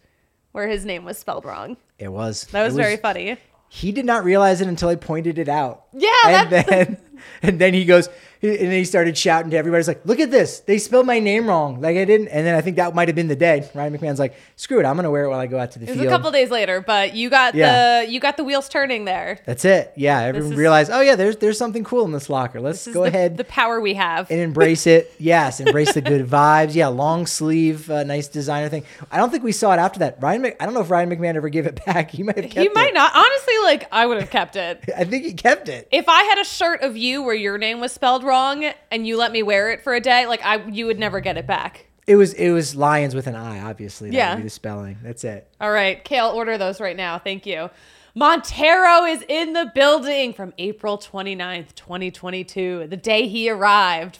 where 0.54 0.67
his 0.67 0.86
name 0.86 1.04
was 1.04 1.17
spelled 1.17 1.43
wrong. 1.43 1.76
It 2.00 2.10
was. 2.10 2.46
That 2.52 2.63
was, 2.63 2.76
it 2.76 2.82
very 2.82 2.98
funny. 2.98 3.38
He 3.67 3.91
did 3.91 4.06
not 4.06 4.24
realize 4.24 4.62
it 4.62 4.67
until 4.67 4.89
I 4.89 4.96
pointed 4.96 5.39
it 5.39 5.50
out. 5.50 5.86
Yeah, 5.91 6.12
and 6.26 6.50
then 6.52 6.98
and 7.41 7.60
then 7.60 7.73
he 7.73 7.86
goes 7.86 8.10
and 8.41 8.58
then 8.60 8.71
he 8.71 8.84
started 8.84 9.17
shouting 9.17 9.52
to 9.52 9.58
everybody. 9.58 9.80
He's 9.80 9.88
like, 9.88 10.06
"Look 10.06 10.19
at 10.19 10.30
this! 10.30 10.60
They 10.60 10.78
spelled 10.78 11.06
my 11.06 11.19
name 11.19 11.47
wrong. 11.47 11.80
Like 11.80 11.95
I 11.95 12.04
didn't." 12.04 12.28
And 12.28 12.45
then 12.45 12.56
I 12.56 12.62
think 12.62 12.76
that 12.76 12.93
might 12.93 13.08
have 13.08 13.15
been 13.15 13.30
the 13.30 13.38
day. 13.38 13.69
Ryan 13.73 13.97
McMahon's 13.97 14.19
like, 14.19 14.36
"Screw 14.58 14.82
it! 14.82 14.86
I'm 14.86 14.97
gonna 14.97 15.10
wear 15.10 15.23
it 15.26 15.30
while 15.30 15.39
I 15.39 15.47
go 15.47 15.58
out 15.58 15.71
to 15.71 15.80
the 15.80 15.86
It 15.86 15.91
was 15.91 15.99
field." 15.99 16.08
a 16.08 16.10
couple 16.12 16.30
days 16.30 16.52
later, 16.52 16.82
but 16.82 17.15
you 17.15 17.30
got 17.30 17.56
Yeah. 17.56 18.02
the 18.02 18.12
you 18.12 18.19
got 18.19 18.36
the 18.36 18.43
wheels 18.43 18.67
turning 18.67 19.06
there. 19.06 19.39
That's 19.45 19.63
it. 19.63 19.93
Yeah, 19.95 20.19
everyone 20.23 20.52
is- 20.52 20.58
realized. 20.58 20.91
Oh 20.91 20.99
yeah, 20.99 21.15
there's 21.15 21.38
there's 21.38 21.58
something 21.58 21.86
cool 21.86 22.04
in 22.04 22.12
this 22.12 22.30
locker. 22.30 22.60
Let's 22.60 22.84
This 22.84 22.93
go 22.93 23.04
the, 23.04 23.08
ahead 23.08 23.38
the 23.38 23.45
power 23.45 23.80
we 23.80 23.93
have. 23.93 24.30
and 24.30 24.41
embrace 24.41 24.88
it. 24.88 25.10
Yes, 25.23 25.62
embrace 25.62 25.93
the 25.93 26.02
good 26.02 26.28
vibes. 26.30 26.76
Yeah, 26.76 26.88
long 26.88 27.28
sleeve, 27.28 27.89
uh, 27.89 28.04
nice 28.04 28.28
designer 28.28 28.67
thing. 28.67 28.84
I 29.10 29.17
don't 29.17 29.30
think 29.30 29.43
we 29.45 29.54
saw 29.54 29.71
it 29.71 29.78
after 29.78 29.99
that. 29.99 30.17
Ryan, 30.21 30.41
Mc, 30.41 30.58
I 30.60 30.65
don't 30.65 30.73
know 30.73 30.82
if 30.82 30.89
Ryan 30.89 31.10
McMahon 31.10 31.36
ever 31.36 31.47
gave 31.47 31.65
it 31.65 31.80
back. 31.86 32.12
He 32.12 32.23
might 32.23 32.36
have 32.36 32.45
kept 32.45 32.58
it. 32.58 32.62
he 32.63 32.69
might 32.73 32.89
it. 32.89 32.93
not. 32.93 33.15
Honestly, 33.15 33.54
like 33.63 33.88
I 33.89 34.06
would 34.06 34.19
have 34.19 34.30
kept 34.30 34.58
it. 34.58 34.84
I 34.97 35.06
think 35.06 35.23
he 35.23 35.32
kept 35.32 35.69
it. 35.69 35.88
If 35.91 36.10
I 36.10 36.23
had 36.23 36.39
a 36.39 36.43
shirt 36.43 36.82
of 36.82 36.97
you 37.03 37.21
where 37.21 37.35
your 37.35 37.57
name 37.57 37.79
was 37.79 37.91
spelled 37.91 38.23
wrong 38.23 38.65
and 38.91 39.05
you 39.05 39.17
let 39.17 39.31
me 39.31 39.43
wear 39.43 39.69
it 39.71 39.83
for 39.83 39.93
a 39.93 39.99
day, 39.99 40.25
like 40.25 40.43
I 40.43 40.65
you 40.67 40.85
would 40.87 40.97
never 40.97 41.19
get 41.19 41.37
it 41.37 41.45
back. 41.45 41.85
It 42.07 42.15
was 42.15 42.33
it 42.33 42.49
was 42.51 42.75
lions 42.75 43.13
with 43.15 43.27
an 43.27 43.35
I. 43.35 43.59
Obviously, 43.61 44.09
that 44.09 44.15
Yeah. 44.15 44.29
would 44.31 44.37
be 44.37 44.43
the 44.43 44.49
spelling. 44.49 44.97
That's 45.03 45.23
it. 45.23 45.47
All 45.61 45.71
right, 45.71 46.03
Kale, 46.03 46.29
order 46.29 46.57
those 46.57 46.81
right 46.81 46.97
now. 46.97 47.19
Thank 47.19 47.45
you. 47.45 47.69
Montero 48.15 49.05
is 49.05 49.23
in 49.27 49.53
the 49.53 49.71
building 49.73 50.33
from 50.33 50.53
April 50.59 50.97
29th, 50.99 51.73
2022, 51.75 52.85
the 52.87 52.97
day 52.97 53.27
he 53.27 53.49
arrived 53.49 54.19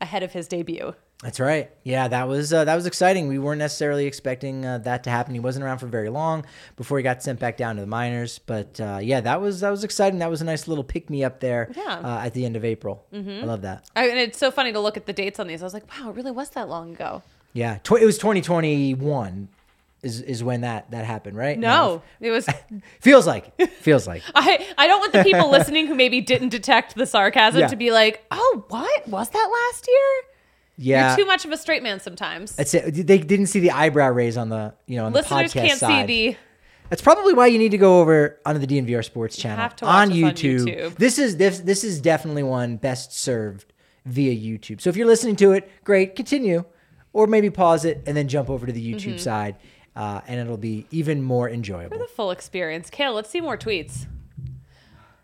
ahead 0.00 0.22
of 0.22 0.32
his 0.32 0.48
debut. 0.48 0.94
That's 1.22 1.40
right. 1.40 1.68
Yeah, 1.82 2.06
that 2.06 2.28
was 2.28 2.52
uh, 2.52 2.64
that 2.64 2.76
was 2.76 2.86
exciting. 2.86 3.26
We 3.26 3.40
weren't 3.40 3.58
necessarily 3.58 4.06
expecting 4.06 4.64
uh, 4.64 4.78
that 4.78 5.02
to 5.04 5.10
happen. 5.10 5.34
He 5.34 5.40
wasn't 5.40 5.64
around 5.64 5.78
for 5.78 5.88
very 5.88 6.10
long 6.10 6.44
before 6.76 6.96
he 6.96 7.02
got 7.02 7.24
sent 7.24 7.40
back 7.40 7.56
down 7.56 7.74
to 7.74 7.80
the 7.80 7.88
minors. 7.88 8.38
But 8.38 8.80
uh, 8.80 9.00
yeah, 9.02 9.20
that 9.22 9.40
was 9.40 9.60
that 9.60 9.70
was 9.70 9.82
exciting. 9.82 10.20
That 10.20 10.30
was 10.30 10.42
a 10.42 10.44
nice 10.44 10.68
little 10.68 10.84
pick 10.84 11.10
me 11.10 11.24
up 11.24 11.40
there. 11.40 11.72
Yeah. 11.76 11.82
Mm-hmm. 11.82 12.06
Uh, 12.06 12.18
at 12.20 12.34
the 12.34 12.44
end 12.44 12.54
of 12.54 12.64
April. 12.64 13.04
I 13.12 13.16
love 13.16 13.62
that. 13.62 13.84
I, 13.96 14.08
and 14.08 14.18
it's 14.18 14.38
so 14.38 14.52
funny 14.52 14.72
to 14.72 14.78
look 14.78 14.96
at 14.96 15.06
the 15.06 15.12
dates 15.12 15.40
on 15.40 15.48
these. 15.48 15.60
I 15.60 15.66
was 15.66 15.74
like, 15.74 15.90
wow, 15.98 16.10
it 16.10 16.14
really 16.14 16.30
was 16.30 16.50
that 16.50 16.68
long 16.68 16.92
ago. 16.94 17.22
Yeah, 17.52 17.78
tw- 17.78 17.92
it 18.00 18.04
was 18.06 18.18
2021 18.18 19.48
is 20.02 20.20
is 20.20 20.44
when 20.44 20.60
that 20.60 20.88
that 20.92 21.04
happened, 21.04 21.36
right? 21.36 21.58
No, 21.58 22.02
it 22.20 22.30
was. 22.30 22.46
feels 23.00 23.26
like 23.26 23.60
feels 23.72 24.06
like. 24.06 24.22
I, 24.36 24.64
I 24.78 24.86
don't 24.86 25.00
want 25.00 25.12
the 25.12 25.24
people 25.24 25.50
listening 25.58 25.88
who 25.88 25.96
maybe 25.96 26.20
didn't 26.20 26.50
detect 26.50 26.94
the 26.94 27.06
sarcasm 27.06 27.60
Yeah. 27.60 27.66
to 27.66 27.74
be 27.76 27.90
like, 27.90 28.24
oh, 28.30 28.64
what? 28.68 29.08
Was 29.08 29.30
that 29.30 29.50
last 29.72 29.88
year? 29.88 29.96
Yeah, 30.80 31.08
You're 31.16 31.24
too 31.24 31.26
much 31.26 31.44
of 31.44 31.50
a 31.50 31.56
straight 31.56 31.82
man 31.82 31.98
sometimes. 31.98 32.54
That's 32.54 32.72
it. 32.72 33.06
They 33.06 33.18
didn't 33.18 33.46
see 33.46 33.58
the 33.60 33.72
eyebrow 33.72 34.10
raise 34.10 34.36
on 34.36 34.48
the 34.48 34.74
you 34.86 34.96
know 34.96 35.06
on 35.06 35.12
the 35.12 35.18
Listeners 35.20 35.52
podcast 35.52 35.66
can't 35.66 35.78
side. 35.80 36.06
see 36.08 36.30
the. 36.30 36.36
That's 36.88 37.02
probably 37.02 37.34
why 37.34 37.48
you 37.48 37.58
need 37.58 37.72
to 37.72 37.78
go 37.78 38.00
over 38.00 38.38
onto 38.46 38.64
the 38.64 38.66
DNVR 38.66 39.04
Sports 39.04 39.36
channel 39.36 39.58
have 39.58 39.76
to 39.76 39.84
watch 39.84 39.94
on 39.94 40.08
us 40.12 40.16
on 40.16 40.32
YouTube. 40.34 40.60
YouTube. 40.66 40.94
This 40.94 41.18
is 41.18 41.36
this 41.36 41.58
this 41.60 41.82
is 41.84 42.00
definitely 42.00 42.44
one 42.44 42.76
best 42.76 43.12
served 43.12 43.72
via 44.06 44.32
YouTube. 44.32 44.80
So 44.80 44.88
if 44.88 44.96
you're 44.96 45.06
listening 45.06 45.36
to 45.36 45.52
it, 45.52 45.68
great, 45.84 46.14
continue, 46.16 46.64
or 47.12 47.26
maybe 47.26 47.50
pause 47.50 47.84
it 47.84 48.02
and 48.06 48.16
then 48.16 48.28
jump 48.28 48.48
over 48.48 48.64
to 48.64 48.72
the 48.72 48.94
YouTube 48.94 49.14
Mm-hmm. 49.14 49.18
side, 49.18 49.56
uh, 49.96 50.20
and 50.28 50.38
it'll 50.40 50.56
be 50.56 50.86
even 50.92 51.22
more 51.22 51.50
enjoyable. 51.50 51.98
the 51.98 52.06
full 52.06 52.30
experience. 52.30 52.88
Kale, 52.88 53.12
let's 53.12 53.28
see 53.28 53.40
more 53.40 53.58
tweets. 53.58 54.06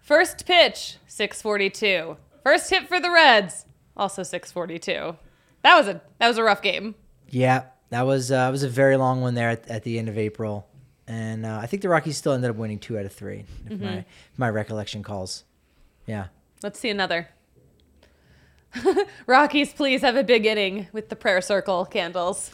First 0.02 0.44
pitch, 0.46 0.98
642. 1.06 2.16
First 2.42 2.68
hit 2.70 2.88
for 2.88 3.00
the 3.00 3.10
Reds, 3.10 3.64
also 3.96 4.22
642. 4.22 5.16
That 5.64 5.76
was 5.76 5.88
a 5.88 6.00
that 6.18 6.28
was 6.28 6.38
a 6.38 6.44
rough 6.44 6.62
game. 6.62 6.94
Yeah, 7.28 7.64
that 7.90 8.02
was 8.06 8.30
uh, 8.30 8.48
was 8.52 8.62
a 8.62 8.68
very 8.68 8.96
long 8.96 9.20
one 9.20 9.34
there 9.34 9.48
at, 9.50 9.68
at 9.68 9.82
the 9.82 9.98
end 9.98 10.08
of 10.08 10.16
April, 10.16 10.68
and 11.08 11.44
uh, 11.44 11.58
I 11.60 11.66
think 11.66 11.82
the 11.82 11.88
Rockies 11.88 12.16
still 12.16 12.32
ended 12.32 12.50
up 12.50 12.56
winning 12.56 12.78
two 12.78 12.96
out 12.98 13.04
of 13.06 13.12
three, 13.12 13.44
if 13.66 13.72
Mm-hmm. 13.72 13.84
my 13.84 13.96
if 13.98 14.38
my 14.38 14.48
recollection 14.50 15.02
calls. 15.02 15.42
Yeah. 16.06 16.26
Let's 16.62 16.78
see 16.78 16.90
another. 16.90 17.28
Rockies, 19.26 19.72
please 19.72 20.00
have 20.02 20.16
a 20.16 20.24
big 20.24 20.46
inning 20.46 20.88
with 20.92 21.08
the 21.08 21.16
prayer 21.16 21.40
circle 21.40 21.84
candles. 21.84 22.50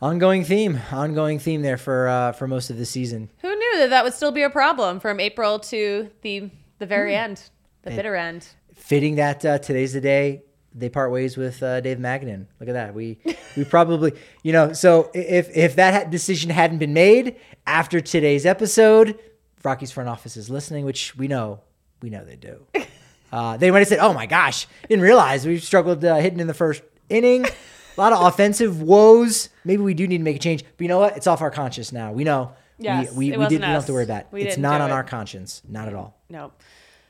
Ongoing 0.00 0.44
theme, 0.44 0.80
ongoing 0.90 1.38
theme 1.38 1.62
there 1.62 1.76
for 1.76 2.08
uh, 2.08 2.32
for 2.32 2.48
most 2.48 2.70
of 2.70 2.78
the 2.78 2.86
season. 2.86 3.30
Who 3.42 3.54
knew 3.54 3.78
that 3.78 3.90
that 3.90 4.02
would 4.04 4.14
still 4.14 4.32
be 4.32 4.42
a 4.42 4.50
problem 4.50 4.98
from 4.98 5.20
April 5.20 5.58
to 5.60 6.10
the 6.22 6.50
the 6.78 6.86
very 6.86 7.12
Hmm. 7.14 7.20
end, 7.24 7.42
the 7.82 7.90
bitter 7.90 8.16
end. 8.16 8.48
fitting 8.74 9.14
that 9.16 9.44
uh, 9.44 9.58
today's 9.58 9.92
the 9.92 10.00
day 10.00 10.42
they 10.74 10.88
part 10.88 11.10
ways 11.10 11.36
with 11.36 11.62
uh, 11.62 11.80
Dave 11.80 11.98
Magadan. 11.98 12.46
Look 12.60 12.68
at 12.68 12.74
that. 12.74 12.94
We 12.94 13.18
we 13.56 13.64
probably 13.64 14.12
you 14.42 14.52
know 14.52 14.72
so 14.72 15.10
if 15.14 15.54
if 15.56 15.76
that 15.76 16.10
decision 16.10 16.50
hadn't 16.50 16.78
been 16.78 16.94
made 16.94 17.36
after 17.66 18.00
today's 18.00 18.46
episode, 18.46 19.18
Rocky's 19.62 19.90
front 19.90 20.08
office 20.08 20.36
is 20.36 20.50
listening, 20.50 20.84
which 20.84 21.16
we 21.16 21.28
know 21.28 21.60
we 22.00 22.10
know 22.10 22.24
they 22.24 22.36
do. 22.36 22.66
Uh, 23.32 23.56
they 23.56 23.70
might 23.70 23.78
have 23.78 23.88
said, 23.88 23.98
"Oh 23.98 24.12
my 24.12 24.26
gosh, 24.26 24.66
didn't 24.90 25.02
realize 25.02 25.46
we 25.46 25.58
struggled 25.58 26.04
uh, 26.04 26.16
hitting 26.16 26.38
in 26.38 26.48
the 26.48 26.52
first 26.52 26.82
inning." 27.08 27.46
A 27.46 27.50
lot 27.96 28.12
of 28.12 28.20
offensive 28.26 28.82
woes. 28.82 29.48
Maybe 29.64 29.82
we 29.82 29.94
do 29.94 30.06
need 30.06 30.18
to 30.18 30.22
make 30.22 30.36
a 30.36 30.38
change. 30.38 30.64
But 30.76 30.82
you 30.82 30.88
know 30.88 30.98
what? 30.98 31.16
It's 31.16 31.26
off 31.26 31.40
our 31.40 31.50
conscience 31.50 31.92
now. 31.92 32.12
We 32.12 32.24
know. 32.24 32.52
Yes, 32.78 33.10
we, 33.12 33.30
we, 33.30 33.32
it 33.32 33.38
we, 33.38 33.44
did, 33.44 33.52
we 33.52 33.58
don't 33.58 33.70
have 33.70 33.86
to 33.86 33.92
worry 33.94 34.04
about 34.04 34.26
it. 34.32 34.38
It's 34.38 34.58
not 34.58 34.82
on 34.82 34.90
it. 34.90 34.92
our 34.92 35.02
conscience. 35.02 35.62
Not 35.66 35.88
at 35.88 35.94
all. 35.94 36.14
No. 36.28 36.52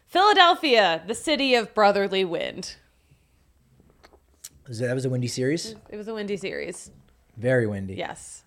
Philadelphia, 0.07 1.03
the 1.07 1.14
city 1.14 1.55
of 1.55 1.75
brotherly 1.75 2.25
wind. 2.25 2.77
Was 4.68 4.79
that 4.79 4.87
that 4.88 4.94
was 4.94 5.05
a 5.05 5.11
windy 5.11 5.29
series. 5.29 5.75
It 5.90 5.96
was 5.96 6.09
a 6.09 6.14
windy 6.14 6.37
series. 6.37 6.90
Very 7.37 7.66
windy. 7.66 7.94
Yes. 7.94 8.44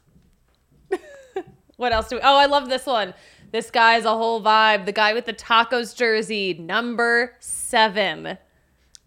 what 1.77 1.91
else 1.91 2.07
do 2.09 2.15
we? 2.15 2.21
Oh, 2.21 2.37
I 2.37 2.45
love 2.45 2.69
this 2.69 2.85
one. 2.85 3.13
This 3.51 3.69
guy's 3.71 4.05
a 4.05 4.11
whole 4.11 4.41
vibe. 4.41 4.85
The 4.85 4.91
guy 4.91 5.13
with 5.13 5.25
the 5.25 5.33
tacos 5.33 5.95
jersey, 5.95 6.53
number 6.53 7.33
seven. 7.39 8.37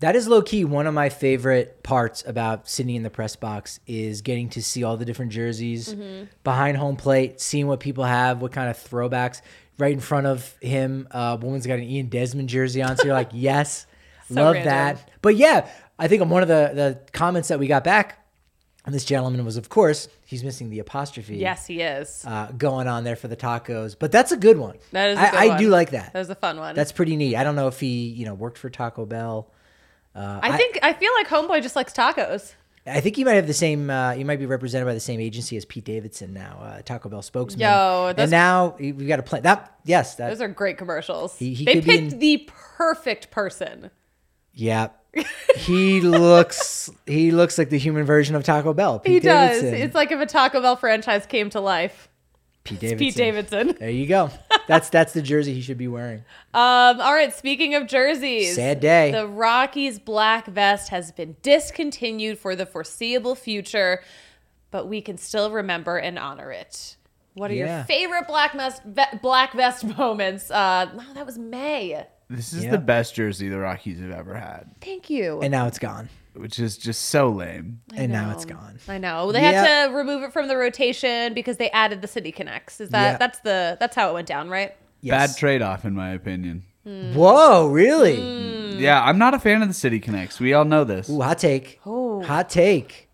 That 0.00 0.14
is 0.14 0.28
low 0.28 0.42
key 0.42 0.64
one 0.64 0.86
of 0.86 0.94
my 0.94 1.08
favorite 1.08 1.82
parts 1.82 2.22
about 2.24 2.68
sitting 2.68 2.94
in 2.94 3.02
the 3.02 3.10
press 3.10 3.34
box 3.34 3.80
is 3.86 4.22
getting 4.22 4.48
to 4.50 4.62
see 4.62 4.84
all 4.84 4.96
the 4.96 5.04
different 5.04 5.32
jerseys 5.32 5.92
Mm-hmm. 5.92 6.26
behind 6.44 6.76
home 6.76 6.94
plate, 6.96 7.40
seeing 7.40 7.66
what 7.66 7.80
people 7.80 8.04
have, 8.04 8.40
what 8.40 8.52
kind 8.52 8.70
of 8.70 8.76
throwbacks. 8.76 9.40
Right 9.78 9.92
in 9.92 10.00
front 10.00 10.26
of 10.26 10.56
him, 10.60 11.06
uh, 11.10 11.36
woman's 11.40 11.66
got 11.66 11.78
an 11.78 11.84
Ian 11.84 12.06
Desmond 12.06 12.48
jersey 12.48 12.82
on, 12.82 12.96
so 12.96 13.04
you're 13.06 13.14
like, 13.14 13.30
yes, 13.32 13.86
So 14.28 14.34
love 14.42 14.54
random. 14.54 14.72
that. 14.72 15.10
But 15.22 15.36
yeah, 15.36 15.68
I 15.98 16.08
think 16.08 16.24
one 16.30 16.42
of 16.42 16.48
the 16.48 16.70
the 16.74 17.00
comments 17.12 17.48
that 17.48 17.58
we 17.58 17.66
got 17.66 17.84
back 17.84 18.24
on 18.86 18.92
this 18.92 19.04
gentleman 19.04 19.44
was, 19.44 19.56
of 19.56 19.68
course, 19.68 20.08
he's 20.24 20.42
missing 20.44 20.70
the 20.70 20.78
apostrophe. 20.78 21.36
Yes, 21.36 21.66
he 21.66 21.80
is. 21.82 22.24
Uh, 22.26 22.50
going 22.56 22.86
on 22.86 23.04
there 23.04 23.16
for 23.16 23.28
the 23.28 23.36
tacos, 23.36 23.96
but 23.98 24.10
that's 24.12 24.32
a 24.32 24.36
good 24.36 24.56
one. 24.58 24.76
That 24.92 25.10
is 25.10 25.18
a 25.18 25.20
I, 25.20 25.30
good 25.30 25.38
I 25.40 25.46
one. 25.48 25.58
do 25.58 25.68
like 25.68 25.90
that. 25.90 26.12
That 26.12 26.18
was 26.20 26.30
a 26.30 26.34
fun 26.34 26.58
one. 26.58 26.74
That's 26.74 26.92
pretty 26.92 27.16
neat. 27.16 27.36
I 27.36 27.44
don't 27.44 27.56
know 27.56 27.68
if 27.68 27.80
he, 27.80 28.06
you 28.08 28.24
know, 28.24 28.34
worked 28.34 28.56
for 28.58 28.70
Taco 28.70 29.04
Bell. 29.06 29.50
Uh, 30.14 30.40
I 30.42 30.56
think 30.56 30.78
I 30.82 30.92
feel 30.94 31.10
like 31.18 31.28
Homeboy 31.28 31.62
just 31.62 31.76
likes 31.76 31.92
tacos. 31.92 32.54
I 32.86 33.00
think 33.00 33.18
you 33.18 33.26
might 33.26 33.34
have 33.34 33.46
the 33.46 33.52
same. 33.52 33.90
Uh, 33.90 34.12
you 34.12 34.24
might 34.24 34.38
be 34.38 34.46
represented 34.46 34.86
by 34.86 34.94
the 34.94 35.00
same 35.00 35.20
agency 35.20 35.58
as 35.58 35.66
Pete 35.66 35.84
Davidson 35.84 36.32
now, 36.32 36.58
uh, 36.62 36.80
Taco 36.82 37.10
Bell 37.10 37.20
spokesman. 37.20 37.60
Yo, 37.60 38.14
and 38.16 38.30
now 38.30 38.74
we've 38.78 39.06
got 39.06 39.18
a 39.18 39.22
plan. 39.22 39.42
That 39.42 39.78
yes, 39.84 40.14
that 40.14 40.30
Those 40.30 40.40
are 40.40 40.48
great 40.48 40.78
commercials. 40.78 41.36
He- 41.38 41.52
he 41.52 41.64
they 41.66 41.82
picked 41.82 42.14
in- 42.14 42.18
the 42.18 42.48
perfect 42.76 43.30
person. 43.30 43.90
yeah. 44.54 44.88
He 45.56 46.00
looks 46.00 46.90
he 47.06 47.30
looks 47.30 47.58
like 47.58 47.70
the 47.70 47.78
human 47.78 48.04
version 48.04 48.34
of 48.36 48.44
Taco 48.44 48.72
Bell. 48.74 48.98
Pete 49.00 49.14
He 49.14 49.20
does. 49.20 49.60
Davidson. 49.60 49.82
It's 49.82 49.94
like 49.94 50.10
if 50.12 50.20
a 50.20 50.26
Taco 50.26 50.60
Bell 50.60 50.76
franchise 50.76 51.26
came 51.26 51.50
to 51.50 51.60
life. 51.60 52.08
Pete 52.64 52.80
Davidson. 52.80 52.98
Pete 52.98 53.14
Davidson. 53.16 53.76
There 53.78 53.90
you 53.90 54.06
go. 54.06 54.30
That's 54.66 54.90
that's 54.90 55.12
the 55.14 55.22
jersey 55.22 55.54
he 55.54 55.62
should 55.62 55.78
be 55.78 55.88
wearing. 55.88 56.18
Um, 56.52 57.00
all 57.00 57.14
right, 57.14 57.32
speaking 57.34 57.74
of 57.74 57.86
jerseys. 57.86 58.54
Sad 58.56 58.80
day. 58.80 59.10
The 59.12 59.26
Rockies 59.26 59.98
black 59.98 60.46
vest 60.46 60.90
has 60.90 61.10
been 61.12 61.36
discontinued 61.42 62.38
for 62.38 62.54
the 62.54 62.66
foreseeable 62.66 63.34
future, 63.34 64.02
but 64.70 64.86
we 64.86 65.00
can 65.00 65.16
still 65.16 65.50
remember 65.50 65.96
and 65.96 66.18
honor 66.18 66.50
it. 66.52 66.96
What 67.34 67.50
are 67.50 67.54
Yeah. 67.54 67.76
your 67.78 67.84
favorite 67.84 68.26
black 68.26 68.52
vest 68.54 68.82
black 69.22 69.54
vest 69.54 69.84
moments? 69.98 70.50
Uh, 70.50 70.90
no, 70.94 71.14
that 71.14 71.24
was 71.24 71.38
May. 71.38 72.04
This 72.30 72.52
is 72.52 72.64
Yeah. 72.64 72.72
the 72.72 72.78
best 72.78 73.14
jersey 73.14 73.48
the 73.48 73.58
Rockies 73.58 74.00
have 74.00 74.10
ever 74.10 74.34
had, 74.34 74.66
Thank 74.82 75.08
you. 75.08 75.40
And 75.40 75.50
now 75.50 75.66
it's 75.66 75.78
gone. 75.78 76.08
which 76.34 76.58
is 76.58 76.76
just 76.76 77.06
so 77.06 77.30
lame. 77.30 77.80
and 77.96 78.12
now 78.12 78.30
it's 78.32 78.44
gone. 78.44 78.78
I 78.88 78.98
know 78.98 79.32
they 79.32 79.40
Yeah. 79.42 79.64
had 79.64 79.86
to 79.88 79.94
remove 79.94 80.22
it 80.22 80.32
from 80.32 80.46
the 80.48 80.56
rotation 80.56 81.34
because 81.34 81.56
they 81.56 81.70
added 81.70 82.00
the 82.02 82.06
City 82.08 82.30
Connects. 82.30 82.80
Is 82.80 82.90
that 82.90 83.12
Yeah. 83.12 83.16
that's 83.16 83.38
the 83.40 83.76
that's 83.80 83.96
how 83.96 84.10
it 84.10 84.14
went 84.14 84.28
down, 84.28 84.48
right? 84.48 84.74
Yes. 85.00 85.30
Bad 85.32 85.38
trade 85.38 85.62
off, 85.62 85.84
in 85.84 85.94
my 85.94 86.10
opinion. 86.10 86.64
Whoa, 86.84 87.66
really? 87.68 88.16
Mm. 88.16 88.78
Yeah, 88.80 89.02
I'm 89.02 89.18
not 89.18 89.34
a 89.34 89.38
fan 89.38 89.60
of 89.62 89.68
the 89.68 89.74
City 89.74 89.98
Connects. 90.00 90.38
We 90.40 90.54
all 90.54 90.64
know 90.64 90.84
this. 90.84 91.10
Ooh, 91.10 91.20
hot 91.20 91.38
take. 91.38 91.80
Oh. 91.84 92.22
Hot 92.22 92.48
take. 92.48 93.08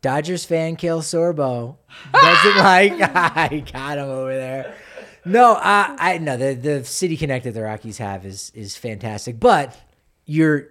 Dodgers 0.00 0.44
fan 0.44 0.74
Kale 0.76 1.00
Sorbo 1.02 1.76
doesn't 2.12 2.56
like. 2.56 2.92
I 3.00 3.62
got 3.72 3.98
him 3.98 4.08
over 4.08 4.34
there. 4.34 4.74
No, 5.24 5.52
uh, 5.54 5.96
I 5.98 6.18
no 6.18 6.36
the 6.36 6.54
the 6.54 6.84
city 6.84 7.16
connect 7.16 7.44
that 7.44 7.52
the 7.52 7.62
Rockies 7.62 7.98
have 7.98 8.26
is 8.26 8.50
is 8.54 8.76
fantastic, 8.76 9.38
but 9.38 9.78
you're 10.26 10.68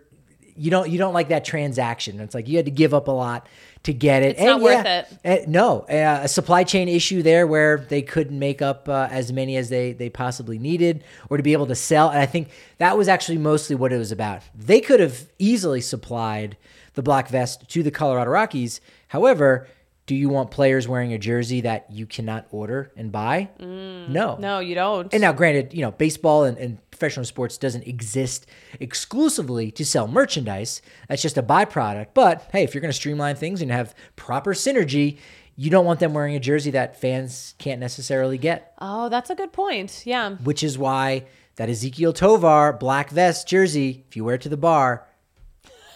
you 0.55 0.69
don't 0.69 0.89
you 0.89 0.97
don't 0.97 1.13
like 1.13 1.29
that 1.29 1.45
transaction. 1.45 2.19
It's 2.19 2.35
like 2.35 2.47
you 2.47 2.57
had 2.57 2.65
to 2.65 2.71
give 2.71 2.93
up 2.93 3.07
a 3.07 3.11
lot 3.11 3.47
to 3.83 3.93
get 3.93 4.23
it. 4.23 4.37
It's 4.37 4.41
not 4.41 4.61
worth 4.61 4.85
it. 4.85 5.19
uh, 5.25 5.49
no, 5.49 5.81
uh, 5.81 6.21
a 6.23 6.27
supply 6.27 6.63
chain 6.63 6.87
issue 6.87 7.23
there 7.23 7.47
where 7.47 7.77
they 7.77 8.01
couldn't 8.01 8.37
make 8.37 8.61
up 8.61 8.87
uh, 8.87 9.07
as 9.09 9.31
many 9.31 9.55
as 9.55 9.69
they 9.69 9.93
they 9.93 10.09
possibly 10.09 10.59
needed, 10.59 11.03
or 11.29 11.37
to 11.37 11.43
be 11.43 11.53
able 11.53 11.67
to 11.67 11.75
sell. 11.75 12.09
And 12.09 12.19
I 12.19 12.25
think 12.25 12.49
that 12.77 12.97
was 12.97 13.07
actually 13.07 13.37
mostly 13.37 13.75
what 13.75 13.93
it 13.93 13.97
was 13.97 14.11
about. 14.11 14.41
They 14.53 14.81
could 14.81 14.99
have 14.99 15.27
easily 15.39 15.81
supplied 15.81 16.57
the 16.93 17.01
black 17.01 17.29
vest 17.29 17.69
to 17.69 17.83
the 17.83 17.91
Colorado 17.91 18.31
Rockies. 18.31 18.81
However, 19.07 19.67
do 20.11 20.17
you 20.17 20.27
want 20.27 20.51
players 20.51 20.89
wearing 20.89 21.13
a 21.13 21.17
jersey 21.17 21.61
that 21.61 21.85
you 21.89 22.05
cannot 22.05 22.45
order 22.51 22.91
and 22.97 23.13
buy? 23.13 23.47
Mm. 23.61 24.09
no, 24.09 24.35
No, 24.35 24.59
you 24.59 24.75
don't. 24.75 25.07
and 25.13 25.21
now, 25.21 25.31
granted, 25.31 25.73
you 25.73 25.79
know, 25.81 25.91
baseball 25.91 26.43
and, 26.43 26.57
and 26.57 26.91
professional 26.91 27.23
sports 27.25 27.57
doesn't 27.57 27.87
exist 27.87 28.45
exclusively 28.81 29.71
to 29.71 29.85
sell 29.85 30.09
merchandise. 30.09 30.81
That's 31.07 31.21
just 31.21 31.37
a 31.37 31.43
byproduct. 31.43 32.07
But 32.13 32.49
hey, 32.51 32.63
if 32.65 32.73
you're 32.75 32.81
going 32.81 32.91
to 32.91 32.93
streamline 32.97 33.37
things 33.37 33.61
and 33.61 33.71
have 33.71 33.95
proper 34.17 34.53
synergy, 34.53 35.17
you 35.55 35.69
don't 35.69 35.85
want 35.85 36.01
them 36.01 36.13
wearing 36.13 36.35
a 36.35 36.41
jersey 36.41 36.71
that 36.71 36.99
fans 36.99 37.55
can't 37.57 37.79
necessarily 37.79 38.37
get, 38.37 38.73
oh, 38.79 39.07
that's 39.07 39.29
a 39.29 39.35
good 39.35 39.53
point. 39.53 40.03
Yeah. 40.05 40.31
which 40.43 40.61
is 40.61 40.77
why 40.77 41.23
that 41.55 41.69
Ezequiel 41.69 42.13
Tovar 42.13 42.73
black 42.73 43.11
vest 43.11 43.47
jersey, 43.47 44.03
if 44.09 44.17
you 44.17 44.25
wear 44.25 44.35
it 44.35 44.41
to 44.41 44.49
the 44.49 44.57
bar, 44.57 45.07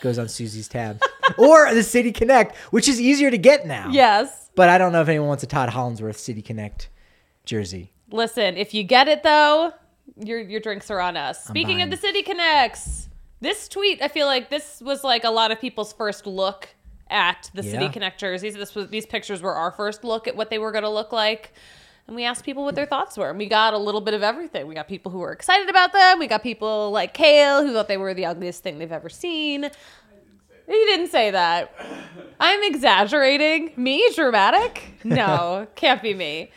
goes 0.05 0.19
on 0.19 0.29
Susie's 0.29 0.67
tab. 0.67 1.01
or 1.37 1.73
the 1.73 1.83
City 1.83 2.11
Connect, 2.11 2.55
which 2.71 2.87
is 2.87 3.01
easier 3.01 3.31
to 3.31 3.37
get 3.37 3.65
now. 3.65 3.89
Yes. 3.91 4.51
But 4.55 4.69
I 4.69 4.77
don't 4.77 4.91
know 4.91 5.01
if 5.01 5.09
anyone 5.09 5.27
wants 5.27 5.43
a 5.43 5.47
Todd 5.47 5.69
Hollandsworth 5.69 6.17
City 6.17 6.41
Connect 6.41 6.89
jersey. 7.43 7.91
Listen, 8.11 8.55
if 8.55 8.73
you 8.73 8.83
get 8.83 9.07
it 9.07 9.23
though, 9.23 9.73
your 10.17 10.39
your 10.39 10.59
drinks 10.59 10.89
are 10.91 10.99
on 10.99 11.17
us. 11.17 11.43
Speaking 11.43 11.81
of 11.81 11.89
the 11.89 11.97
City 11.97 12.21
Connects, 12.21 13.09
this 13.41 13.67
tweet, 13.67 14.01
I 14.01 14.07
feel 14.07 14.27
like 14.27 14.49
this 14.49 14.81
was 14.81 15.03
like 15.03 15.23
a 15.23 15.29
lot 15.31 15.51
of 15.51 15.59
people's 15.59 15.91
first 15.91 16.27
look 16.27 16.69
at 17.09 17.49
the 17.53 17.63
City 17.63 17.89
Connect 17.89 18.19
jerseys. 18.19 18.53
This 18.53 18.75
was 18.75 18.89
these 18.89 19.05
pictures 19.05 19.41
were 19.41 19.55
our 19.55 19.71
first 19.71 20.03
look 20.03 20.27
at 20.27 20.35
what 20.35 20.49
they 20.49 20.59
were 20.59 20.71
going 20.71 20.83
to 20.83 20.89
look 20.89 21.11
like. 21.11 21.53
And 22.07 22.15
we 22.15 22.23
asked 22.23 22.43
people 22.45 22.63
what 22.63 22.75
their 22.75 22.85
thoughts 22.85 23.17
were. 23.17 23.29
And 23.29 23.37
we 23.39 23.47
got 23.47 23.73
a 23.73 23.77
little 23.77 24.01
bit 24.01 24.13
of 24.13 24.21
everything. 24.21 24.67
We 24.67 24.75
got 24.75 24.87
people 24.87 25.11
who 25.11 25.19
were 25.19 25.31
excited 25.31 25.69
about 25.69 25.91
them. 25.91 26.19
We 26.19 26.27
got 26.27 26.43
people 26.43 26.91
like 26.91 27.13
Kale 27.13 27.65
who 27.65 27.73
thought 27.73 27.87
they 27.87 27.97
were 27.97 28.13
the 28.13 28.25
ugliest 28.25 28.61
thing 28.61 28.77
they've 28.77 28.91
ever 28.91 29.09
seen. 29.09 29.63
You 30.67 30.85
didn't 30.87 31.09
say 31.09 31.31
that. 31.31 31.73
I'm 32.39 32.63
exaggerating. 32.63 33.73
Me? 33.75 34.07
Dramatic? 34.15 34.83
No, 35.03 35.67
can't 35.75 36.01
be 36.01 36.13
me. 36.13 36.51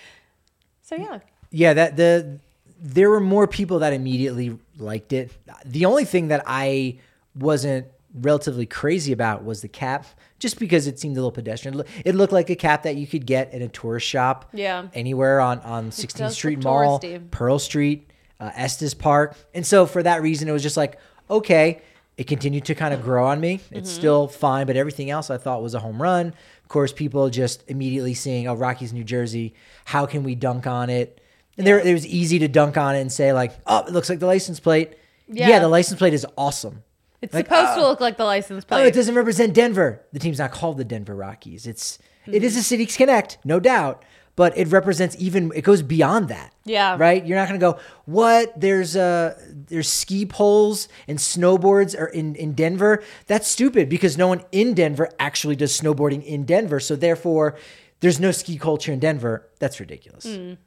So 0.83 0.97
yeah. 0.97 1.21
Yeah, 1.51 1.75
that 1.75 1.97
the 1.97 2.41
there 2.81 3.11
were 3.11 3.21
more 3.21 3.47
people 3.47 3.81
that 3.81 3.93
immediately 3.93 4.59
liked 4.79 5.13
it. 5.13 5.33
The 5.65 5.85
only 5.85 6.05
thing 6.05 6.29
that 6.29 6.43
I 6.47 6.99
wasn't 7.35 7.87
relatively 8.15 8.67
crazy 8.67 9.13
about 9.13 9.45
was 9.45 9.61
the 9.61 9.69
cap, 9.69 10.07
just 10.39 10.59
because 10.59 10.87
it 10.87 10.99
seemed 10.99 11.17
a 11.17 11.21
little 11.21 11.31
pedestrian. 11.33 11.83
It 12.05 12.15
looked 12.15 12.33
like 12.33 12.51
a 12.51 12.57
cap 12.57 12.83
that 12.85 12.97
you 12.97 13.07
could 13.07 13.27
get 13.27 13.53
in 13.53 13.63
a 13.63 13.69
tourist 13.69 14.07
shop, 14.07 14.49
Yeah. 14.53 14.89
anywhere 14.95 15.41
on 15.41 15.61
on 15.61 15.91
16th 15.91 16.33
Street 16.33 16.63
Mall, 16.63 16.99
touristy. 17.01 17.31
Pearl 17.31 17.59
Street, 17.59 18.11
uh, 18.41 18.51
Estes 18.55 18.95
Park, 18.95 19.37
and 19.55 19.67
so 19.67 19.85
for 19.87 20.03
that 20.03 20.23
reason, 20.23 20.49
it 20.49 20.53
was 20.53 20.63
just 20.63 20.77
like 20.77 20.99
okay. 21.31 21.83
It 22.17 22.27
continued 22.27 22.65
to 22.65 22.75
kind 22.75 22.93
of 22.93 23.03
grow 23.05 23.27
on 23.29 23.39
me. 23.41 23.61
It's 23.71 23.89
Mm-hmm. 23.91 23.99
still 24.01 24.27
fine, 24.27 24.67
but 24.67 24.77
everything 24.77 25.09
else 25.09 25.31
I 25.31 25.37
thought 25.39 25.63
was 25.63 25.75
a 25.75 25.79
home 25.79 26.03
run. 26.03 26.29
Of 26.65 26.69
course, 26.69 26.93
people 26.93 27.31
just 27.31 27.63
immediately 27.69 28.13
seeing, 28.13 28.49
oh, 28.49 28.55
Rockies, 28.55 28.93
New 28.93 29.05
Jersey. 29.05 29.55
How 29.85 30.05
can 30.05 30.25
we 30.25 30.35
dunk 30.35 30.67
on 30.67 30.91
it? 30.91 31.21
And 31.57 31.65
there, 31.65 31.79
it 31.79 31.93
was 31.93 32.05
easy 32.05 32.41
to 32.41 32.49
dunk 32.49 32.77
on 32.77 32.97
it 32.97 33.03
and 33.03 33.13
say 33.13 33.33
like, 33.33 33.53
oh, 33.69 33.85
it 33.87 33.93
looks 33.93 34.09
like 34.09 34.19
the 34.19 34.27
license 34.27 34.59
plate. 34.59 34.95
Yeah, 35.29 35.49
Yeah. 35.49 35.59
the 35.61 35.69
license 35.69 35.99
plate 36.01 36.13
is 36.13 36.27
awesome. 36.37 36.83
It's 37.21 37.35
Like, 37.35 37.47
supposed 37.47 37.75
to 37.75 37.81
uh, 37.81 37.89
look 37.89 38.01
like 38.01 38.17
the 38.17 38.25
license 38.25 38.65
plate. 38.65 38.83
Oh, 38.83 38.85
it 38.85 38.95
doesn't 38.95 39.15
represent 39.15 39.55
Denver. 39.55 40.05
The 40.13 40.19
team's 40.19 40.39
not 40.39 40.53
called 40.53 40.79
the 40.79 40.85
Denver 40.85 41.17
Rockies. 41.17 41.67
It's 41.67 41.99
it 42.27 42.45
is 42.45 42.53
mm-hmm. 42.53 42.61
a 42.61 42.63
Cities 42.63 42.97
Connect, 42.97 43.39
no 43.45 43.59
doubt, 43.59 44.05
but 44.37 44.57
it 44.57 44.69
represents 44.69 45.17
even 45.19 45.51
it 45.55 45.63
goes 45.63 45.83
beyond 45.83 46.29
that. 46.29 46.55
Yeah. 46.65 46.97
Right? 46.99 47.27
You're 47.27 47.37
not 47.37 47.49
going 47.49 47.59
to 47.59 47.73
go, 47.73 47.79
"What? 48.05 48.61
There's 48.61 48.95
uh 48.95 49.37
there's 49.51 49.89
ski 49.89 50.27
poles 50.27 50.89
and 51.09 51.19
snowboards 51.19 51.99
are 51.99 52.07
in 52.07 52.37
in 52.37 52.53
Denver." 52.53 53.03
That's 53.27 53.49
stupid 53.49 53.89
because 53.89 54.17
no 54.17 54.29
one 54.29 54.45
in 54.53 54.75
Denver 54.75 55.11
actually 55.19 55.57
does 55.57 55.79
snowboarding 55.79 56.25
in 56.25 56.45
Denver. 56.45 56.79
So 56.79 56.95
therefore, 56.95 57.59
there's 58.01 58.21
no 58.21 58.31
ski 58.31 58.59
culture 58.59 58.93
in 58.93 59.01
Denver. 59.01 59.49
That's 59.59 59.81
ridiculous. 59.81 60.25
Mm. 60.25 60.59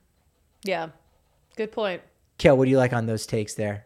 yeah. 0.64 0.90
Good 1.56 1.72
point. 1.72 2.02
Kel, 2.38 2.58
what 2.58 2.66
do 2.66 2.72
you 2.72 2.78
like 2.78 2.92
on 2.92 3.06
those 3.06 3.26
takes 3.26 3.54
there? 3.54 3.86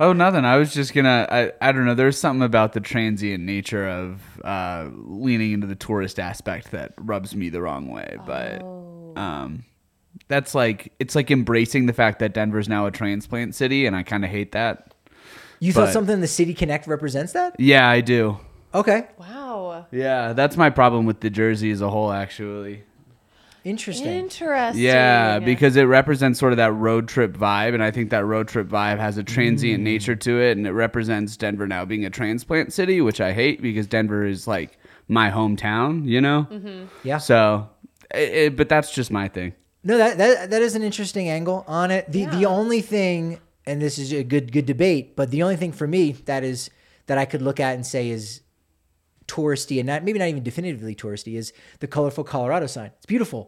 Oh, 0.00 0.12
nothing. 0.12 0.44
I 0.44 0.56
was 0.56 0.72
just 0.72 0.94
gonna. 0.94 1.26
I, 1.30 1.52
I 1.60 1.72
don't 1.72 1.84
know. 1.84 1.94
There's 1.94 2.18
something 2.18 2.42
about 2.42 2.72
the 2.72 2.80
transient 2.80 3.44
nature 3.44 3.88
of 3.88 4.20
uh, 4.42 4.88
leaning 4.92 5.52
into 5.52 5.66
the 5.66 5.74
tourist 5.76 6.18
aspect 6.18 6.70
that 6.72 6.92
rubs 6.96 7.36
me 7.36 7.50
the 7.50 7.60
wrong 7.62 7.88
way. 7.88 8.16
But 8.26 8.62
um, 9.16 9.64
that's 10.28 10.54
like 10.54 10.92
it's 10.98 11.14
like 11.14 11.30
embracing 11.30 11.86
the 11.86 11.92
fact 11.92 12.18
that 12.20 12.34
Denver's 12.34 12.68
now 12.68 12.86
a 12.86 12.90
transplant 12.90 13.54
city, 13.54 13.86
and 13.86 13.94
I 13.94 14.02
kind 14.02 14.24
of 14.24 14.30
hate 14.30 14.52
that. 14.52 14.94
You 15.60 15.72
thought 15.72 15.92
something 15.92 16.14
in 16.14 16.20
the 16.20 16.26
City 16.26 16.54
Connect 16.54 16.88
represents 16.88 17.34
that? 17.34 17.54
Yeah, 17.58 17.88
I 17.88 18.00
do. 18.00 18.38
Okay. 18.74 19.06
Wow. 19.18 19.86
Yeah, 19.92 20.32
that's 20.32 20.56
my 20.56 20.70
problem 20.70 21.06
with 21.06 21.20
the 21.20 21.30
jersey 21.30 21.70
as 21.70 21.80
a 21.80 21.90
whole, 21.90 22.10
actually. 22.10 22.82
Interesting. 23.64 24.06
Interesting. 24.08 24.82
Yeah, 24.82 25.38
because 25.38 25.76
it 25.76 25.84
represents 25.84 26.38
sort 26.38 26.52
of 26.52 26.56
that 26.56 26.72
road 26.72 27.08
trip 27.08 27.36
vibe, 27.36 27.74
and 27.74 27.82
I 27.82 27.90
think 27.90 28.10
that 28.10 28.24
road 28.24 28.48
trip 28.48 28.66
vibe 28.68 28.98
has 28.98 29.18
a 29.18 29.22
transient 29.22 29.80
mm. 29.80 29.84
nature 29.84 30.16
to 30.16 30.40
it, 30.40 30.56
and 30.56 30.66
it 30.66 30.72
represents 30.72 31.36
Denver 31.36 31.66
now 31.66 31.84
being 31.84 32.04
a 32.04 32.10
transplant 32.10 32.72
city, 32.72 33.00
which 33.00 33.20
I 33.20 33.32
hate 33.32 33.62
because 33.62 33.86
Denver 33.86 34.24
is 34.24 34.46
like 34.46 34.78
my 35.08 35.30
hometown, 35.30 36.06
you 36.06 36.20
know. 36.20 36.46
Mm-hmm. 36.50 36.86
yeah. 37.04 37.18
So, 37.18 37.68
it, 38.12 38.18
it- 38.34 38.56
but 38.56 38.68
that's 38.68 38.92
just 38.92 39.10
my 39.10 39.28
thing. 39.28 39.54
No, 39.84 39.98
that, 39.98 40.16
that 40.18 40.50
that 40.50 40.62
is 40.62 40.76
an 40.76 40.82
interesting 40.82 41.28
angle 41.28 41.64
on 41.66 41.90
it. 41.90 42.10
The 42.10 42.26
the 42.26 42.46
only 42.46 42.82
thing, 42.82 43.40
and 43.66 43.82
this 43.82 43.98
is 43.98 44.12
a 44.12 44.22
good 44.22 44.52
good 44.52 44.66
debate, 44.66 45.16
but 45.16 45.30
the 45.32 45.42
only 45.42 45.56
thing 45.56 45.72
for 45.72 45.88
me 45.88 46.12
that 46.26 46.44
is 46.44 46.70
that 47.06 47.18
I 47.18 47.24
could 47.24 47.42
look 47.42 47.58
at 47.58 47.74
and 47.74 47.84
say 47.84 48.08
is 48.08 48.42
touristy 49.36 49.76
and 49.80 49.86
not 49.86 49.98
maybe 50.04 50.18
not 50.18 50.28
even 50.32 50.42
definitively 50.42 50.94
touristy 50.94 51.32
is 51.40 51.52
the 51.80 51.86
colorful 51.96 52.24
Colorado 52.24 52.66
sign. 52.66 52.90
It's 52.98 53.06
beautiful, 53.14 53.40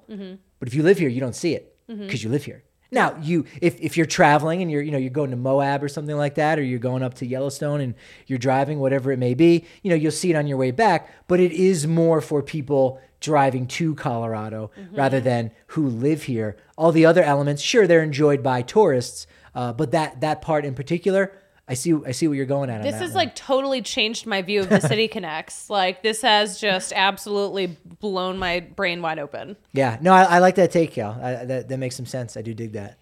but 0.59 0.69
if 0.69 0.75
you 0.75 0.83
live 0.83 0.99
here, 0.99 1.11
you 1.15 1.21
don't 1.21 1.37
see 1.37 1.53
it 1.55 1.65
because 2.05 2.23
you 2.25 2.31
live 2.31 2.45
here. 2.51 2.63
Now, 2.91 3.09
you 3.21 3.45
if, 3.61 3.75
if 3.81 3.97
you're 3.97 4.07
traveling 4.07 4.63
and 4.63 4.71
you're 4.71 4.85
you 4.87 4.93
know 4.93 4.99
you're 5.05 5.11
going 5.21 5.31
to 5.31 5.37
Moab 5.37 5.83
or 5.83 5.89
something 5.89 6.17
like 6.25 6.37
that, 6.37 6.59
or 6.59 6.63
you're 6.63 6.79
going 6.91 7.03
up 7.03 7.15
to 7.15 7.27
Yellowstone 7.27 7.81
and 7.81 7.95
you're 8.29 8.39
driving, 8.49 8.79
whatever 8.79 9.11
it 9.13 9.19
may 9.19 9.35
be, 9.35 9.53
you 9.83 9.91
know 9.91 9.97
you'll 9.97 10.13
see 10.23 10.31
it 10.31 10.37
on 10.37 10.47
your 10.47 10.59
way 10.65 10.71
back. 10.71 11.01
But 11.27 11.41
it 11.41 11.53
is 11.53 11.87
more 11.87 12.21
for 12.21 12.41
people 12.43 13.01
driving 13.21 13.67
to 13.67 13.95
Colorado 13.95 14.71
rather 14.93 15.21
than 15.21 15.51
who 15.69 15.89
live 15.89 16.25
here. 16.25 16.57
All 16.77 16.93
the 16.93 17.07
other 17.07 17.23
elements, 17.23 17.63
sure, 17.63 17.87
they're 17.87 18.03
enjoyed 18.03 18.43
by 18.43 18.63
tourists, 18.63 19.27
uh, 19.55 19.73
but 19.73 19.91
that 19.91 20.21
that 20.21 20.41
part 20.41 20.65
in 20.65 20.75
particular, 20.75 21.33
I 21.67 21.75
see 21.75 21.95
I 22.07 22.13
see 22.13 22.29
what 22.29 22.37
you're 22.37 22.45
going 22.45 22.69
at. 22.69 22.83
This 22.83 22.97
has 22.97 23.11
one. 23.11 23.17
like 23.17 23.35
totally 23.35 23.81
changed 23.81 24.27
my 24.27 24.43
view 24.43 24.61
of 24.61 24.69
the 24.69 24.81
City 24.81 25.09
Connects. 25.17 25.71
Like 25.71 26.03
this 26.03 26.21
has 26.23 26.61
just 26.61 26.93
absolutely 26.95 27.79
blown 28.01 28.39
my 28.39 28.61
brain 28.61 29.01
wide 29.01 29.19
open. 29.19 29.57
yeah, 29.73 29.97
no, 30.01 30.13
I, 30.13 30.25
I 30.25 30.39
like 30.41 30.57
that 30.57 30.71
take, 30.71 30.93
Cal. 30.93 31.19
I, 31.23 31.45
that 31.45 31.69
that 31.69 31.79
makes 31.79 31.97
some 31.97 32.07
sense. 32.07 32.37
I 32.37 32.43
do 32.43 32.53
dig 32.53 32.73
that. 32.73 32.99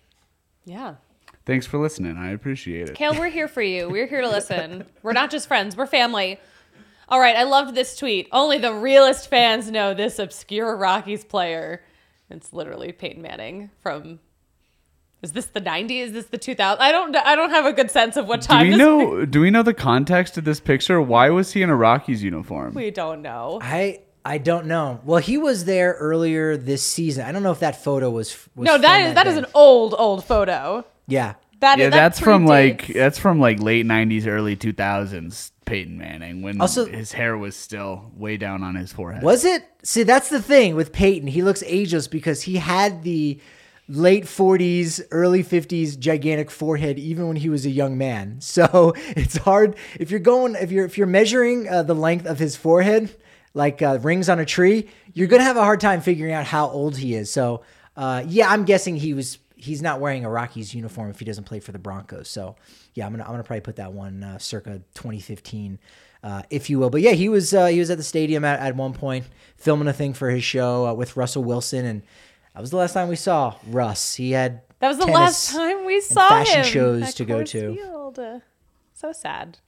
Yeah. 0.64 0.94
Thanks 1.44 1.66
for 1.66 1.78
listening. 1.78 2.16
I 2.16 2.30
appreciate 2.30 2.88
it. 2.88 2.94
Kale, 2.94 3.18
we're 3.18 3.28
here 3.28 3.48
for 3.48 3.62
you. 3.62 3.88
We're 3.90 4.06
here 4.06 4.20
to 4.20 4.28
listen. 4.28 4.86
We're 5.02 5.12
not 5.12 5.30
just 5.32 5.48
friends, 5.48 5.76
we're 5.76 5.86
family. 5.86 6.38
All 7.08 7.18
right, 7.18 7.34
I 7.34 7.42
loved 7.42 7.74
this 7.74 7.96
tweet. 7.96 8.28
Only 8.30 8.58
the 8.58 8.72
realest 8.72 9.28
fans 9.28 9.70
know 9.70 9.92
this 9.92 10.20
obscure 10.20 10.76
Rockies 10.76 11.24
player. 11.24 11.82
It's 12.30 12.52
literally 12.52 12.92
Peyton 12.92 13.20
Manning 13.20 13.70
from 13.80 14.20
Is 15.22 15.32
this 15.32 15.46
the 15.46 15.60
90s? 15.60 15.90
Is 16.06 16.12
this 16.12 16.26
the 16.26 16.38
2000s? 16.38 16.78
I 16.80 16.90
don't 16.90 17.14
I 17.16 17.36
don't 17.36 17.50
have 17.50 17.64
a 17.64 17.72
good 17.72 17.90
sense 17.90 18.16
of 18.16 18.26
what 18.26 18.42
time. 18.42 18.64
Do 18.64 18.64
time 18.64 18.66
we 18.66 18.70
this 18.70 18.78
know? 18.78 19.24
Do 19.24 19.40
we 19.40 19.50
know 19.50 19.62
the 19.62 19.74
context 19.74 20.36
of 20.36 20.44
this 20.44 20.58
picture? 20.58 21.00
Why 21.00 21.30
was 21.30 21.52
he 21.52 21.62
in 21.62 21.70
a 21.70 21.76
Rockies 21.76 22.22
uniform? 22.22 22.74
we 22.74 22.90
don't 22.90 23.22
know. 23.22 23.60
I 23.62 24.00
I 24.24 24.38
don't 24.38 24.66
know. 24.66 25.00
Well, 25.04 25.20
he 25.20 25.38
was 25.38 25.64
there 25.64 25.92
earlier 25.98 26.56
this 26.56 26.82
season. 26.82 27.24
I 27.24 27.32
don't 27.32 27.42
know 27.42 27.52
if 27.52 27.60
that 27.60 27.82
photo 27.82 28.10
was. 28.10 28.36
was 28.56 28.66
No, 28.66 28.74
from 28.74 28.82
that 28.82 29.02
is 29.02 29.14
that 29.14 29.26
is 29.26 29.36
an 29.36 29.46
old 29.54 29.94
old 29.96 30.24
photo. 30.24 30.84
Yeah. 31.06 31.34
That 31.60 31.78
yeah, 31.78 31.90
that 31.90 31.96
that's 31.96 32.18
from 32.18 32.44
like 32.44 32.88
that's 32.88 33.20
from 33.20 33.38
like 33.38 33.60
late 33.60 33.86
'90s, 33.86 34.26
early 34.26 34.56
2000s. 34.56 35.52
Peyton 35.64 35.96
Manning 35.96 36.42
when 36.42 36.60
Also- 36.60 36.86
his 36.86 37.12
hair 37.12 37.38
was 37.38 37.54
still 37.54 38.10
way 38.16 38.36
down 38.36 38.64
on 38.64 38.74
his 38.74 38.92
forehead. 38.92 39.22
Was 39.22 39.44
it? 39.44 39.64
See, 39.84 40.02
that's 40.02 40.28
the 40.28 40.42
thing 40.42 40.74
with 40.74 40.92
Peyton. 40.92 41.28
He 41.28 41.42
looks 41.42 41.62
ageless 41.64 42.08
because 42.08 42.42
he 42.42 42.56
had 42.56 43.04
the 43.04 43.38
late 43.88 44.24
40s, 44.24 45.02
early 45.10 45.42
50s 45.42 45.98
gigantic 45.98 46.50
forehead 46.50 46.98
even 46.98 47.26
when 47.26 47.36
he 47.36 47.48
was 47.48 47.66
a 47.66 47.70
young 47.70 47.98
man. 47.98 48.40
So 48.52 48.94
it's 48.96 49.36
hard 49.38 49.76
if 49.98 50.10
you're 50.10 50.20
going 50.20 50.54
if 50.56 50.70
you're 50.70 50.84
if 50.84 50.98
you're 50.98 51.06
measuring 51.06 51.68
uh, 51.68 51.82
the 51.82 51.94
length 51.94 52.26
of 52.26 52.38
his 52.38 52.54
forehead 52.54 53.14
like 53.54 53.82
uh, 53.82 53.98
rings 54.02 54.28
on 54.28 54.38
a 54.38 54.44
tree, 54.44 54.88
you're 55.14 55.28
gonna 55.28 55.42
have 55.42 55.56
a 55.56 55.64
hard 55.64 55.80
time 55.80 56.00
figuring 56.00 56.32
out 56.32 56.44
how 56.44 56.68
old 56.68 56.96
he 56.96 57.14
is. 57.14 57.32
So 57.32 57.62
uh, 57.96 58.24
yeah, 58.26 58.50
I'm 58.50 58.64
guessing 58.64 58.96
he 58.96 59.14
was 59.14 59.38
he's 59.56 59.80
not 59.80 60.00
wearing 60.00 60.24
a 60.24 60.30
Rockies 60.30 60.74
uniform 60.74 61.10
if 61.10 61.18
he 61.18 61.24
doesn't 61.24 61.44
play 61.44 61.60
for 61.60 61.72
the 61.72 61.78
Broncos. 61.78 62.28
So 62.28 62.56
yeah, 62.94 63.06
I'm 63.06 63.12
gonna 63.12 63.24
I'm 63.24 63.30
gonna 63.30 63.44
probably 63.44 63.60
put 63.60 63.76
that 63.76 63.92
one 63.92 64.22
uh, 64.22 64.38
circa 64.38 64.82
2015, 64.94 65.78
uh, 66.22 66.42
if 66.50 66.68
you 66.68 66.78
will. 66.78 66.90
But 66.90 67.00
yeah, 67.00 67.12
he 67.12 67.28
was 67.28 67.54
uh, 67.54 67.66
he 67.66 67.78
was 67.78 67.90
at 67.90 67.96
the 67.96 68.04
stadium 68.04 68.44
at, 68.44 68.60
at 68.60 68.76
one 68.76 68.92
point 68.92 69.26
filming 69.56 69.88
a 69.88 69.92
thing 69.92 70.14
for 70.14 70.30
his 70.30 70.44
show 70.44 70.86
uh, 70.86 70.94
with 70.94 71.16
Russell 71.16 71.44
Wilson, 71.44 71.84
and 71.84 72.02
that 72.54 72.60
was 72.60 72.70
the 72.70 72.76
last 72.76 72.92
time 72.92 73.08
we 73.08 73.16
saw 73.16 73.54
Russ. 73.66 74.14
He 74.14 74.32
had 74.32 74.62
That 74.80 74.88
was 74.88 74.98
the 74.98 75.06
last 75.06 75.50
time 75.50 75.84
we 75.84 76.00
saw 76.00 76.28
fashion 76.28 76.58
him. 76.60 76.64
shows 76.64 77.02
at 77.02 77.14
to 77.16 77.24
go 77.24 77.38
Coors 77.40 77.48
to. 77.50 77.74
Field. 77.74 78.20
So 78.94 79.12
sad. 79.12 79.58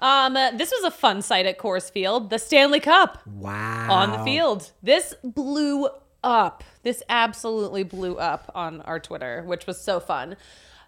Um, 0.00 0.36
uh, 0.36 0.52
this 0.52 0.70
was 0.70 0.84
a 0.84 0.90
fun 0.90 1.22
sight 1.22 1.46
at 1.46 1.58
Coors 1.58 1.90
Field. 1.90 2.30
The 2.30 2.38
Stanley 2.38 2.78
Cup 2.80 3.18
Wow 3.26 3.88
on 3.90 4.12
the 4.12 4.18
field. 4.24 4.70
This 4.82 5.14
blew 5.24 5.88
up. 6.22 6.62
This 6.84 7.02
absolutely 7.08 7.82
blew 7.82 8.16
up 8.16 8.50
on 8.54 8.80
our 8.82 9.00
Twitter, 9.00 9.42
which 9.44 9.66
was 9.66 9.80
so 9.80 9.98
fun. 9.98 10.36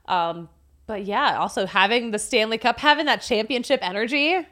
Um, 0.06 0.48
but 0.86 1.04
yeah, 1.04 1.38
also 1.38 1.66
having 1.66 2.10
the 2.12 2.18
Stanley 2.20 2.58
Cup, 2.58 2.78
having 2.78 3.06
that 3.06 3.22
championship 3.22 3.80
energy 3.82 4.46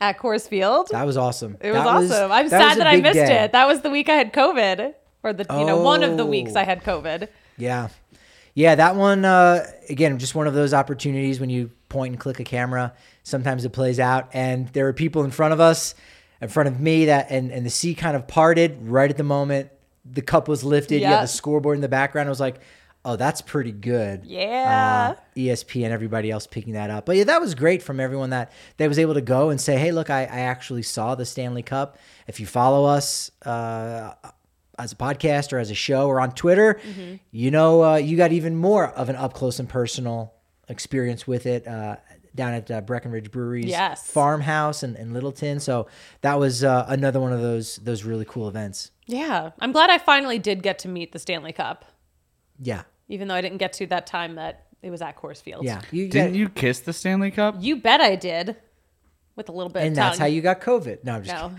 at 0.00 0.18
Coors 0.18 0.48
Field. 0.48 0.88
That 0.92 1.06
was 1.06 1.16
awesome. 1.16 1.56
It 1.60 1.70
was 1.72 1.78
That 1.82 1.86
awesome. 1.86 2.32
I'm 2.32 2.48
that 2.48 2.60
sad 2.60 2.76
a 2.76 2.78
that 2.78 2.86
I 2.86 2.96
missed 3.00 3.14
day. 3.14 3.44
it. 3.44 3.52
That 3.52 3.66
was 3.66 3.80
the 3.82 3.90
week 3.90 4.08
I 4.08 4.14
had 4.14 4.32
COVID, 4.32 4.94
or 5.22 5.32
the 5.32 5.46
you 5.50 5.64
know 5.64 5.80
one 5.80 6.02
of 6.02 6.16
the 6.16 6.26
weeks 6.26 6.52
Oh. 6.54 6.60
I 6.60 6.64
had 6.64 6.82
COVID. 6.84 7.28
Yeah. 7.56 7.88
Yeah, 8.54 8.74
that 8.74 8.96
one 8.96 9.24
uh, 9.24 9.66
again, 9.88 10.18
just 10.18 10.34
one 10.34 10.46
of 10.46 10.52
those 10.54 10.74
opportunities 10.74 11.40
when 11.40 11.48
you 11.48 11.70
point 11.88 12.12
and 12.12 12.20
click 12.20 12.38
a 12.38 12.44
camera. 12.44 12.92
Sometimes 13.22 13.64
it 13.64 13.70
plays 13.70 13.98
out, 13.98 14.28
and 14.34 14.68
there 14.68 14.84
were 14.84 14.92
people 14.92 15.24
in 15.24 15.30
front 15.30 15.54
of 15.54 15.60
us, 15.60 15.94
in 16.40 16.48
front 16.48 16.68
of 16.68 16.78
me, 16.78 17.06
that 17.06 17.28
and 17.30 17.50
and 17.50 17.64
the 17.64 17.70
sea 17.70 17.94
kind 17.94 18.14
of 18.14 18.26
parted 18.28 18.76
right 18.82 19.08
at 19.08 19.16
the 19.16 19.24
moment 19.24 19.70
the 20.04 20.22
cup 20.22 20.48
was 20.48 20.64
lifted. 20.64 21.00
You 21.00 21.06
had 21.06 21.22
the 21.22 21.26
scoreboard 21.28 21.76
in 21.76 21.80
the 21.80 21.88
background. 21.88 22.28
I 22.28 22.30
was 22.30 22.40
like, 22.40 22.60
oh, 23.04 23.16
that's 23.16 23.40
pretty 23.40 23.72
good. 23.72 24.24
Yeah. 24.24 25.14
Uh, 25.16 25.20
ESP 25.36 25.84
and 25.84 25.92
everybody 25.92 26.30
else 26.30 26.46
picking 26.46 26.74
that 26.74 26.90
up. 26.90 27.06
But 27.06 27.16
yeah, 27.16 27.24
that 27.24 27.40
was 27.40 27.54
great 27.54 27.82
from 27.82 28.00
everyone 28.00 28.30
that 28.30 28.52
that 28.78 28.88
was 28.88 28.98
able 28.98 29.14
to 29.14 29.20
go 29.20 29.50
and 29.50 29.60
say, 29.60 29.76
hey, 29.78 29.92
look, 29.92 30.10
I, 30.10 30.22
I 30.22 30.40
actually 30.40 30.82
saw 30.82 31.14
the 31.14 31.24
Stanley 31.24 31.62
Cup. 31.62 31.98
If 32.26 32.40
you 32.40 32.46
follow 32.46 32.84
us 32.84 33.30
uh, 33.46 34.14
as 34.78 34.92
a 34.92 34.96
podcast 34.96 35.52
or 35.52 35.58
as 35.58 35.70
a 35.70 35.74
show 35.74 36.06
or 36.08 36.20
on 36.20 36.32
Twitter, 36.32 36.80
Mm-hmm. 36.88 37.14
you 37.30 37.50
know, 37.50 37.82
uh, 37.84 37.96
you 37.96 38.16
got 38.16 38.32
even 38.32 38.56
more 38.56 38.86
of 38.88 39.08
an 39.08 39.16
up 39.16 39.34
close 39.34 39.58
and 39.58 39.68
personal 39.68 40.34
experience 40.68 41.26
with 41.26 41.46
it. 41.46 41.66
Uh, 41.66 41.96
down 42.34 42.54
at 42.54 42.70
uh, 42.70 42.80
Breckenridge 42.80 43.30
Brewery's 43.30 43.66
Yes. 43.66 44.10
farmhouse 44.10 44.82
in, 44.82 44.96
in 44.96 45.12
Littleton, 45.12 45.60
so 45.60 45.86
that 46.22 46.38
was 46.38 46.64
uh, 46.64 46.86
another 46.88 47.20
one 47.20 47.30
of 47.30 47.42
those 47.42 47.76
those 47.76 48.04
really 48.04 48.24
cool 48.24 48.48
events. 48.48 48.90
Yeah, 49.04 49.50
I'm 49.60 49.70
glad 49.70 49.90
I 49.90 49.98
finally 49.98 50.38
did 50.38 50.62
get 50.62 50.78
to 50.78 50.88
meet 50.88 51.12
the 51.12 51.18
Stanley 51.18 51.52
Cup, 51.52 51.84
Yeah, 52.58 52.84
even 53.08 53.28
though 53.28 53.34
I 53.34 53.42
didn't 53.42 53.58
get 53.58 53.74
to 53.74 53.86
that 53.88 54.06
time 54.06 54.36
that 54.36 54.64
it 54.80 54.88
was 54.90 55.02
at 55.02 55.18
Coors 55.20 55.42
Field. 55.42 55.66
yeah. 55.66 55.82
You 55.90 56.08
Didn't 56.08 56.32
got- 56.32 56.38
you 56.38 56.48
kiss 56.48 56.80
the 56.80 56.94
Stanley 56.94 57.30
Cup? 57.32 57.56
you 57.60 57.76
bet 57.76 58.00
I 58.00 58.16
did, 58.16 58.56
with 59.36 59.48
a 59.48 59.52
little 59.52 59.70
bit. 59.72 59.82
And 59.82 59.92
of 59.92 59.96
that's 59.96 60.18
how 60.18 60.26
you 60.26 60.40
got 60.42 60.60
COVID. 60.60 61.04
No, 61.04 61.14
I'm 61.14 61.24
just 61.24 61.34
No, 61.34 61.52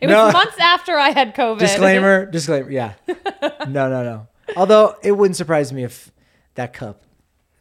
it 0.00 0.06
was 0.06 0.32
months 0.32 0.56
after 0.60 0.96
I 0.98 1.10
had 1.10 1.34
COVID. 1.34 1.58
disclaimer 1.58 2.26
disclaimer 2.26 2.70
yeah 2.70 2.94
no 3.66 3.88
no 3.88 4.02
no 4.02 4.26
although 4.56 4.96
it 5.02 5.12
wouldn't 5.12 5.36
surprise 5.36 5.72
me 5.72 5.84
if 5.84 6.12
that 6.54 6.72
cup 6.72 7.02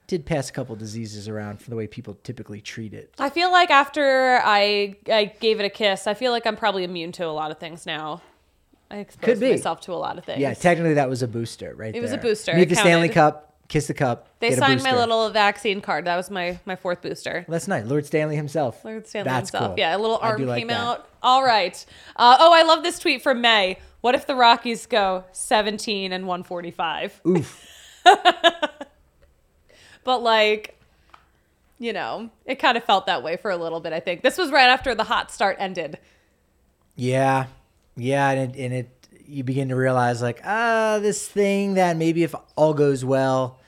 did 0.07 0.25
pass 0.25 0.49
a 0.49 0.53
couple 0.53 0.75
diseases 0.75 1.27
around 1.27 1.61
for 1.61 1.69
the 1.69 1.75
way 1.75 1.85
people 1.87 2.17
typically 2.23 2.61
treat 2.61 2.93
it 2.93 3.13
I 3.19 3.29
feel 3.29 3.51
like 3.51 3.69
after 3.69 4.39
I 4.43 4.95
I 5.11 5.25
gave 5.39 5.59
it 5.59 5.65
a 5.65 5.69
kiss, 5.69 6.07
I 6.07 6.13
feel 6.13 6.31
like 6.31 6.45
I'm 6.45 6.55
probably 6.55 6.83
immune 6.83 7.11
to 7.13 7.25
a 7.25 7.33
lot 7.33 7.51
of 7.51 7.57
things 7.59 7.85
now. 7.85 8.21
I 8.89 8.97
exposed 8.99 9.25
Could 9.25 9.39
be. 9.41 9.49
myself 9.51 9.81
to 9.81 9.93
a 9.93 9.95
lot 9.95 10.17
of 10.17 10.23
things. 10.25 10.39
yeah 10.39 10.53
technically 10.53 10.93
that 10.93 11.09
was 11.09 11.21
a 11.23 11.27
booster 11.27 11.73
right 11.75 11.93
It 11.95 12.01
was 12.01 12.13
a 12.13 12.17
booster. 12.17 12.53
meet 12.53 12.63
It 12.63 12.69
the 12.69 12.75
stanley 12.75 13.09
cup 13.09 13.46
kiss 13.67 13.87
the 13.87 13.93
cup 13.93 14.29
they 14.39 14.49
get 14.49 14.57
a 14.57 14.61
signed 14.61 14.81
my 14.83 14.95
little 14.95 15.29
vaccine 15.29 15.81
card. 15.81 16.05
That 16.05 16.15
was 16.15 16.29
my 16.29 16.59
my 16.65 16.75
fourth 16.75 17.01
booster. 17.01 17.45
that's 17.49 17.67
nice 17.67 17.85
lord 17.85 18.05
stanley 18.05 18.35
himself 18.35 18.83
Lord 18.85 19.05
Stanley 19.07 19.29
that's 19.29 19.49
himself. 19.51 19.71
cool. 19.71 19.79
Yeah, 19.79 19.95
a 19.95 19.99
little 19.99 20.17
arm 20.21 20.45
like 20.45 20.59
came 20.59 20.69
out. 20.69 21.07
All 21.21 21.43
right. 21.43 21.85
Uh, 22.15 22.37
oh, 22.39 22.53
I 22.53 22.63
love 22.63 22.83
this 22.83 22.99
tweet 22.99 23.21
from 23.21 23.41
May. 23.41 23.77
What 24.01 24.15
if 24.15 24.25
the 24.27 24.35
Rockies 24.35 24.85
go 24.85 25.25
17 25.33 26.13
and 26.13 26.27
145? 26.27 27.21
Oof. 27.27 27.67
But 30.03 30.23
like, 30.23 30.79
you 31.79 31.91
know, 31.91 32.29
it 32.45 32.55
kind 32.59 32.77
of 32.77 32.83
felt 32.85 33.07
that 33.07 33.23
way 33.23 33.35
for 33.35 33.51
a 33.51 33.57
little 33.57 33.81
bit. 33.81 33.91
I 33.91 33.99
think 33.99 34.21
this 34.21 34.37
was 34.37 34.51
right 34.51 34.69
after 34.69 34.95
the 34.95 35.03
hot 35.03 35.31
start 35.31 35.57
ended. 35.59 35.99
yeah 36.95 37.47
yeah 37.99 38.29
and 38.29 38.55
it, 38.55 38.59
and 38.59 38.73
it 38.73 38.89
you 39.27 39.43
begin 39.43 39.69
to 39.69 39.75
realize 39.75 40.21
like 40.21 40.41
ah 40.45 40.99
this 41.01 41.27
thing 41.27 41.73
that 41.75 41.97
maybe 41.97 42.23
if 42.23 42.33
all 42.55 42.73
goes 42.73 43.03
well 43.03 43.59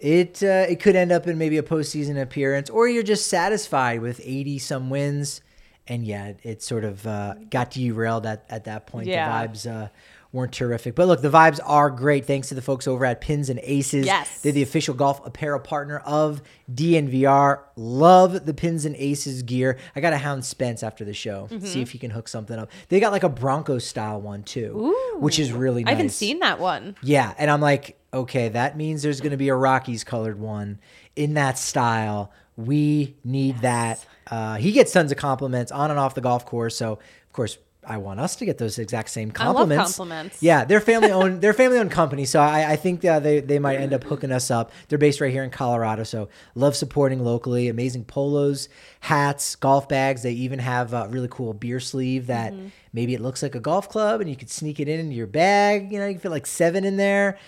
it 0.00 0.42
uh, 0.42 0.66
it 0.68 0.80
could 0.80 0.96
end 0.96 1.12
up 1.12 1.26
in 1.26 1.36
maybe 1.36 1.58
a 1.58 1.62
postseason 1.62 2.20
appearance, 2.20 2.70
or 2.70 2.88
you're 2.88 3.02
just 3.02 3.26
satisfied 3.26 4.00
with 4.00 4.20
80 4.24 4.58
some 4.58 4.90
wins, 4.90 5.42
and 5.86 6.04
yeah, 6.06 6.28
it, 6.28 6.40
it 6.42 6.62
sort 6.62 6.84
of 6.84 7.06
uh, 7.06 7.34
got 7.50 7.70
derailed 7.70 8.24
at, 8.24 8.44
at 8.48 8.64
that 8.64 8.86
point. 8.86 9.08
Yeah. 9.08 9.46
The 9.46 9.48
vibes 9.48 9.70
uh, 9.70 9.88
weren't 10.32 10.52
terrific, 10.52 10.94
but 10.94 11.08
look, 11.08 11.20
the 11.22 11.28
vibes 11.30 11.58
are 11.64 11.90
great 11.90 12.24
thanks 12.24 12.48
to 12.48 12.54
the 12.54 12.62
folks 12.62 12.86
over 12.86 13.04
at 13.04 13.20
Pins 13.20 13.50
and 13.50 13.58
Aces. 13.64 14.06
Yes. 14.06 14.40
they're 14.42 14.52
the 14.52 14.62
official 14.62 14.94
golf 14.94 15.24
apparel 15.26 15.58
partner 15.58 15.98
of 16.04 16.40
DNVR. 16.72 17.60
Love 17.76 18.46
the 18.46 18.54
Pins 18.54 18.84
and 18.84 18.94
Aces 18.96 19.42
gear. 19.42 19.78
I 19.96 20.00
got 20.00 20.10
to 20.10 20.18
hound 20.18 20.44
Spence 20.44 20.82
after 20.82 21.04
the 21.04 21.14
show, 21.14 21.48
Mm-hmm. 21.50 21.64
see 21.66 21.80
if 21.82 21.90
he 21.90 21.98
can 21.98 22.10
hook 22.10 22.28
something 22.28 22.58
up. 22.58 22.70
They 22.88 23.00
got 23.00 23.12
like 23.12 23.22
a 23.24 23.28
Bronco 23.28 23.78
style 23.78 24.20
one 24.20 24.42
too, 24.42 24.94
which 25.18 25.38
is 25.38 25.52
really 25.52 25.82
nice. 25.84 25.92
I 25.92 25.94
haven't 25.96 26.10
seen 26.10 26.38
that 26.40 26.58
one. 26.60 26.96
Yeah, 27.02 27.34
and 27.38 27.50
I'm 27.50 27.60
like, 27.60 27.98
okay, 28.12 28.48
that 28.50 28.76
means 28.76 29.02
there's 29.02 29.20
going 29.20 29.30
to 29.32 29.36
be 29.36 29.48
a 29.48 29.54
Rockies 29.54 30.04
colored 30.04 30.38
one 30.38 30.78
in 31.16 31.34
that 31.34 31.58
style. 31.58 32.32
We 32.56 33.16
need 33.24 33.58
that. 33.58 34.04
Uh, 34.30 34.56
he 34.56 34.72
gets 34.72 34.92
tons 34.92 35.10
of 35.10 35.18
compliments 35.18 35.72
on 35.72 35.90
and 35.90 35.98
off 35.98 36.14
the 36.14 36.20
golf 36.20 36.44
course, 36.46 36.76
so 36.76 36.92
of 36.92 37.32
course 37.32 37.58
I 37.86 37.96
want 37.96 38.20
us 38.20 38.36
to 38.36 38.44
get 38.44 38.58
those 38.58 38.78
exact 38.78 39.08
same 39.08 39.30
compliments. 39.30 39.72
I 39.72 39.76
love 39.76 39.86
compliments. 40.10 40.42
Yeah, 40.42 40.64
they're 40.64 40.80
family 40.82 41.10
owned. 41.12 41.40
They're 41.40 41.54
family 41.54 41.78
owned 41.78 41.90
company, 41.90 42.24
so 42.26 42.38
I, 42.40 42.72
I 42.72 42.76
think 42.76 43.04
uh, 43.04 43.20
they 43.20 43.40
they 43.40 43.58
might 43.58 43.78
end 43.80 43.94
up 43.94 44.04
hooking 44.04 44.30
us 44.32 44.50
up. 44.50 44.70
They're 44.88 44.98
based 44.98 45.20
right 45.20 45.32
here 45.32 45.42
in 45.44 45.50
Colorado, 45.50 46.02
so 46.04 46.28
love 46.54 46.76
supporting 46.76 47.24
locally. 47.24 47.68
Amazing 47.68 48.04
polos, 48.04 48.68
hats, 49.00 49.56
golf 49.56 49.88
bags. 49.88 50.22
They 50.22 50.32
even 50.32 50.58
have 50.58 50.92
a 50.92 51.08
really 51.08 51.28
cool 51.30 51.54
beer 51.54 51.80
sleeve 51.80 52.26
that 52.26 52.52
Mm-hmm. 52.52 52.66
maybe 52.92 53.14
it 53.14 53.20
looks 53.20 53.42
like 53.42 53.54
a 53.54 53.60
golf 53.60 53.88
club, 53.88 54.20
and 54.20 54.28
you 54.28 54.36
could 54.36 54.50
sneak 54.50 54.78
it 54.80 54.88
in 54.88 55.00
into 55.00 55.14
your 55.14 55.26
bag. 55.26 55.90
You 55.92 55.98
know, 56.00 56.06
you 56.06 56.12
can 56.14 56.20
fit 56.20 56.30
like 56.30 56.46
seven 56.46 56.84
in 56.84 56.96
there. 56.96 57.38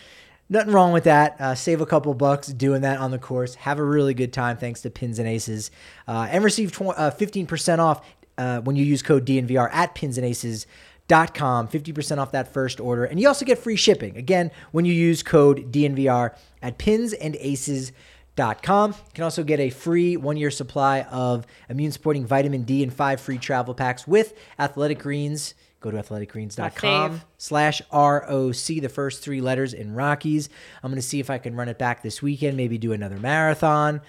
Nothing 0.49 0.73
wrong 0.73 0.93
with 0.93 1.05
that. 1.05 1.41
Uh, 1.41 1.55
save 1.55 1.81
a 1.81 1.87
couple 1.87 2.13
bucks 2.15 2.49
doing 2.49 2.83
that 2.83 2.99
on 3.01 3.11
the 3.11 3.19
course. 3.19 3.55
Have 3.55 3.79
a 3.79 3.85
really 3.85 4.13
good 4.13 4.33
time 4.33 4.57
thanks 4.59 4.83
to 4.83 4.91
Pins 4.91 5.19
and 5.19 5.27
Aces. 5.27 5.71
Uh, 6.07 6.27
and 6.31 6.45
receive 6.45 6.73
tw- 6.73 6.83
uh, 6.97 7.11
15% 7.11 7.79
off 7.79 8.05
uh, 8.39 8.61
when 8.61 8.77
you 8.77 8.85
use 8.85 9.03
code 9.03 9.27
DNVR 9.27 9.69
at 9.73 9.95
pinsandaces.com. 9.95 11.69
50% 11.69 12.19
off 12.19 12.33
that 12.33 12.53
first 12.53 12.81
order. 12.81 13.05
And 13.05 13.21
you 13.21 13.29
also 13.29 13.45
get 13.45 13.59
free 13.59 13.77
shipping. 13.77 14.17
Again, 14.17 14.51
when 14.71 14.85
you 14.85 14.95
use 14.95 15.23
code 15.23 15.73
DNVR 15.73 16.37
at 16.63 16.79
pinsandaces.com. 16.79 18.93
You 18.93 19.15
can 19.15 19.25
also 19.25 19.45
get 19.45 19.61
a 19.61 19.71
free 19.71 20.17
one 20.17 20.37
year 20.37 20.51
supply 20.51 21.03
of 21.03 21.47
immune 21.69 21.93
supporting 21.93 22.27
vitamin 22.27 22.63
D 22.63 22.83
and 22.83 22.93
five 22.93 23.21
free 23.21 23.39
travel 23.39 23.75
packs 23.75 24.07
with 24.07 24.35
Athletic 24.59 25.01
Greens. 25.01 25.55
Go 25.81 25.91
to 25.91 25.97
athleticgreens.com 25.97 27.23
slash 27.39 27.83
ROC, 27.93 28.55
the 28.55 28.89
first 28.89 29.21
three 29.21 29.41
letters 29.41 29.75
in 29.75 29.95
Rockies. 29.95 30.49
I'm 30.83 30.91
going 30.91 31.03
to 31.03 31.07
see 31.07 31.19
if 31.19 31.29
I 31.29 31.39
can 31.39 31.57
run 31.57 31.69
it 31.69 31.77
back 31.77 32.03
this 32.03 32.23
weekend, 32.23 32.57
maybe 32.57 32.79
do 32.79 32.93
another 32.93 33.19
marathon. 33.19 34.01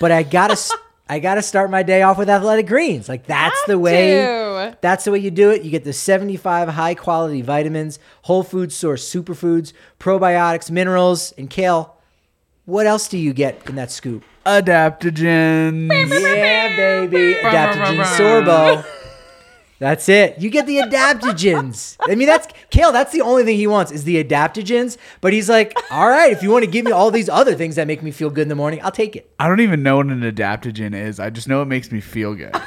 But 0.00 0.10
I 0.10 0.22
got 0.22 0.56
to 0.56 0.78
I 1.12 1.18
got 1.18 1.34
to 1.34 1.42
start 1.42 1.70
my 1.70 1.82
day 1.82 2.00
off 2.00 2.16
with 2.16 2.30
Athletic 2.30 2.66
Greens. 2.66 3.06
Like 3.06 3.26
that's 3.26 3.62
the 3.66 3.78
way 3.78 4.24
to. 4.24 4.78
that's 4.80 5.04
the 5.04 5.10
way 5.12 5.18
you 5.18 5.30
do 5.30 5.50
it. 5.50 5.60
You 5.60 5.70
get 5.70 5.84
the 5.84 5.92
75 5.92 6.70
high 6.70 6.94
quality 6.94 7.42
vitamins, 7.42 7.98
whole 8.22 8.42
food 8.42 8.72
source 8.72 9.06
superfoods, 9.06 9.74
probiotics, 10.00 10.70
minerals, 10.70 11.32
and 11.36 11.50
kale. 11.50 11.98
What 12.64 12.86
else 12.86 13.08
do 13.08 13.18
you 13.18 13.34
get 13.34 13.68
in 13.68 13.74
that 13.74 13.90
scoop? 13.90 14.24
Adaptogens. 14.46 15.90
Yeah, 15.90 16.76
baby. 16.76 17.34
Adaptogen 17.34 18.04
Sorbo. 18.16 18.82
That's 19.82 20.08
it. 20.08 20.38
You 20.38 20.48
get 20.48 20.68
the 20.68 20.76
adaptogens. 20.76 21.96
I 22.08 22.14
mean, 22.14 22.28
that's 22.28 22.46
Kale. 22.70 22.92
That's 22.92 23.10
the 23.10 23.20
only 23.20 23.42
thing 23.42 23.56
he 23.56 23.66
wants 23.66 23.90
is 23.90 24.04
the 24.04 24.22
adaptogens. 24.22 24.96
But 25.20 25.32
he's 25.32 25.48
like, 25.48 25.76
all 25.90 26.08
right, 26.08 26.30
if 26.30 26.40
you 26.40 26.52
want 26.52 26.64
to 26.64 26.70
give 26.70 26.84
me 26.84 26.92
all 26.92 27.10
these 27.10 27.28
other 27.28 27.56
things 27.56 27.74
that 27.74 27.88
make 27.88 28.00
me 28.00 28.12
feel 28.12 28.30
good 28.30 28.42
in 28.42 28.48
the 28.48 28.54
morning, 28.54 28.78
I'll 28.84 28.92
take 28.92 29.16
it. 29.16 29.28
I 29.40 29.48
don't 29.48 29.58
even 29.58 29.82
know 29.82 29.96
what 29.96 30.06
an 30.06 30.20
adaptogen 30.20 30.94
is. 30.94 31.18
I 31.18 31.30
just 31.30 31.48
know 31.48 31.62
it 31.62 31.64
makes 31.64 31.90
me 31.90 32.00
feel 32.00 32.36
good. 32.36 32.54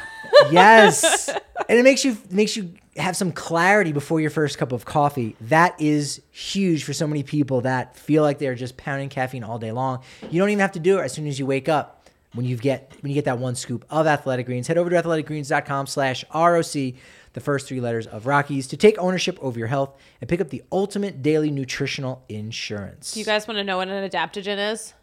Yes, 0.51 1.29
and 1.29 1.79
it 1.79 1.83
makes 1.83 2.03
you 2.03 2.17
makes 2.29 2.57
you 2.57 2.73
have 2.97 3.15
some 3.15 3.31
clarity 3.31 3.93
before 3.93 4.19
your 4.19 4.29
first 4.29 4.57
cup 4.57 4.73
of 4.73 4.83
coffee. 4.83 5.37
That 5.39 5.79
is 5.79 6.21
huge 6.29 6.83
for 6.83 6.91
so 6.91 7.07
many 7.07 7.23
people 7.23 7.61
that 7.61 7.95
feel 7.95 8.21
like 8.21 8.37
they're 8.39 8.53
just 8.53 8.75
pounding 8.75 9.07
caffeine 9.07 9.45
all 9.45 9.59
day 9.59 9.71
long. 9.71 10.03
You 10.29 10.41
don't 10.41 10.49
even 10.49 10.59
have 10.59 10.73
to 10.73 10.79
do 10.79 10.99
it 10.99 11.03
as 11.03 11.13
soon 11.13 11.25
as 11.27 11.39
you 11.39 11.45
wake 11.45 11.69
up. 11.69 11.94
When 12.35 12.45
you 12.45 12.57
get 12.57 12.93
when 13.01 13.09
you 13.09 13.15
get 13.15 13.25
that 13.25 13.39
one 13.39 13.55
scoop 13.55 13.85
of 13.89 14.05
Athletic 14.05 14.45
Greens, 14.45 14.67
head 14.67 14.77
over 14.77 14.89
to 14.89 14.95
athleticgreens.com 14.95 15.87
slash 15.87 16.23
ROC. 16.33 16.93
the 17.33 17.41
first 17.41 17.67
three 17.67 17.81
letters 17.81 18.07
of 18.07 18.27
Rockies, 18.27 18.67
to 18.67 18.77
take 18.77 18.97
ownership 18.97 19.37
over 19.41 19.57
your 19.57 19.67
health 19.67 19.97
and 20.21 20.29
pick 20.29 20.39
up 20.39 20.49
the 20.49 20.63
ultimate 20.71 21.21
daily 21.21 21.51
nutritional 21.51 22.23
insurance. 22.29 23.13
Do 23.13 23.19
you 23.19 23.25
guys 23.25 23.47
want 23.47 23.57
to 23.57 23.63
know 23.63 23.77
what 23.77 23.87
an 23.87 24.09
adaptogen 24.09 24.71
is? 24.71 24.93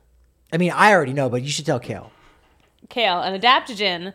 I 0.52 0.58
mean, 0.58 0.70
I 0.72 0.92
already 0.92 1.12
know, 1.12 1.28
but 1.28 1.42
you 1.42 1.48
should 1.48 1.66
tell 1.66 1.80
Kale. 1.80 2.12
Kale, 2.88 3.20
an 3.20 3.38
adaptogen. 3.40 4.14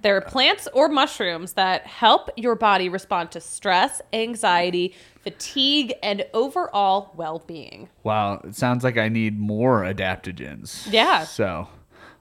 There 0.00 0.16
are 0.16 0.20
plants 0.20 0.68
or 0.72 0.88
mushrooms 0.88 1.54
that 1.54 1.86
help 1.86 2.30
your 2.36 2.54
body 2.54 2.88
respond 2.88 3.32
to 3.32 3.40
stress, 3.40 4.00
anxiety, 4.12 4.94
fatigue, 5.22 5.92
and 6.02 6.24
overall 6.32 7.12
well 7.16 7.42
being. 7.46 7.88
Wow, 8.04 8.40
it 8.44 8.54
sounds 8.54 8.84
like 8.84 8.96
I 8.96 9.08
need 9.08 9.38
more 9.38 9.82
adaptogens. 9.82 10.86
Yeah. 10.88 11.24
So 11.24 11.66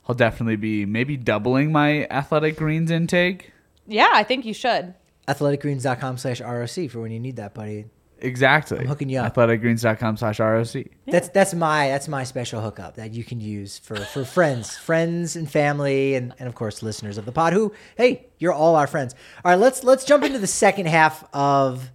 I'll 0.08 0.16
definitely 0.16 0.55
be 0.55 0.86
maybe 0.86 1.18
doubling 1.18 1.72
my 1.72 2.05
athletic 2.05 2.58
greens 2.58 2.91
intake. 2.91 3.51
Yeah, 3.86 4.10
I 4.14 4.24
think 4.24 4.45
you 4.45 4.53
should. 4.53 4.93
Athleticgreens.com 5.28 6.18
slash 6.18 6.39
ROC 6.39 6.89
for 6.89 7.01
when 7.01 7.12
you 7.12 7.20
need 7.20 7.36
that, 7.36 7.53
buddy. 7.53 7.86
Exactly. 8.20 8.80
I'm 8.80 8.88
hooking 8.88 9.10
you 9.10 9.20
up. 9.20 9.36
Athleticgreens.com 9.36 10.18
slash 10.18 10.39
ROC. 10.39 10.86
That's 11.05 11.30
that's 11.30 11.53
my 11.53 11.89
that's 11.89 12.08
my 12.08 12.24
special 12.24 12.62
hookup 12.62 12.95
that 12.95 13.14
you 13.14 13.24
can 13.24 13.39
use 13.39 13.78
for 13.78 13.95
for 13.95 14.26
friends, 14.26 14.76
friends 14.76 15.36
and 15.36 15.49
family, 15.49 16.16
and 16.16 16.34
and 16.39 16.47
of 16.47 16.55
course 16.55 16.82
listeners 16.82 17.18
of 17.18 17.26
the 17.26 17.32
pod. 17.32 17.53
Who 17.53 17.74
hey, 17.95 18.28
you're 18.39 18.53
all 18.53 18.76
our 18.76 18.88
friends. 18.88 19.14
All 19.45 19.51
right, 19.51 19.60
let's 19.60 19.84
let's 19.84 20.03
jump 20.03 20.24
into 20.24 20.39
the 20.39 20.47
second 20.47 20.88
half 20.88 21.24
of 21.34 21.91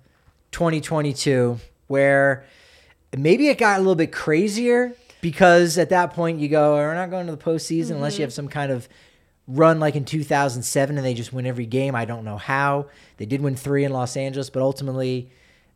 2022, 0.53 1.59
where 1.89 2.45
maybe 3.17 3.49
it 3.49 3.59
got 3.59 3.79
a 3.79 3.81
little 3.81 3.97
bit 3.97 4.13
crazier 4.13 4.95
because 5.23 5.79
at 5.79 5.89
that 5.89 6.13
point 6.13 6.39
you 6.41 6.49
go, 6.51 6.75
we're 6.75 6.95
not 6.95 7.09
going 7.09 7.25
to 7.27 7.33
the 7.35 7.43
postseason 7.43 7.93
unless 7.93 8.19
you 8.19 8.23
have 8.25 8.33
some 8.35 8.49
kind 8.49 8.71
of 8.71 8.87
run 9.49 9.81
like 9.81 9.97
in 9.97 10.05
2007 10.05 10.97
and 10.99 11.07
they 11.07 11.15
just 11.15 11.33
win 11.33 11.47
every 11.47 11.65
game. 11.67 11.95
I 11.95 12.05
don't 12.05 12.25
know 12.25 12.37
how 12.37 12.87
they 13.17 13.25
did 13.25 13.41
win 13.41 13.57
three 13.57 13.85
in 13.85 13.93
Los 13.93 14.19
Angeles, 14.19 14.51
but 14.51 14.61
ultimately. 14.63 15.31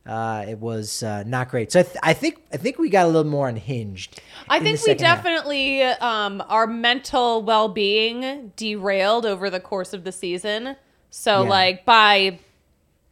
Uh, 0.09 0.47
it 0.49 0.61
was 0.61 1.03
uh, 1.03 1.25
not 1.27 1.49
great. 1.49 1.73
So 1.73 1.81
I, 1.81 1.83
th- 1.83 1.97
I 2.01 2.13
think 2.13 2.41
I 2.53 2.59
think 2.59 2.79
we 2.79 2.89
got 2.91 3.07
a 3.07 3.09
little 3.09 3.29
more 3.29 3.49
unhinged. 3.49 4.21
I 4.49 4.61
think 4.61 4.81
we 4.87 4.95
definitely 4.95 5.83
um, 5.83 6.45
our 6.47 6.69
mental 6.69 7.43
well 7.43 7.69
being 7.69 8.53
derailed 8.55 9.27
over 9.27 9.51
the 9.51 9.59
course 9.59 9.93
of 9.93 10.05
the 10.05 10.13
season. 10.13 10.77
So 11.11 11.43
Yeah. 11.43 11.49
like 11.49 11.85
by 11.85 12.39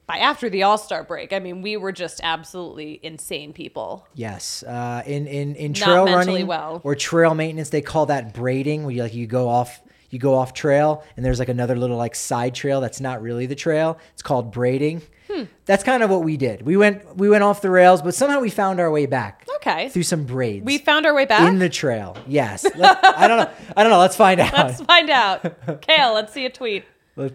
by 0.07 0.19
after 0.19 0.51
the 0.51 0.63
All 0.65 0.77
Star 0.79 1.03
break, 1.05 1.33
I 1.33 1.39
mean 1.39 1.63
we 1.63 1.77
were 1.77 1.93
just 1.93 2.21
absolutely 2.23 3.01
insane 3.03 3.53
people. 3.53 4.07
Yes, 4.15 4.63
uh, 4.63 5.03
in 5.07 5.27
in 5.27 5.55
in 5.57 5.73
trail 5.75 6.05
running 6.07 6.47
well. 6.47 6.81
or 6.85 6.95
trail 6.95 7.35
maintenance, 7.35 7.71
they 7.71 7.83
call 7.83 8.07
that 8.07 8.35
braiding, 8.35 8.85
where 8.85 8.95
you 8.95 9.03
like 9.03 9.15
you 9.15 9.27
go 9.27 9.49
off 9.49 9.81
you 10.11 10.19
go 10.19 10.35
off 10.35 10.53
trail, 10.53 11.03
and 11.17 11.25
there's 11.25 11.39
like 11.39 11.49
another 11.49 11.75
little 11.75 11.97
like 11.97 12.15
side 12.15 12.55
trail 12.55 12.81
that's 12.81 13.01
not 13.01 13.21
really 13.23 13.47
the 13.47 13.55
trail. 13.55 13.99
It's 14.13 14.23
called 14.23 14.53
braiding. 14.53 15.03
Hmm. 15.29 15.45
That's 15.65 15.83
kind 15.83 16.03
of 16.03 16.11
what 16.11 16.23
we 16.23 16.37
did. 16.37 16.63
We 16.63 16.77
went 16.77 17.17
we 17.17 17.29
went 17.31 17.43
off 17.43 17.63
the 17.63 17.71
rails, 17.71 18.03
but 18.03 18.15
somehow 18.15 18.41
we 18.41 18.51
found 18.51 18.79
our 18.81 18.91
way 18.91 19.07
back 19.07 19.47
Okay. 19.57 19.89
through 19.89 20.03
some 20.03 20.25
braids. 20.25 20.65
We 20.67 20.77
found 20.79 21.07
our 21.07 21.15
way 21.15 21.25
back. 21.25 21.49
in 21.49 21.59
the 21.59 21.71
trail. 21.71 22.17
Yes, 22.29 22.67
I 22.67 23.27
don't 23.27 23.39
know. 23.39 23.51
I 23.75 23.83
don't 23.83 23.91
know. 23.91 23.99
Let's 23.99 24.17
find 24.17 24.39
out. 24.45 24.53
let's 24.53 24.83
find 24.83 25.09
out. 25.09 25.81
Kale, 25.81 26.13
let's 26.13 26.33
see 26.35 26.45
a 26.45 26.51
tweet. 26.51 26.85
Let- 27.17 27.33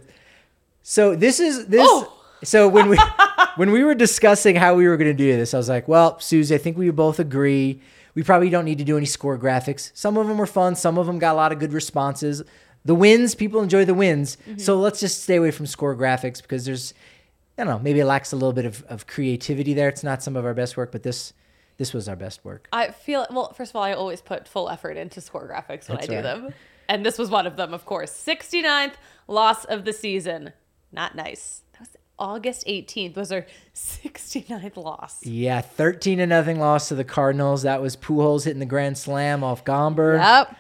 So 0.83 1.15
this 1.15 1.39
is 1.39 1.65
this. 1.65 1.81
Oh. 1.83 2.13
So 2.43 2.67
when 2.67 2.89
we 2.89 2.97
when 3.55 3.71
we 3.71 3.83
were 3.83 3.95
discussing 3.95 4.55
how 4.55 4.75
we 4.75 4.87
were 4.87 4.97
going 4.97 5.09
to 5.09 5.13
do 5.13 5.35
this, 5.35 5.53
I 5.53 5.57
was 5.57 5.69
like, 5.69 5.87
"Well, 5.87 6.19
Susie, 6.19 6.55
I 6.55 6.57
think 6.57 6.77
we 6.77 6.89
both 6.91 7.19
agree 7.19 7.81
we 8.19 8.23
probably 8.23 8.49
don't 8.49 8.65
need 8.65 8.79
to 8.79 8.83
do 8.83 8.97
any 8.97 9.05
score 9.05 9.37
graphics. 9.37 9.91
Some 9.93 10.17
of 10.17 10.27
them 10.27 10.37
were 10.37 10.45
fun. 10.45 10.75
Some 10.75 10.97
of 10.97 11.07
them 11.07 11.19
got 11.19 11.33
a 11.33 11.37
lot 11.37 11.51
of 11.51 11.59
good 11.59 11.73
responses. 11.73 12.43
The 12.83 12.95
wins, 12.95 13.35
people 13.35 13.61
enjoy 13.61 13.85
the 13.85 13.93
wins. 13.93 14.37
Mm-hmm. 14.47 14.59
So 14.59 14.77
let's 14.77 14.99
just 14.99 15.23
stay 15.23 15.37
away 15.37 15.51
from 15.51 15.65
score 15.65 15.95
graphics 15.95 16.41
because 16.41 16.65
there's, 16.65 16.93
I 17.57 17.63
don't 17.63 17.73
know, 17.73 17.79
maybe 17.79 17.99
it 17.99 18.05
lacks 18.05 18.31
a 18.31 18.35
little 18.35 18.53
bit 18.53 18.65
of, 18.65 18.83
of 18.89 19.07
creativity 19.07 19.73
there. 19.73 19.89
It's 19.89 20.03
not 20.03 20.23
some 20.23 20.35
of 20.35 20.45
our 20.45 20.53
best 20.53 20.75
work, 20.75 20.91
but 20.91 21.03
this 21.03 21.33
this 21.77 21.93
was 21.93 22.09
our 22.09 22.15
best 22.17 22.43
work. 22.43 22.67
I 22.73 22.91
feel 22.91 23.25
well. 23.31 23.53
First 23.53 23.71
of 23.71 23.77
all, 23.77 23.83
I 23.83 23.93
always 23.93 24.21
put 24.21 24.49
full 24.49 24.69
effort 24.69 24.97
into 24.97 25.21
score 25.21 25.47
graphics 25.47 25.87
when 25.87 25.95
That's 25.95 26.09
I 26.09 26.11
do 26.11 26.15
right. 26.15 26.23
them, 26.23 26.53
and 26.89 27.05
this 27.05 27.17
was 27.17 27.29
one 27.29 27.47
of 27.47 27.55
them. 27.55 27.73
Of 27.73 27.85
course, 27.85 28.11
69th 28.11 28.95
loss 29.29 29.63
of 29.63 29.85
the 29.85 29.93
season. 29.93 30.51
Not 30.91 31.15
nice. 31.15 31.61
That 32.19 32.25
was 32.25 32.37
August 32.37 32.67
18th. 32.67 33.15
Was 33.15 33.31
our 33.31 33.45
69th 33.75 34.77
loss. 34.77 35.25
Yeah, 35.25 35.61
thirteen 35.61 36.17
to 36.19 36.27
nothing 36.27 36.59
loss 36.59 36.89
to 36.89 36.95
the 36.95 37.03
Cardinals. 37.03 37.63
That 37.63 37.81
was 37.81 37.95
Pujols 37.95 38.45
hitting 38.45 38.59
the 38.59 38.65
grand 38.65 38.97
slam 38.97 39.43
off 39.43 39.63
Gomber. 39.65 40.17
Yep. 40.19 40.55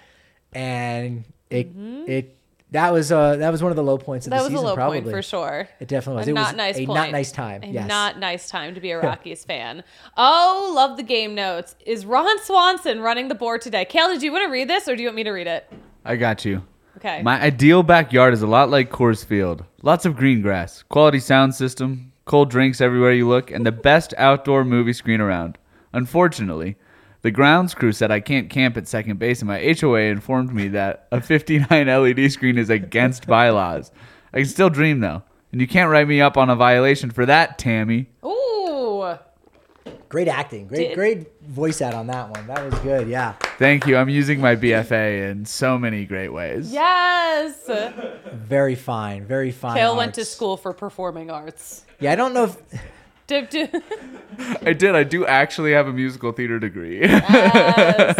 and 0.53 1.23
it 1.49 1.67
it 2.07 2.35
that 2.71 2.93
was 2.93 3.11
uh 3.11 3.35
that 3.37 3.51
was 3.51 3.61
one 3.63 3.71
of 3.71 3.75
the 3.75 3.83
low 3.83 3.97
points 3.97 4.27
of 4.27 4.31
Mm-hmm. 4.33 4.43
That 4.43 4.49
the 4.49 4.53
was 4.53 4.53
a 4.53 4.57
season 4.57 4.67
low 4.67 4.75
probably 4.75 5.01
point 5.01 5.13
for 5.15 5.21
sure. 5.21 5.67
It 5.79 5.87
definitely 5.87 6.19
was. 6.21 6.27
A 6.27 6.31
It 6.31 6.33
not 6.33 6.47
was 6.47 6.55
nice 6.55 6.77
a 6.77 6.85
point. 6.85 6.97
not 6.97 7.11
nice 7.11 7.31
time. 7.31 7.63
A 7.63 7.67
yes. 7.67 7.87
not 7.87 8.19
nice 8.19 8.49
time 8.49 8.75
to 8.75 8.81
be 8.81 8.91
a 8.91 8.99
Rockies 8.99 9.43
fan. 9.43 9.83
Oh, 10.17 10.71
love 10.75 10.97
the 10.97 11.03
game 11.03 11.33
notes. 11.35 11.75
Is 11.85 12.05
Ron 12.05 12.39
Swanson 12.43 13.01
running 13.01 13.27
the 13.27 13.35
board 13.35 13.61
today? 13.61 13.85
Kale, 13.85 14.07
did 14.09 14.21
you 14.23 14.31
want 14.31 14.45
to 14.45 14.51
read 14.51 14.69
this 14.69 14.87
or 14.87 14.95
do 14.95 15.01
you 15.01 15.07
want 15.07 15.15
me 15.17 15.23
to 15.23 15.31
read 15.31 15.47
it? 15.47 15.71
I 16.05 16.15
got 16.15 16.45
you. 16.45 16.63
Okay. 16.99 17.21
My 17.23 17.41
ideal 17.41 17.81
backyard 17.81 18.33
is 18.33 18.41
a 18.41 18.47
lot 18.47 18.69
like 18.69 18.91
Coors 18.91 19.23
Field. 19.23 19.63
Lots 19.83 20.05
of 20.05 20.17
green 20.17 20.41
grass, 20.41 20.83
quality 20.83 21.19
sound 21.19 21.55
system, 21.55 22.11
cold 22.25 22.49
drinks 22.49 22.81
everywhere 22.81 23.13
you 23.13 23.25
look, 23.25 23.51
and 23.51 23.65
the 23.65 23.71
best 23.71 24.13
outdoor 24.17 24.65
movie 24.65 24.91
screen 24.91 25.21
around. 25.21 25.57
Unfortunately, 25.93 26.75
the 27.21 27.31
grounds 27.31 27.73
crew 27.73 27.93
said 27.93 28.11
I 28.11 28.19
can't 28.19 28.49
camp 28.49 28.75
at 28.75 28.85
second 28.85 29.17
base, 29.17 29.39
and 29.39 29.47
my 29.47 29.75
HOA 29.79 30.01
informed 30.01 30.53
me 30.53 30.67
that 30.69 31.07
a 31.13 31.21
59 31.21 31.69
LED 31.87 32.29
screen 32.33 32.57
is 32.57 32.69
against 32.69 33.27
bylaws. 33.27 33.91
I 34.33 34.39
can 34.39 34.47
still 34.47 34.69
dream 34.69 34.99
though, 34.99 35.23
and 35.53 35.61
you 35.61 35.67
can't 35.67 35.89
write 35.89 36.07
me 36.09 36.19
up 36.19 36.35
on 36.35 36.49
a 36.49 36.55
violation 36.57 37.11
for 37.11 37.25
that, 37.25 37.57
Tammy. 37.57 38.09
Ooh. 38.25 38.48
Great 40.09 40.27
acting. 40.27 40.67
Great 40.67 40.87
Did- 40.89 40.95
great 40.95 41.41
voice 41.43 41.81
out 41.81 41.93
on 41.93 42.07
that 42.07 42.29
one. 42.29 42.47
That 42.47 42.65
was 42.65 42.73
good. 42.79 43.07
Yeah. 43.07 43.33
Thank 43.59 43.85
you. 43.85 43.95
I'm 43.95 44.09
using 44.09 44.41
my 44.41 44.55
BFA 44.55 45.29
in 45.29 45.45
so 45.45 45.77
many 45.77 46.05
great 46.05 46.29
ways. 46.29 46.71
Yes. 46.73 47.69
Very 48.33 48.73
fine. 48.75 49.25
Very 49.25 49.51
fine. 49.51 49.75
Kale 49.77 49.95
went 49.95 50.15
to 50.15 50.25
school 50.25 50.57
for 50.57 50.73
performing 50.73 51.29
arts. 51.29 51.85
Yeah, 51.99 52.11
I 52.11 52.15
don't 52.15 52.33
know 52.33 52.45
if 52.45 52.57
Do- 53.27 53.45
do- 53.45 53.67
I 54.63 54.73
did. 54.73 54.95
I 54.95 55.03
do 55.03 55.27
actually 55.27 55.73
have 55.73 55.87
a 55.87 55.93
musical 55.93 56.31
theater 56.31 56.57
degree. 56.59 57.01
yes. 57.01 58.15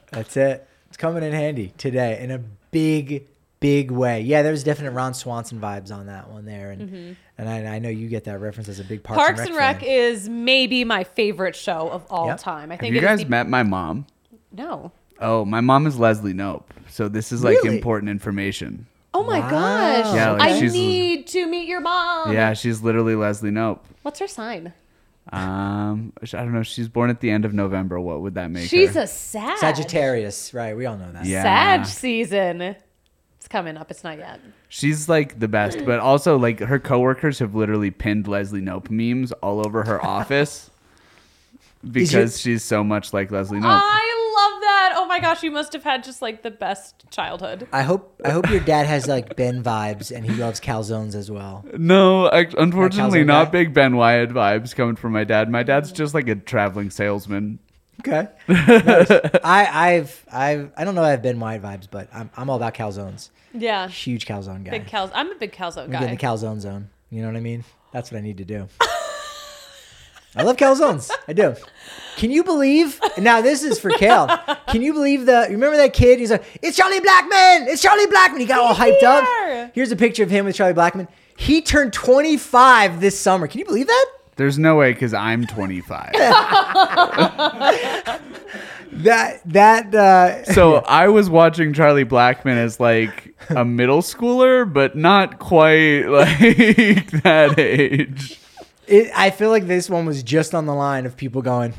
that's 0.10 0.36
it. 0.36 0.66
It's 0.88 0.96
coming 0.96 1.22
in 1.22 1.32
handy 1.32 1.72
today 1.78 2.18
in 2.20 2.30
a 2.32 2.38
big 2.72 3.26
big 3.60 3.90
way. 3.90 4.20
Yeah, 4.20 4.42
there's 4.42 4.62
definite 4.64 4.92
Ron 4.92 5.14
Swanson 5.14 5.60
vibes 5.60 5.90
on 5.92 6.06
that 6.06 6.30
one 6.30 6.44
there 6.44 6.70
and 6.70 7.16
and 7.38 7.48
I, 7.48 7.76
I 7.76 7.78
know 7.78 7.88
you 7.88 8.08
get 8.08 8.24
that 8.24 8.40
reference 8.40 8.68
as 8.68 8.80
a 8.80 8.84
big 8.84 9.02
Parks, 9.02 9.20
Mm-hmm. 9.22 9.34
Parks 9.36 9.48
and 9.48 9.56
Rec 9.56 9.80
fan. 9.80 9.88
is 9.88 10.28
maybe 10.28 10.84
my 10.84 11.04
favorite 11.04 11.54
show 11.56 11.88
of 11.88 12.04
all 12.10 12.26
Yep. 12.28 12.38
time. 12.38 12.70
I 12.70 12.74
Have 12.74 12.80
think 12.80 12.94
you 12.94 13.00
guys 13.00 13.20
the- 13.20 13.26
met 13.28 13.48
my 13.48 13.62
mom? 13.62 14.06
No. 14.52 14.92
Oh, 15.20 15.44
my 15.44 15.60
mom 15.60 15.86
is 15.86 15.98
Leslie 15.98 16.32
Knope. 16.34 16.64
So 16.88 17.08
this 17.08 17.32
is 17.32 17.42
like 17.44 17.56
Really? 17.62 17.76
important 17.76 18.10
information. 18.10 18.86
Oh 19.14 19.24
my 19.24 19.40
Wow. 19.40 19.50
gosh. 19.50 20.14
Yeah, 20.14 20.30
like 20.32 20.42
I 20.42 20.58
she's- 20.60 20.72
need 20.72 21.26
to 21.28 21.46
meet 21.46 21.66
your 21.68 21.80
mom. 21.80 22.32
Yeah, 22.32 22.52
she's 22.54 22.82
literally 22.82 23.14
Leslie 23.14 23.50
Knope. 23.50 23.80
What's 24.02 24.18
her 24.20 24.26
sign? 24.28 24.72
Um, 25.30 26.12
I 26.22 26.26
don't 26.26 26.52
know. 26.54 26.62
She's 26.62 26.88
born 26.88 27.10
at 27.10 27.20
the 27.20 27.30
end 27.30 27.44
of 27.44 27.52
November. 27.52 28.00
What 28.00 28.22
would 28.22 28.34
that 28.36 28.50
make 28.50 28.68
She's 28.68 28.94
her? 28.94 29.02
a 29.02 29.06
Sag. 29.06 29.58
Sagittarius, 29.58 30.54
right? 30.54 30.74
We 30.76 30.86
all 30.86 30.96
know 30.96 31.12
that. 31.12 31.26
Yeah. 31.26 31.42
Sag 31.42 31.86
season. 31.86 32.76
It's 33.48 33.52
coming 33.52 33.78
up. 33.78 33.90
It's 33.90 34.04
not 34.04 34.18
yet. 34.18 34.40
She's 34.68 35.08
like 35.08 35.40
the 35.40 35.48
best, 35.48 35.82
but 35.86 36.00
also 36.00 36.36
like 36.36 36.60
her 36.60 36.78
coworkers 36.78 37.38
have 37.38 37.54
literally 37.54 37.90
pinned 37.90 38.28
Leslie 38.28 38.60
Knope 38.60 38.90
memes 38.90 39.32
all 39.32 39.66
over 39.66 39.84
her 39.84 40.04
office 40.04 40.70
because 41.90 42.38
she's 42.38 42.62
so 42.62 42.84
much 42.84 43.14
like 43.14 43.30
Leslie 43.30 43.58
Knope. 43.58 43.70
I 43.70 44.50
love 44.52 44.60
that. 44.60 44.92
Oh 44.96 45.06
my 45.06 45.18
gosh, 45.18 45.42
you 45.42 45.50
must 45.50 45.72
have 45.72 45.82
had 45.82 46.04
just 46.04 46.20
like 46.20 46.42
the 46.42 46.50
best 46.50 47.06
childhood. 47.10 47.66
I 47.72 47.84
hope 47.84 48.20
I 48.22 48.32
hope 48.32 48.50
your 48.50 48.60
dad 48.60 48.84
has 48.84 49.06
like 49.06 49.34
Ben 49.34 49.64
vibes 49.64 50.14
and 50.14 50.26
he 50.26 50.34
loves 50.34 50.60
calzones 50.60 51.14
as 51.14 51.30
well. 51.30 51.64
No, 51.74 52.26
I, 52.26 52.40
unfortunately, 52.58 53.20
calzone 53.20 53.26
not 53.28 53.44
guy? 53.46 53.50
big 53.50 53.72
Ben 53.72 53.96
Wyatt 53.96 54.28
vibes 54.28 54.74
coming 54.74 54.96
from 54.96 55.12
my 55.12 55.24
dad. 55.24 55.48
My 55.48 55.62
dad's 55.62 55.90
just 55.90 56.12
like 56.12 56.28
a 56.28 56.34
traveling 56.34 56.90
salesman. 56.90 57.60
Okay. 58.00 58.28
Nice. 58.46 59.10
I 59.42 59.68
I've 59.72 60.26
I've 60.30 60.70
I 60.76 60.84
don't 60.84 60.94
know 60.94 61.00
if 61.00 61.06
I 61.06 61.10
have 61.12 61.22
Ben 61.22 61.40
Wyatt 61.40 61.62
vibes, 61.62 61.88
but 61.90 62.10
I'm 62.12 62.28
I'm 62.36 62.50
all 62.50 62.56
about 62.56 62.74
calzones. 62.74 63.30
Yeah. 63.54 63.88
Huge 63.88 64.26
calzone 64.26 64.64
guy. 64.64 64.72
Big 64.72 64.86
cal- 64.86 65.10
I'm 65.14 65.30
a 65.30 65.34
big 65.34 65.52
calzone 65.52 65.84
I'm 65.84 65.90
getting 65.90 66.08
guy. 66.08 66.14
the 66.16 66.22
calzone 66.46 66.60
zone. 66.60 66.90
You 67.10 67.22
know 67.22 67.28
what 67.28 67.36
I 67.36 67.40
mean? 67.40 67.64
That's 67.92 68.10
what 68.12 68.18
I 68.18 68.20
need 68.20 68.36
to 68.38 68.44
do. 68.44 68.68
I 70.36 70.42
love 70.42 70.56
calzones. 70.56 71.10
I 71.26 71.32
do. 71.32 71.56
Can 72.16 72.30
you 72.30 72.44
believe? 72.44 73.00
Now 73.16 73.40
this 73.40 73.62
is 73.62 73.80
for 73.80 73.90
Kale. 73.90 74.28
Can 74.68 74.82
you 74.82 74.92
believe 74.92 75.24
the? 75.26 75.46
you 75.48 75.54
Remember 75.54 75.76
that 75.78 75.94
kid? 75.94 76.18
He's 76.18 76.30
like, 76.30 76.44
"It's 76.62 76.76
Charlie 76.76 77.00
Blackmon! 77.00 77.66
It's 77.66 77.80
Charlie 77.80 78.06
Blackmon!" 78.06 78.38
He 78.40 78.44
got 78.46 78.60
all 78.60 78.74
hyped 78.74 78.98
here. 78.98 79.08
up. 79.64 79.70
Here's 79.74 79.90
a 79.90 79.96
picture 79.96 80.22
of 80.22 80.30
him 80.30 80.44
with 80.44 80.54
Charlie 80.54 80.74
Blackmon. 80.74 81.08
He 81.36 81.62
turned 81.62 81.92
25 81.94 83.00
this 83.00 83.18
summer. 83.18 83.48
Can 83.48 83.58
you 83.60 83.64
believe 83.64 83.86
that? 83.86 84.06
There's 84.36 84.58
no 84.58 84.76
way 84.76 84.92
because 84.92 85.14
I'm 85.14 85.46
25. 85.46 86.12
That 88.92 89.40
that 89.46 89.94
uh, 89.94 90.44
so 90.44 90.76
I 90.76 91.08
was 91.08 91.28
watching 91.30 91.72
Charlie 91.72 92.04
Blackmon 92.04 92.56
as 92.56 92.80
like 92.80 93.34
a 93.50 93.64
middle 93.64 94.02
schooler, 94.02 94.70
but 94.70 94.96
not 94.96 95.38
quite 95.38 96.02
like 96.06 97.10
that 97.22 97.54
age. 97.58 98.40
It, 98.86 99.10
I 99.14 99.30
feel 99.30 99.50
like 99.50 99.66
this 99.66 99.88
one 99.90 100.06
was 100.06 100.22
just 100.22 100.54
on 100.54 100.66
the 100.66 100.74
line 100.74 101.04
of 101.06 101.16
people 101.16 101.42
going, 101.42 101.74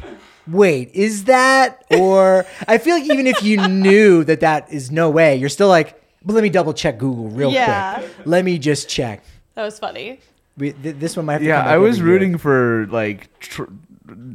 "Wait, 0.48 0.92
is 0.94 1.24
that?" 1.26 1.84
Or 1.92 2.46
I 2.68 2.78
feel 2.78 2.96
like 2.96 3.06
even 3.10 3.28
if 3.28 3.42
you 3.44 3.68
knew 3.68 4.24
that 4.26 4.40
that 4.42 4.72
is 4.72 4.92
no 4.92 5.10
way, 5.10 5.36
you're 5.36 5.50
still 5.50 5.68
like, 5.70 6.00
"But 6.24 6.34
let 6.34 6.44
me 6.44 6.50
double 6.50 6.74
check 6.74 6.98
Google 7.00 7.30
real 7.30 7.52
Yeah. 7.52 7.96
quick. 8.00 8.12
Let 8.26 8.46
me 8.46 8.58
just 8.60 8.88
check." 8.88 9.24
That 9.56 9.64
was 9.64 9.80
funny. 9.80 10.20
We, 10.58 10.74
th- 10.74 10.98
this 11.00 11.18
one 11.18 11.26
might. 11.26 11.34
Have 11.34 11.42
to 11.42 11.48
Yeah, 11.48 11.58
come 11.58 11.66
back 11.66 11.74
I 11.74 11.78
was 11.78 11.98
every 11.98 12.12
year. 12.12 12.20
rooting 12.20 12.38
for 12.38 12.88
like 12.92 13.40
tr- 13.40 13.64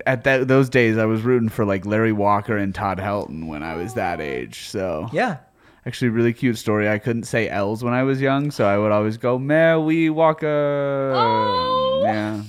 at 0.06 0.24
that 0.24 0.48
those 0.48 0.68
days. 0.68 0.98
I 0.98 1.04
was 1.06 1.22
rooting 1.22 1.48
for 1.48 1.64
like 1.64 1.84
Larry 1.86 2.12
Walker 2.12 2.56
and 2.56 2.74
Todd 2.74 2.98
Helton 2.98 3.46
when 3.48 3.62
I 3.62 3.76
was 3.76 3.94
that 3.94 4.20
age. 4.20 4.68
So 4.68 5.08
Yeah. 5.12 5.38
actually, 5.86 6.08
really 6.10 6.32
cute 6.32 6.58
story. 6.58 6.88
I 6.88 6.98
couldn't 6.98 7.24
say 7.24 7.48
L's 7.48 7.82
when 7.84 7.92
I 7.94 8.02
was 8.02 8.20
young, 8.20 8.50
so 8.50 8.66
I 8.66 8.78
would 8.78 8.92
always 8.92 9.16
go 9.16 9.38
Mary 9.38 10.10
Walker. 10.10 11.12
Oh. 11.14 12.02
Yeah. 12.04 12.42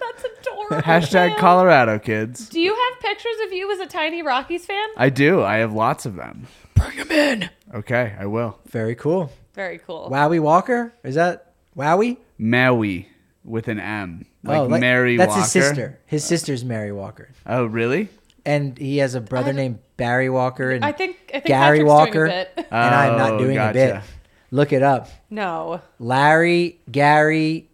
That's 0.00 0.24
adorable. 0.40 0.76
Hashtag 0.86 1.30
man. 1.30 1.38
Colorado 1.38 1.98
kids. 1.98 2.48
Do 2.48 2.60
you 2.60 2.74
have 2.74 3.00
pictures 3.00 3.36
of 3.46 3.52
you 3.52 3.70
as 3.72 3.78
a 3.80 3.86
tiny 3.86 4.22
Rockies 4.22 4.66
fan? 4.66 4.88
I 4.96 5.10
do. 5.10 5.42
I 5.42 5.56
have 5.58 5.72
lots 5.72 6.06
of 6.06 6.16
them. 6.16 6.46
Bring 6.74 6.96
them 6.96 7.10
in. 7.10 7.50
Okay, 7.74 8.14
I 8.18 8.26
will. 8.26 8.58
Very 8.68 8.94
cool. 8.94 9.30
Very 9.54 9.78
cool. 9.78 10.08
Wowie 10.10 10.40
Walker 10.40 10.92
is 11.02 11.16
that 11.16 11.52
Wowie? 11.76 12.18
Maui 12.38 13.08
with 13.44 13.66
an 13.66 13.80
M, 13.80 14.26
like, 14.44 14.58
oh, 14.58 14.68
Mary 14.68 15.16
That's 15.16 15.28
Walker. 15.30 15.40
his 15.42 15.50
sister. 15.52 15.98
His 16.06 16.24
sister's 16.24 16.64
Mary 16.64 16.92
Walker, 16.92 17.28
Oh, 17.46 17.64
really? 17.64 18.08
and 18.46 18.78
he 18.78 18.98
has 18.98 19.14
a 19.14 19.20
brother 19.20 19.52
named 19.52 19.78
Barry 19.96 20.30
Walker 20.30 20.70
and 20.70 20.84
I 20.84 20.92
think 20.92 21.16
I 21.28 21.32
think 21.32 21.46
Gary 21.46 21.78
Patrick's 21.78 21.88
Walker. 21.88 22.26
doing 22.28 22.30
a 22.30 22.46
bit. 22.56 22.66
and 22.70 22.94
I'm 22.94 23.18
not 23.18 23.32
Oh, 23.32 23.38
doing 23.38 23.58
a 23.58 23.72
bit. 23.72 23.94
gotcha. 23.94 24.04
Look 24.50 24.72
it 24.72 24.82
up. 24.82 25.08
No. 25.28 25.82
Larry, 25.98 26.78
Gary, 26.90 27.68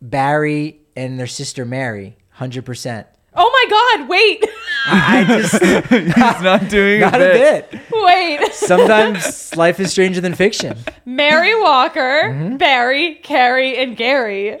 Barry, 0.00 0.80
and 0.96 1.18
their 1.18 1.26
sister 1.26 1.64
Mary. 1.64 2.16
Hundred 2.30 2.64
percent. 2.64 3.06
Oh 3.38 3.50
my 3.50 3.98
God! 3.98 4.08
Wait, 4.08 4.44
I 4.86 5.24
just 5.26 5.62
He's 5.92 6.16
not 6.42 6.68
doing 6.70 7.00
not 7.02 7.20
a 7.20 7.30
a 7.30 7.32
bit. 7.34 7.70
bit. 7.70 7.80
wait. 7.92 8.52
Sometimes 8.54 9.54
life 9.56 9.78
is 9.80 9.90
stranger 9.90 10.20
than 10.22 10.34
fiction. 10.34 10.78
Mary 11.04 11.54
Walker, 11.60 12.22
Mm-hmm. 12.24 12.56
Barry, 12.56 13.16
Carrie, 13.16 13.76
and 13.76 13.96
Gary, 13.96 14.58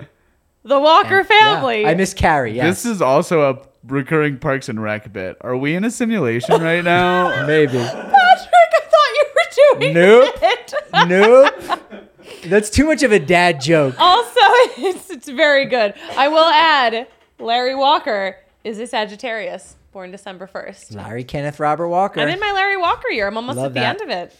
the 0.66 0.78
Walker 0.80 1.24
family. 1.24 1.82
Yeah, 1.82 1.88
I 1.90 1.94
miss 1.94 2.12
Carrie. 2.14 2.52
Yes, 2.54 2.82
This 2.82 2.92
is 2.92 3.02
also 3.02 3.50
a 3.50 3.58
recurring 3.86 4.38
Parks 4.38 4.68
and 4.68 4.82
Rec 4.82 5.12
bit. 5.12 5.36
Are 5.40 5.56
we 5.56 5.74
in 5.74 5.84
a 5.84 5.90
simulation 5.90 6.60
right 6.60 6.82
now? 6.84 7.46
maybe. 7.46 7.72
Patrick, 7.78 8.12
I 8.74 8.80
thought 8.82 9.12
you 9.14 9.26
were 9.34 9.78
doing 9.80 9.94
Nope. 9.94 10.34
it. 10.42 10.74
nope. 11.08 11.80
That's 12.46 12.70
too 12.70 12.84
much 12.86 13.02
of 13.02 13.12
a 13.12 13.18
dad 13.18 13.60
joke. 13.60 13.94
Also, 13.98 14.30
it's 14.78 15.10
it's 15.10 15.28
very 15.28 15.66
good. 15.66 15.94
I 16.16 16.28
will 16.28 16.44
add, 16.44 17.06
Larry 17.38 17.74
Walker 17.74 18.36
is 18.64 18.78
a 18.78 18.86
Sagittarius, 18.86 19.76
born 19.92 20.10
December 20.10 20.46
first. 20.46 20.92
Larry 20.94 21.24
Kenneth 21.24 21.58
Robert 21.60 21.88
Walker. 21.88 22.20
I'm 22.20 22.28
in 22.28 22.40
my 22.40 22.52
Larry 22.52 22.76
Walker 22.76 23.08
year. 23.10 23.26
I'm 23.28 23.36
almost 23.36 23.56
Love 23.56 23.66
at 23.66 23.74
the 23.74 23.80
that. 23.80 24.00
end 24.00 24.00
of 24.02 24.08
it. 24.10 24.36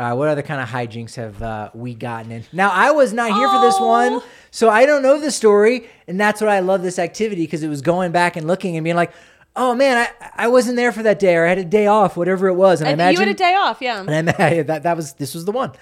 Uh, 0.00 0.14
what 0.14 0.28
other 0.28 0.40
kind 0.40 0.62
of 0.62 0.68
hijinks 0.68 1.16
have 1.16 1.42
uh, 1.42 1.70
we 1.74 1.94
gotten 1.94 2.32
in? 2.32 2.42
Now, 2.54 2.70
I 2.70 2.90
was 2.90 3.12
not 3.12 3.34
here 3.34 3.46
for 3.50 3.60
this 3.60 3.78
one, 3.78 4.22
so 4.50 4.70
I 4.70 4.86
don't 4.86 5.02
know 5.02 5.20
the 5.20 5.30
story, 5.30 5.90
and 6.08 6.18
that's 6.18 6.40
what 6.40 6.48
I 6.48 6.60
love 6.60 6.82
this 6.82 6.98
activity 6.98 7.42
because 7.42 7.62
it 7.62 7.68
was 7.68 7.82
going 7.82 8.10
back 8.10 8.34
and 8.34 8.46
looking 8.46 8.78
and 8.78 8.84
being 8.84 8.96
like, 8.96 9.12
"Oh 9.56 9.74
man, 9.74 10.08
I, 10.22 10.30
I 10.44 10.48
wasn't 10.48 10.76
there 10.76 10.90
for 10.90 11.02
that 11.02 11.18
day, 11.18 11.36
or 11.36 11.44
I 11.44 11.50
had 11.50 11.58
a 11.58 11.66
day 11.66 11.86
off, 11.86 12.16
whatever 12.16 12.48
it 12.48 12.54
was." 12.54 12.80
And 12.80 12.88
I 12.88 12.92
imagine 12.92 13.20
you 13.20 13.26
had 13.26 13.34
a 13.34 13.38
day 13.38 13.54
off, 13.54 13.82
yeah. 13.82 14.02
and 14.08 14.30
I 14.30 14.62
that 14.62 14.84
that 14.84 14.96
was 14.96 15.12
this 15.12 15.34
was 15.34 15.44
the 15.44 15.52
one. 15.52 15.72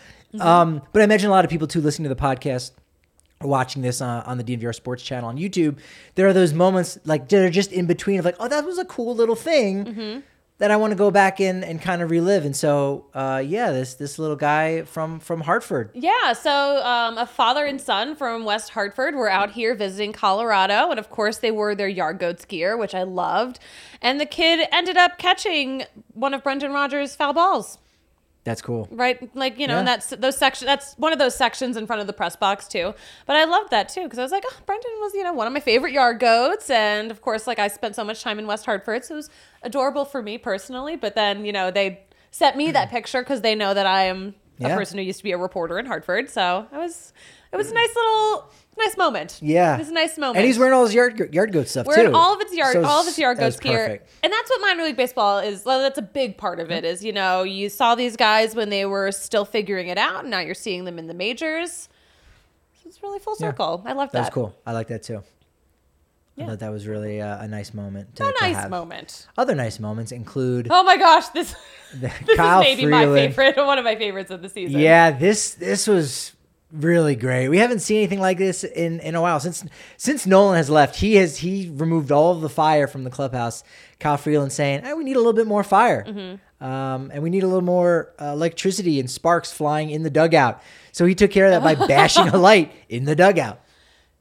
Um, 0.40 0.82
but 0.92 1.00
I 1.00 1.04
imagine 1.04 1.30
a 1.30 1.32
lot 1.32 1.44
of 1.44 1.50
people 1.52 1.68
too 1.68 1.80
listening 1.80 2.08
to 2.08 2.14
the 2.14 2.20
podcast 2.20 2.72
or 3.40 3.48
watching 3.48 3.82
this 3.82 4.00
uh, 4.00 4.24
on 4.26 4.36
the 4.36 4.42
DNVR 4.42 4.74
Sports 4.74 5.04
channel 5.04 5.28
on 5.28 5.38
YouTube. 5.38 5.78
There 6.16 6.26
are 6.26 6.32
those 6.32 6.52
moments 6.52 6.98
like 7.04 7.28
that 7.28 7.44
are 7.44 7.50
just 7.50 7.70
in 7.70 7.86
between 7.86 8.18
of 8.18 8.24
like, 8.24 8.36
oh, 8.40 8.48
that 8.48 8.64
was 8.64 8.78
a 8.78 8.84
cool 8.84 9.14
little 9.14 9.36
thing 9.36 10.24
that 10.59 10.72
I 10.72 10.76
want 10.76 10.90
to 10.90 10.96
go 10.96 11.11
back 11.11 11.40
in 11.40 11.62
and 11.62 11.80
kind 11.80 12.02
of 12.02 12.11
relive. 12.11 12.44
And 12.44 12.54
so, 12.54 13.06
uh, 13.14 13.42
yeah, 13.44 13.70
this 13.70 13.94
this 13.94 14.18
little 14.18 14.36
guy 14.36 14.82
from 14.82 15.20
from 15.20 15.40
Hartford. 15.40 15.90
Yeah, 15.94 16.32
so 16.32 16.84
um, 16.84 17.16
a 17.16 17.26
father 17.26 17.64
and 17.64 17.80
son 17.80 18.16
from 18.16 18.44
West 18.44 18.70
Hartford 18.70 19.14
were 19.14 19.30
out 19.30 19.52
here 19.52 19.74
visiting 19.74 20.12
Colorado, 20.12 20.90
and 20.90 20.98
of 20.98 21.11
course 21.11 21.38
they 21.38 21.50
wore 21.50 21.74
their 21.74 21.88
yard 21.88 22.18
goats 22.18 22.44
gear, 22.44 22.76
which 22.76 22.94
I 22.94 23.04
loved. 23.04 23.61
And 24.02 24.20
the 24.20 24.26
kid 24.26 24.66
ended 24.72 24.96
up 24.96 25.18
catching 25.18 25.84
one 26.12 26.34
of 26.34 26.42
Brendan 26.42 26.72
Rodgers' 26.72 27.14
foul 27.16 27.32
balls, 27.32 27.78
That's 28.45 28.62
cool. 28.62 28.89
right? 28.91 29.34
Like 29.36 29.59
you 29.59 29.66
know, 29.66 29.74
Yeah. 29.74 29.78
and 29.80 29.89
that's 29.89 30.09
those 30.11 30.39
section. 30.39 30.66
That's 30.66 30.95
one 30.95 31.12
of 31.12 31.18
those 31.18 31.34
sections 31.34 31.76
in 31.76 31.86
front 31.86 32.01
of 32.01 32.07
the 32.07 32.12
press 32.12 32.34
box 32.34 32.66
too. 32.66 32.95
But 33.26 33.36
I 33.36 33.45
loved 33.45 33.70
that 33.70 33.89
too 33.89 34.05
because 34.05 34.18
I 34.18 34.22
was 34.22 34.32
like, 34.32 34.45
oh, 34.47 34.57
Brendan 34.64 34.91
was 35.01 35.12
you 35.14 35.22
know 35.22 35.32
one 35.32 35.47
of 35.47 35.53
my 35.53 35.61
favorite 35.61 35.93
yard 35.93 36.18
goats, 36.18 36.70
and 36.70 37.11
of 37.11 37.20
course, 37.20 37.47
like 37.47 37.59
I 37.59 37.68
spent 37.68 37.95
so 37.95 38.05
much 38.05 38.22
time 38.22 38.39
in 38.39 38.47
West 38.47 38.64
Hartford, 38.64 39.05
so 39.05 39.14
it 39.14 39.16
was 39.16 39.30
adorable 39.62 40.05
for 40.05 40.22
me 40.22 40.39
personally. 40.39 40.97
But 40.97 41.14
then 41.14 41.45
you 41.45 41.53
know 41.53 41.70
they 41.70 42.05
sent 42.30 42.57
me 42.57 42.70
that 42.72 42.91
picture 42.97 43.22
because 43.22 43.43
they 43.43 43.55
know 43.55 43.74
that 43.74 43.86
I 43.86 44.05
am 44.05 44.34
a 44.61 44.68
person 44.68 44.99
who 44.99 45.05
used 45.05 45.18
to 45.18 45.24
be 45.24 45.32
a 45.32 45.39
reporter 45.39 45.78
in 45.78 45.86
Hartford. 45.86 46.30
So 46.30 46.66
it 46.72 46.76
was 46.76 47.12
it 47.53 47.57
was 47.57 47.68
a 47.68 47.72
mm. 47.72 47.74
nice 47.74 47.95
little 47.95 48.51
nice 48.78 48.96
moment. 48.96 49.38
Yeah, 49.42 49.74
it 49.74 49.78
was 49.78 49.88
a 49.88 49.92
nice 49.92 50.16
moment. 50.18 50.38
And 50.38 50.46
he's 50.46 50.58
wearing 50.58 50.74
all 50.74 50.84
his 50.84 50.94
yard 50.94 51.32
yard 51.34 51.52
goat 51.52 51.68
stuff 51.68 51.86
Wearing 51.86 52.10
too. 52.10 52.16
all 52.16 52.34
of 52.34 52.40
its 52.40 52.54
yard, 52.54 52.72
So 52.72 52.84
all 52.84 53.00
of 53.02 53.08
its 53.08 53.18
yard 53.18 53.38
goats 53.38 53.58
gear, 53.58 53.78
perfect. 53.86 54.10
and 54.22 54.32
that's 54.32 54.48
what 54.50 54.60
minor 54.60 54.84
league 54.84 54.96
baseball 54.96 55.38
is. 55.38 55.64
well, 55.64 55.80
That's 55.80 55.98
a 55.98 56.02
big 56.02 56.36
part 56.38 56.60
of 56.60 56.70
it. 56.70 56.84
Is 56.84 57.04
you 57.04 57.12
know 57.12 57.42
you 57.42 57.68
saw 57.68 57.94
these 57.94 58.16
guys 58.16 58.54
when 58.54 58.68
they 58.70 58.84
were 58.86 59.12
still 59.12 59.44
figuring 59.44 59.88
it 59.88 59.98
out, 59.98 60.22
and 60.22 60.30
now 60.30 60.40
you're 60.40 60.54
seeing 60.54 60.84
them 60.84 60.98
in 60.98 61.06
the 61.06 61.14
majors. 61.14 61.88
So 62.82 62.88
it's 62.88 63.02
really 63.02 63.18
full 63.18 63.36
circle. 63.36 63.82
I 63.84 63.92
love 63.92 64.10
that. 64.12 64.18
That 64.18 64.20
was 64.26 64.30
cool. 64.34 64.54
I 64.66 64.72
like 64.72 64.88
that 64.88 65.02
too. 65.02 65.18
I 65.18 65.22
Yeah. 66.42 66.46
thought 66.46 66.60
that 66.60 66.70
was 66.70 66.86
really 66.86 67.20
uh, 67.20 67.42
a 67.42 67.48
nice 67.48 67.74
moment. 67.74 68.14
To, 68.16 68.22
A 68.28 68.32
to 68.32 68.38
nice 68.40 68.54
have. 68.54 68.70
moment. 68.70 69.26
Other 69.36 69.56
nice 69.56 69.80
moments 69.80 70.12
include 70.12 70.68
Oh 70.70 70.84
my 70.84 70.96
gosh, 70.96 71.26
this 71.30 71.56
this 71.94 72.12
Kyle 72.36 72.60
is 72.60 72.64
maybe 72.64 72.86
my 72.86 73.02
Freeland. 73.06 73.34
favorite, 73.34 73.56
one 73.66 73.76
of 73.78 73.84
my 73.84 73.96
favorites 73.96 74.30
of 74.30 74.40
the 74.42 74.48
season. 74.48 74.78
Yeah, 74.80 75.10
this 75.10 75.54
this 75.54 75.88
was 75.88 76.32
really 76.72 77.16
great. 77.16 77.48
We 77.48 77.58
haven't 77.58 77.80
seen 77.80 77.98
anything 77.98 78.20
like 78.20 78.38
this 78.38 78.64
in 78.64 79.00
in 79.00 79.14
a 79.14 79.20
while 79.22 79.40
since 79.40 79.64
since 79.96 80.26
Nolan 80.26 80.56
has 80.56 80.68
left. 80.70 80.96
He 80.96 81.16
has 81.16 81.38
he 81.38 81.70
removed 81.74 82.12
all 82.12 82.32
of 82.34 82.40
the 82.40 82.48
fire 82.48 82.86
from 82.86 83.04
the 83.04 83.10
clubhouse. 83.10 83.64
Kyle 84.00 84.16
Freeland 84.16 84.52
saying, 84.52 84.82
"Hey, 84.84 84.92
we 84.94 85.04
need 85.04 85.16
a 85.16 85.18
little 85.18 85.32
bit 85.32 85.46
more 85.46 85.64
fire, 85.64 86.04
Mm-hmm. 86.06 86.64
um, 86.64 87.10
and 87.12 87.22
we 87.22 87.30
need 87.30 87.42
a 87.42 87.46
little 87.46 87.62
more 87.62 88.12
uh, 88.20 88.26
electricity 88.26 89.00
and 89.00 89.10
sparks 89.10 89.50
flying 89.52 89.90
in 89.90 90.02
the 90.02 90.10
dugout." 90.10 90.62
So 90.92 91.04
he 91.06 91.14
took 91.14 91.30
care 91.30 91.46
of 91.46 91.50
that 91.52 91.62
by 91.62 91.86
bashing 91.88 92.28
a 92.28 92.36
light 92.38 92.72
in 92.88 93.04
the 93.04 93.16
dugout. 93.16 93.60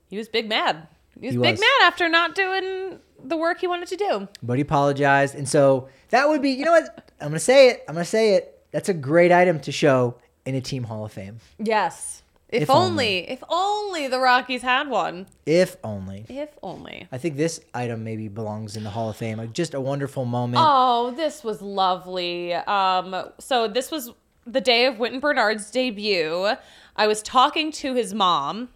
he 0.09 0.17
was 0.17 0.27
big 0.29 0.47
mad. 0.47 0.87
He 1.19 1.27
was 1.27 1.33
He 1.35 1.41
big 1.41 1.51
was. 1.53 1.59
mad 1.59 1.87
after 1.87 2.07
not 2.09 2.33
doing 2.35 2.99
the 3.23 3.35
work 3.37 3.59
he 3.59 3.67
wanted 3.67 3.87
to 3.89 3.97
do. 3.97 4.27
But 4.43 4.57
he 4.57 4.61
apologized, 4.61 5.35
and 5.35 5.47
so 5.49 5.89
that 6.09 6.27
would 6.29 6.41
be 6.41 6.51
you 6.51 6.65
know 6.65 6.71
what 6.71 7.11
I'm 7.19 7.27
gonna 7.29 7.39
say 7.39 7.69
it. 7.69 7.83
I'm 7.87 7.95
gonna 7.95 8.05
say 8.05 8.35
it. 8.35 8.63
That's 8.71 8.89
a 8.89 8.93
great 8.93 9.31
item 9.31 9.59
to 9.61 9.71
show 9.71 10.15
in 10.45 10.55
a 10.55 10.61
team 10.61 10.83
Hall 10.85 11.05
of 11.05 11.11
Fame, 11.11 11.37
Yes. 11.59 12.23
If, 12.49 12.63
If 12.63 12.69
only, 12.69 12.87
only. 12.87 13.29
if 13.29 13.43
only 13.49 14.07
the 14.07 14.19
Rockies 14.19 14.61
had 14.61 14.87
one. 14.89 15.27
if 15.45 15.75
only. 15.83 16.25
If 16.29 16.49
only. 16.63 17.07
I 17.11 17.17
think 17.17 17.35
this 17.35 17.59
item 17.73 18.03
maybe 18.05 18.29
belongs 18.29 18.77
in 18.77 18.83
the 18.85 18.89
Hall 18.89 19.09
of 19.09 19.17
Fame. 19.17 19.37
Like, 19.37 19.51
Just 19.51 19.73
a 19.73 19.81
wonderful 19.81 20.23
moment. 20.23 20.63
Oh, 20.65 21.11
this 21.11 21.43
was 21.43 21.61
lovely. 21.61 22.53
Um, 22.53 23.31
so 23.39 23.67
this 23.67 23.91
was 23.91 24.11
the 24.45 24.61
day 24.61 24.85
of 24.85 24.97
Wynton 24.97 25.19
Bernard's 25.19 25.69
debut. 25.71 26.47
I 26.95 27.05
was 27.07 27.21
talking 27.21 27.69
to 27.73 27.93
his 27.95 28.13
mom, 28.13 28.69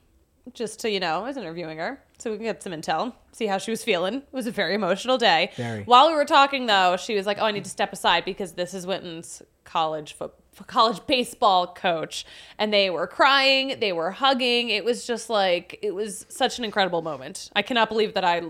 just 0.53 0.81
to 0.81 0.89
you 0.91 0.99
know, 0.99 1.19
I 1.23 1.27
was 1.27 1.37
interviewing 1.37 1.77
her, 1.77 2.03
so 2.17 2.29
we 2.29 2.35
can 2.37 2.45
get 2.45 2.61
some 2.61 2.73
intel, 2.73 3.13
see 3.31 3.45
how 3.47 3.57
she 3.57 3.71
was 3.71 3.83
feeling. 3.85 4.15
It 4.15 4.33
was 4.33 4.47
a 4.47 4.51
very 4.51 4.73
emotional 4.75 5.17
day. 5.17 5.51
Very. 5.55 5.83
While 5.83 6.09
we 6.09 6.15
were 6.15 6.25
talking, 6.25 6.65
though, 6.65 6.97
she 6.97 7.15
was 7.15 7.25
like, 7.25 7.37
"Oh, 7.39 7.45
I 7.45 7.51
need 7.51 7.63
to 7.63 7.69
step 7.69 7.93
aside 7.93 8.25
because 8.25 8.51
this 8.53 8.73
is 8.73 8.85
Wynton's 8.85 9.41
college 9.63 10.11
foot." 10.13 10.33
College 10.67 11.05
baseball 11.07 11.73
coach 11.73 12.25
and 12.57 12.73
they 12.73 12.89
were 12.89 13.07
crying 13.07 13.79
they 13.79 13.93
were 13.93 14.11
hugging. 14.11 14.69
It 14.69 14.83
was 14.85 15.05
just 15.05 15.29
like 15.29 15.79
it 15.81 15.95
was 15.95 16.25
such 16.29 16.59
an 16.59 16.65
incredible 16.65 17.01
moment. 17.01 17.49
I 17.55 17.61
cannot 17.61 17.89
believe 17.89 18.13
that 18.13 18.23
i 18.23 18.43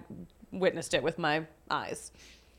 witnessed 0.52 0.94
it 0.94 1.02
with 1.02 1.18
my 1.18 1.46
eyes 1.70 2.12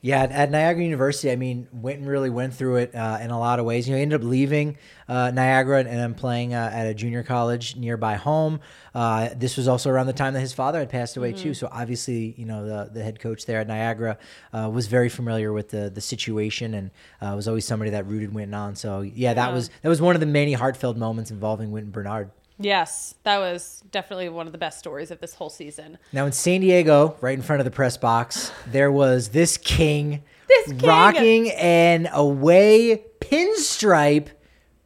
Yeah, 0.05 0.24
at, 0.24 0.50
Niagara 0.50 0.82
University, 0.82 1.30
I 1.30 1.36
mean, 1.36 1.68
Wynton 1.70 2.09
really 2.09 2.28
went 2.28 2.55
through 2.55 2.76
it 2.78 2.92
uh, 2.92 3.18
in 3.22 3.30
a 3.30 3.38
lot 3.38 3.61
of 3.61 3.64
ways. 3.64 3.86
You 3.86 3.92
know, 3.92 3.98
he 3.98 4.03
ended 4.03 4.20
up 4.20 4.26
leaving 4.26 4.76
uh, 5.09 5.30
Niagara 5.30 5.78
and 5.78 5.86
then 5.86 6.14
playing 6.14 6.55
uh, 6.55 6.70
at 6.74 6.88
a 6.88 6.94
junior 6.94 7.22
college 7.22 7.76
nearby 7.76 8.16
home. 8.16 8.59
Uh, 8.96 9.28
this 9.36 9.57
was 9.57 9.68
also 9.68 9.90
around 9.90 10.09
the 10.09 10.12
time 10.12 10.34
that 10.34 10.40
his 10.40 10.53
father 10.53 10.80
had 10.80 10.90
passed 10.90 11.16
away 11.16 11.32
too. 11.32 11.55
So 11.55 11.68
obviously, 11.70 12.34
you 12.36 12.46
know, 12.46 12.66
the, 12.66 12.90
the 12.92 13.00
head 13.00 13.20
coach 13.20 13.46
there 13.46 13.61
at 13.61 13.68
Niagara 13.68 14.18
uh, 14.53 14.68
was 14.68 14.88
very 14.88 15.09
familiar 15.09 15.53
with 15.53 15.68
the 15.68 15.88
the 15.88 16.00
situation 16.00 16.74
and 16.74 16.90
uh, 17.20 17.36
was 17.36 17.46
always 17.46 17.64
somebody 17.64 17.92
that 17.92 18.05
rooted 18.09 18.34
Wynton 18.34 18.55
on. 18.55 18.74
So 18.74 19.03
yeah, 19.03 19.34
that 19.34 19.53
was 19.53 19.70
that 19.82 19.88
was 19.88 20.00
one 20.00 20.16
of 20.16 20.20
the 20.20 20.26
many 20.26 20.53
heartfelt 20.53 20.96
moments 20.96 21.30
involving 21.30 21.70
Wynton 21.70 21.92
Bernard. 21.92 22.32
Yes, 22.62 23.14
that 23.24 23.38
was 23.38 23.82
definitely 23.90 24.28
one 24.28 24.46
of 24.46 24.52
the 24.52 24.58
best 24.58 24.78
stories 24.78 25.10
of 25.10 25.20
this 25.20 25.34
whole 25.34 25.50
season. 25.50 25.98
Now 26.12 26.26
in 26.26 26.32
San 26.32 26.60
Diego, 26.60 27.16
right 27.20 27.34
in 27.36 27.42
front 27.42 27.60
of 27.60 27.64
the 27.64 27.70
press 27.70 27.96
box, 27.96 28.52
there 28.66 28.90
was 28.92 29.28
this 29.30 29.56
king, 29.56 30.22
This 30.48 30.68
king. 30.68 30.78
rocking 30.78 31.50
an 31.52 32.08
away 32.12 33.04
pinstripe 33.20 34.28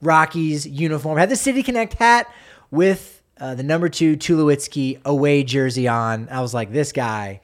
Rockies 0.03 0.67
uniform, 0.67 1.19
had 1.19 1.31
the 1.31 1.37
City 1.37 1.63
Connect 1.63 1.95
hat 1.95 2.31
with 2.71 3.23
uh, 3.39 3.55
the 3.55 3.63
number 3.63 3.89
two 3.89 4.17
Tulowitzki 4.17 5.01
away 5.05 5.43
jersey 5.43 5.89
on. 5.89 6.29
I 6.31 6.41
was 6.43 6.53
like, 6.53 6.71
this 6.73 6.93
guy, 6.93 7.41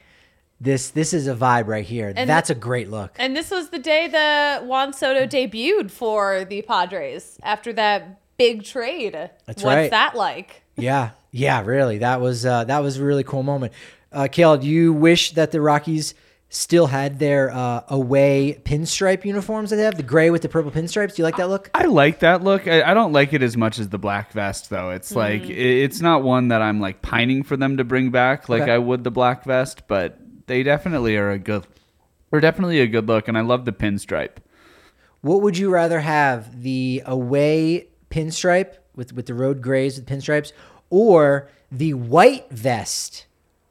this 0.60 0.90
this 0.90 1.12
is 1.12 1.26
a 1.26 1.34
vibe 1.34 1.66
right 1.66 1.84
here. 1.84 2.12
And 2.14 2.28
That's 2.28 2.50
a 2.50 2.54
great 2.54 2.88
look. 2.90 3.16
And 3.18 3.34
this 3.34 3.50
was 3.50 3.70
the 3.70 3.78
day 3.78 4.06
that 4.08 4.66
Juan 4.66 4.92
Soto 4.92 5.26
debuted 5.26 5.90
for 5.90 6.44
the 6.44 6.62
Padres 6.62 7.38
after 7.42 7.72
that 7.72 8.20
big 8.42 8.64
trade. 8.64 9.12
That's 9.12 9.62
What's 9.62 9.64
right. 9.64 9.90
that 9.90 10.14
like? 10.14 10.62
yeah, 10.76 11.10
yeah, 11.30 11.62
really. 11.62 11.98
That 11.98 12.20
was 12.20 12.44
uh, 12.44 12.64
that 12.64 12.80
was 12.80 12.98
a 12.98 13.04
really 13.04 13.24
cool 13.24 13.42
moment. 13.42 13.72
Uh, 14.10 14.28
Kale, 14.30 14.58
do 14.58 14.66
you 14.66 14.92
wish 14.92 15.32
that 15.32 15.52
the 15.52 15.60
Rockies 15.60 16.14
still 16.48 16.86
had 16.86 17.18
their 17.18 17.50
uh, 17.50 17.82
away 17.88 18.60
pinstripe 18.64 19.24
uniforms 19.24 19.70
that 19.70 19.76
they 19.76 19.84
have, 19.84 19.96
the 19.96 20.02
gray 20.02 20.28
with 20.28 20.42
the 20.42 20.48
purple 20.50 20.70
pinstripes? 20.70 21.14
Do 21.14 21.22
you 21.22 21.24
like 21.24 21.36
that 21.38 21.48
look? 21.48 21.70
I 21.74 21.84
like 21.86 22.18
that 22.18 22.42
look. 22.44 22.68
I, 22.68 22.82
I 22.82 22.92
don't 22.92 23.12
like 23.12 23.32
it 23.32 23.42
as 23.42 23.56
much 23.56 23.78
as 23.78 23.88
the 23.88 23.98
black 23.98 24.32
vest, 24.32 24.68
though. 24.68 24.90
It's 24.90 25.14
like 25.14 25.44
it, 25.44 25.56
it's 25.56 26.00
not 26.00 26.22
one 26.22 26.48
that 26.48 26.60
I'm 26.60 26.80
like 26.80 27.00
pining 27.00 27.42
for 27.42 27.56
them 27.56 27.78
to 27.78 27.84
bring 27.84 28.10
back, 28.10 28.48
like 28.48 28.62
Okay. 28.62 28.72
I 28.72 28.78
would 28.78 29.04
the 29.04 29.10
black 29.10 29.44
vest. 29.44 29.88
But 29.88 30.18
they 30.46 30.62
definitely 30.62 31.16
are 31.16 31.30
a 31.30 31.38
good. 31.38 31.66
They're 32.30 32.40
definitely 32.40 32.80
a 32.80 32.86
good 32.86 33.08
look, 33.08 33.28
and 33.28 33.38
I 33.38 33.42
love 33.42 33.64
the 33.64 33.72
pinstripe. 33.72 34.38
What 35.20 35.42
would 35.42 35.56
you 35.56 35.70
rather 35.70 36.00
have, 36.00 36.62
the 36.62 37.02
away 37.06 37.88
pinstripe 38.12 38.74
with 38.94 39.12
with 39.12 39.26
the 39.26 39.34
road 39.34 39.62
grays 39.62 39.96
with 39.96 40.06
pinstripes, 40.06 40.52
or 40.90 41.48
the 41.70 41.94
white 41.94 42.50
vest 42.50 43.26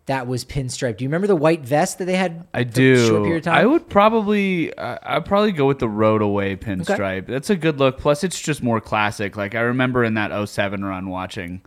that 0.08 0.26
was 0.28 0.44
pinstriped? 0.44 0.98
Do 0.98 1.04
you 1.06 1.10
remember 1.10 1.28
the 1.28 1.36
white 1.36 1.62
vest 1.62 2.00
that 2.00 2.06
they 2.06 2.16
had? 2.16 2.48
I 2.54 2.64
for 2.64 2.70
a 2.70 2.72
do. 2.72 3.08
Short 3.08 3.24
period 3.24 3.38
of 3.38 3.44
time. 3.44 3.56
I 3.56 3.66
would 3.66 3.88
probably, 3.88 4.74
uh, 4.74 4.98
I'd 5.04 5.26
probably 5.26 5.52
go 5.52 5.68
with 5.68 5.80
the 5.80 5.88
road 5.88 6.22
away 6.24 6.56
pinstripe. 6.56 7.28
That's 7.28 7.50
a 7.52 7.56
good 7.56 7.78
look. 7.80 8.00
Plus, 8.00 8.24
it's 8.24 8.42
just 8.42 8.64
more 8.64 8.82
classic. 8.82 9.38
Like 9.38 9.54
I 9.56 9.62
remember 9.62 10.04
in 10.04 10.16
that 10.16 10.32
07 10.50 10.84
run 10.84 11.08
watching, 11.10 11.62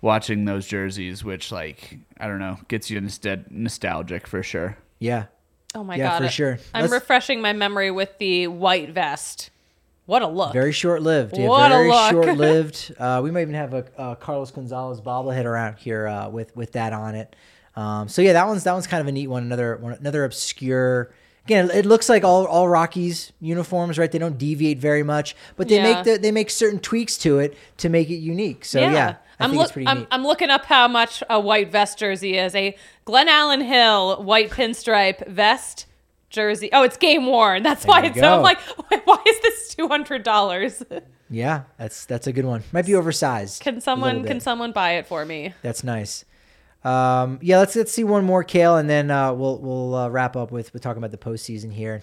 watching 0.00 0.44
those 0.44 0.66
jerseys, 0.66 1.24
which 1.24 1.50
like 1.50 1.98
I 2.20 2.28
don't 2.28 2.38
know, 2.38 2.58
gets 2.68 2.90
you 2.90 3.00
nostal- 3.00 3.50
nostalgic 3.50 4.26
for 4.26 4.42
sure. 4.42 4.78
Yeah. 5.00 5.24
Oh 5.74 5.84
my 5.84 5.96
Yeah, 5.96 6.10
god. 6.18 6.22
for 6.26 6.28
sure. 6.30 6.58
I'm 6.72 6.82
Let's- 6.82 6.92
refreshing 6.92 7.40
my 7.42 7.52
memory 7.52 7.90
with 7.90 8.16
the 8.18 8.46
white 8.46 8.90
vest. 8.90 9.50
What 10.08 10.22
a 10.22 10.26
look. 10.26 10.54
Very 10.54 10.72
short 10.72 11.02
lived. 11.02 11.36
Yeah, 11.36 11.48
What 11.48 11.70
a 11.70 11.74
very 11.74 11.88
look. 11.90 12.10
short 12.10 12.36
lived. 12.38 12.94
Uh, 12.98 13.20
we 13.22 13.30
might 13.30 13.42
even 13.42 13.52
have 13.54 13.74
a, 13.74 13.84
uh 13.98 14.14
Carlos 14.14 14.50
Gonzalez 14.50 15.02
bobblehead 15.02 15.44
around 15.44 15.76
here 15.76 16.06
uh, 16.08 16.30
with 16.30 16.56
with 16.56 16.72
that 16.72 16.94
on 16.94 17.14
it. 17.14 17.36
Um, 17.76 18.08
so 18.08 18.22
yeah, 18.22 18.32
that 18.32 18.46
one's 18.46 18.64
that 18.64 18.72
one's 18.72 18.86
kind 18.86 19.02
of 19.02 19.06
a 19.06 19.12
neat 19.12 19.26
one. 19.26 19.42
Another 19.42 19.76
one, 19.76 19.92
another 19.92 20.24
obscure. 20.24 21.12
Again, 21.44 21.70
it 21.72 21.84
looks 21.86 22.08
like 22.08 22.24
all, 22.24 22.46
all 22.46 22.68
Rockies 22.68 23.32
uniforms, 23.40 23.98
right? 23.98 24.10
They 24.10 24.18
don't 24.18 24.36
deviate 24.38 24.78
very 24.78 25.02
much, 25.02 25.34
but 25.56 25.68
they 25.68 25.76
Yeah. 25.76 25.94
make 25.94 26.04
the, 26.04 26.16
they 26.18 26.30
make 26.32 26.48
certain 26.50 26.78
tweaks 26.78 27.16
to 27.18 27.38
it 27.38 27.56
to 27.78 27.88
make 27.90 28.08
it 28.10 28.16
unique. 28.16 28.64
So 28.64 28.80
yeah, 28.80 29.16
I 29.38 29.44
I'm, 29.44 29.50
think 29.50 29.58
look, 29.58 29.64
it's 29.66 29.72
pretty 29.72 29.88
I'm. 29.88 30.06
I'm 30.10 30.24
looking 30.26 30.48
up 30.50 30.64
how 30.64 30.88
much 30.88 31.22
a 31.28 31.38
white 31.38 31.70
vest 31.70 31.98
jersey 31.98 32.36
is. 32.38 32.54
A 32.54 32.76
Glenallen 33.06 33.62
Hill 33.66 34.22
white 34.22 34.50
pinstripe 34.50 35.26
vest 35.28 35.84
jersey. 36.30 36.70
Oh, 36.72 36.82
it's 36.82 36.96
game 36.96 37.26
worn. 37.26 37.62
That's 37.62 37.84
why 37.84 38.04
it's 38.04 38.18
so. 38.18 38.36
I'm 38.36 38.42
like, 38.42 38.60
why 39.04 39.18
is 39.26 39.40
this 39.40 39.74
two 39.74 39.88
hundred 39.88 40.22
dollars? 40.22 40.82
yeah, 41.30 41.62
that's 41.78 42.04
that's 42.06 42.26
a 42.26 42.32
good 42.32 42.44
one. 42.44 42.62
Might 42.72 42.86
be 42.86 42.94
oversized. 42.94 43.62
Can 43.62 43.80
someone 43.80 44.24
can 44.24 44.40
someone 44.40 44.72
buy 44.72 44.92
it 44.92 45.06
for 45.06 45.24
me? 45.24 45.54
That's 45.62 45.82
nice. 45.84 46.24
Um, 46.84 47.38
yeah, 47.42 47.58
let's 47.58 47.74
let's 47.74 47.92
see 47.92 48.04
one 48.04 48.24
more, 48.24 48.44
Kale, 48.44 48.76
and 48.76 48.88
then 48.88 49.10
uh, 49.10 49.32
we'll 49.32 49.58
we'll 49.58 49.94
uh, 49.94 50.08
wrap 50.08 50.36
up 50.36 50.50
with 50.52 50.72
with 50.72 50.82
talking 50.82 50.98
about 50.98 51.10
the 51.10 51.18
postseason 51.18 51.72
here. 51.72 52.02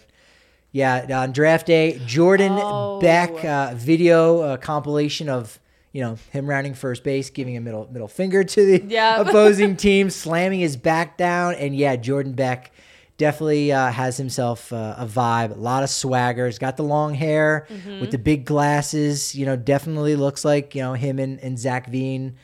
Yeah, 0.71 1.21
on 1.21 1.31
draft 1.31 1.67
day, 1.67 2.01
Jordan 2.05 2.51
Oh. 2.53 2.99
Beck 2.99 3.45
uh, 3.45 3.73
video 3.75 4.41
uh, 4.41 4.57
compilation 4.57 5.29
of 5.29 5.57
you 5.93 6.01
know 6.01 6.17
him 6.31 6.45
rounding 6.47 6.73
first 6.73 7.03
base, 7.05 7.29
giving 7.29 7.55
a 7.55 7.61
middle 7.61 7.87
middle 7.89 8.09
finger 8.09 8.43
to 8.43 8.65
the 8.65 8.83
Yep. 8.85 9.27
opposing 9.27 9.75
team, 9.77 10.09
slamming 10.09 10.59
his 10.59 10.75
back 10.75 11.17
down, 11.17 11.55
and 11.55 11.73
yeah, 11.73 11.95
Jordan 11.95 12.33
Beck 12.33 12.73
definitely 13.17 13.71
uh, 13.71 13.91
has 13.91 14.17
himself 14.17 14.71
uh, 14.73 14.95
a 14.97 15.05
vibe, 15.05 15.51
a 15.55 15.59
lot 15.59 15.83
of 15.83 15.89
swagger. 15.89 16.45
He's 16.45 16.59
got 16.59 16.77
the 16.77 16.83
long 16.83 17.13
hair 17.13 17.67
Mm-hmm. 17.69 17.99
with 18.01 18.11
the 18.11 18.17
big 18.17 18.45
glasses. 18.45 19.35
You 19.35 19.45
know, 19.45 19.55
definitely 19.55 20.15
looks 20.15 20.43
like 20.45 20.75
you 20.75 20.81
know 20.81 20.93
him 20.93 21.19
and, 21.19 21.39
and 21.39 21.57
Zac 21.57 21.87
Veen 21.87 22.35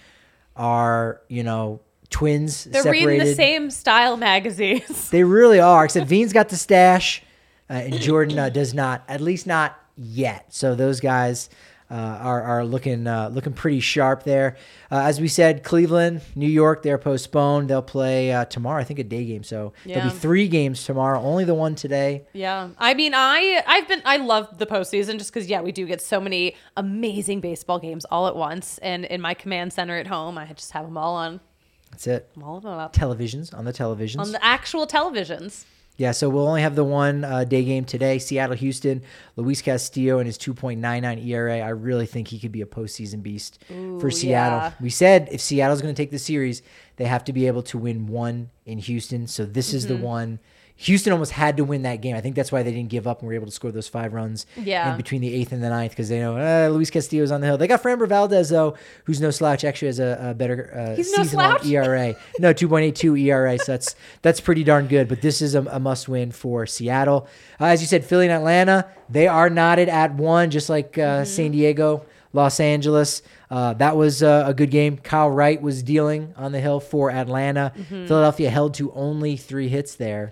are 0.56 1.22
you 1.28 1.44
know 1.44 1.82
twins 2.10 2.66
They're 2.66 2.84
separated. 2.84 3.08
reading 3.08 3.26
the 3.28 3.36
same 3.36 3.72
style 3.72 4.18
magazines. 4.18 5.10
They 5.12 5.24
really 5.24 5.60
are. 5.60 5.86
Except 5.86 6.08
Veen's 6.08 6.34
got 6.34 6.50
the 6.50 6.58
stash, 6.58 7.24
uh, 7.70 7.74
and 7.74 8.00
Jordan 8.00 8.38
uh, 8.40 8.50
does 8.50 8.74
not. 8.74 9.04
At 9.08 9.22
least 9.22 9.48
not 9.48 9.78
yet. 9.96 10.54
So 10.54 10.76
those 10.76 11.00
guys 11.00 11.50
uh, 11.92 11.94
are 12.22 12.42
are 12.42 12.64
looking 12.64 13.06
uh, 13.06 13.28
looking 13.34 13.52
pretty 13.54 13.82
sharp 13.82 14.24
there. 14.24 14.56
Uh, 14.90 15.02
as 15.02 15.20
we 15.20 15.28
said, 15.28 15.64
Cleveland, 15.64 16.22
New 16.36 16.48
York, 16.48 16.84
they're 16.84 16.98
postponed. 16.98 17.70
They'll 17.70 17.82
play 17.82 18.32
uh, 18.32 18.46
tomorrow. 18.46 18.80
I 18.80 18.86
think 18.86 19.00
a 19.00 19.04
day 19.04 19.26
game. 19.26 19.44
So 19.44 19.74
there'll 19.86 20.10
be 20.10 20.16
three 20.16 20.48
games 20.48 20.86
tomorrow. 20.86 21.20
Only 21.22 21.44
the 21.44 21.54
one 21.54 21.76
today. 21.76 22.24
Yeah, 22.34 22.70
I 22.78 22.94
mean, 22.94 23.14
I 23.14 23.62
I've 23.68 23.88
been 23.88 24.02
I 24.06 24.18
love 24.18 24.58
the 24.58 24.66
postseason 24.66 25.18
just 25.18 25.34
because 25.34 25.48
yeah, 25.50 25.62
we 25.62 25.72
do 25.74 25.86
get 25.86 26.02
so 26.02 26.22
many 26.22 26.56
amazing 26.78 27.42
baseball 27.42 27.80
games 27.80 28.06
all 28.06 28.28
at 28.28 28.36
once, 28.36 28.78
and 28.78 29.04
in 29.06 29.20
my 29.20 29.34
command 29.34 29.74
center 29.74 29.98
at 29.98 30.08
home, 30.08 30.38
I 30.38 30.46
just 30.54 30.72
have 30.72 30.86
them 30.86 30.98
all 30.98 31.16
on 31.16 31.42
That's 31.92 32.08
it. 32.08 32.30
all 32.42 32.58
of 32.58 32.64
them 32.64 32.72
up 32.80 32.96
Televisions 32.96 33.54
on 33.54 33.66
the 33.66 33.74
televisions. 33.74 34.20
on 34.20 34.32
the 34.32 34.44
actual 34.44 34.88
televisions. 34.88 35.66
Yeah, 36.02 36.12
so 36.14 36.30
we'll 36.30 36.48
only 36.48 36.64
have 36.64 36.76
the 36.76 36.84
one 36.84 37.24
uh, 37.24 37.44
day 37.44 37.64
game 37.64 37.86
today. 37.86 38.18
Seattle, 38.18 38.56
Houston, 38.56 39.04
Luis 39.36 39.62
Castillo 39.62 40.18
and 40.18 40.26
his 40.26 40.38
2.99 40.40 41.26
ERA. 41.28 41.60
I 41.60 41.70
really 41.70 42.08
think 42.08 42.28
he 42.30 42.40
could 42.40 42.52
be 42.52 42.62
a 42.62 42.66
postseason 42.66 43.22
beast 43.22 43.64
for 44.00 44.10
Seattle. 44.10 44.58
yeah. 44.60 44.72
We 44.82 44.90
said 44.90 45.30
if 45.32 45.42
Seattle's 45.42 45.82
going 45.82 45.94
to 45.94 46.02
take 46.02 46.10
the 46.10 46.18
series, 46.18 46.64
they 46.96 47.06
have 47.06 47.24
to 47.26 47.34
be 47.34 47.46
able 47.46 47.62
to 47.64 47.78
win 47.78 48.08
one 48.08 48.50
in 48.66 48.80
Houston. 48.80 49.28
So 49.28 49.46
this 49.46 49.74
is 49.76 49.86
the 49.88 49.94
Mm-hmm. 49.94 50.04
one. 50.04 50.40
Houston 50.78 51.14
almost 51.14 51.32
had 51.34 51.58
to 51.58 51.64
win 51.64 51.84
that 51.84 52.02
game. 52.02 52.16
I 52.16 52.22
think 52.22 52.36
that's 52.36 52.52
why 52.52 52.64
they 52.64 52.72
didn't 52.72 52.90
give 52.90 53.06
up 53.08 53.20
and 53.20 53.28
were 53.28 53.34
able 53.36 53.46
to 53.46 53.52
score 53.52 53.72
those 53.72 53.88
five 53.88 54.14
runs 54.14 54.46
Yeah. 54.58 54.92
in 54.92 54.98
between 54.98 55.22
the 55.22 55.34
eighth 55.34 55.52
and 55.52 55.62
the 55.64 55.70
ninth 55.70 55.92
because 55.92 56.10
they 56.10 56.20
know 56.20 56.38
uh, 56.38 56.70
Luis 56.70 56.90
Castillo's 56.90 57.32
on 57.32 57.42
the 57.42 57.48
hill. 57.48 57.58
They 57.58 57.68
got 57.68 57.84
Framber 57.84 58.08
Valdez 58.08 58.50
though, 58.50 58.76
who's 59.06 59.22
no 59.22 59.30
slouch. 59.32 59.64
Actually 59.64 59.90
has 59.90 60.00
a, 60.00 60.30
a 60.32 60.34
better 60.34 60.74
uh, 60.76 60.96
He's 60.96 61.16
no 61.16 61.24
slouch? 61.24 61.66
ERA. 61.66 62.16
No, 62.40 62.54
2.82 62.54 63.20
ERA. 63.22 63.58
So 63.60 63.74
that's 63.74 63.96
that's 64.24 64.40
pretty 64.42 64.64
darn 64.64 64.88
good. 64.88 65.08
But 65.08 65.22
this 65.22 65.42
is 65.42 65.54
a, 65.56 65.62
a 65.64 65.80
must 65.80 66.10
win 66.10 66.32
for 66.32 66.66
Seattle. 66.66 67.28
Uh, 67.60 67.66
as 67.66 67.82
you 67.82 67.88
said, 67.88 68.04
Philly 68.04 68.26
and 68.26 68.34
Atlanta, 68.34 68.88
they 69.10 69.28
are 69.28 69.50
knotted 69.50 69.88
at 69.90 70.16
one, 70.16 70.50
just 70.50 70.70
like 70.70 70.98
uh, 70.98 71.26
San 71.26 71.52
Diego, 71.52 72.06
Los 72.34 72.60
Angeles. 72.60 73.22
Uh, 73.52 73.74
that 73.74 73.98
was 73.98 74.24
uh, 74.24 74.46
a 74.48 74.54
good 74.54 74.72
game. 74.72 74.98
Kyle 74.98 75.30
Wright 75.30 75.62
was 75.62 75.84
dealing 75.84 76.34
on 76.38 76.54
the 76.54 76.60
hill 76.62 76.80
for 76.80 77.12
Atlanta. 77.12 77.74
Philadelphia 77.90 78.50
held 78.50 78.74
to 78.76 78.92
only 78.94 79.36
three 79.38 79.68
hits 79.68 79.94
there. 79.96 80.32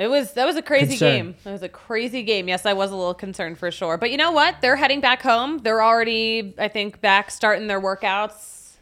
It 0.00 0.08
was 0.08 0.32
that 0.32 0.46
was 0.46 0.56
a 0.56 0.62
crazy 0.62 0.96
Concern. 0.96 1.08
game. 1.08 1.34
It 1.44 1.50
was 1.50 1.62
a 1.62 1.68
crazy 1.68 2.22
game. 2.22 2.48
Yes, 2.48 2.64
I 2.64 2.72
was 2.72 2.90
a 2.90 2.96
little 2.96 3.12
concerned 3.12 3.58
for 3.58 3.70
sure. 3.70 3.98
But 3.98 4.10
you 4.10 4.16
know 4.16 4.32
what? 4.32 4.62
They're 4.62 4.76
heading 4.76 5.02
back 5.02 5.20
home. 5.20 5.58
They're 5.58 5.82
already, 5.82 6.54
I 6.56 6.68
think, 6.68 7.02
back 7.02 7.30
starting 7.30 7.66
their 7.66 7.82
workouts 7.82 8.76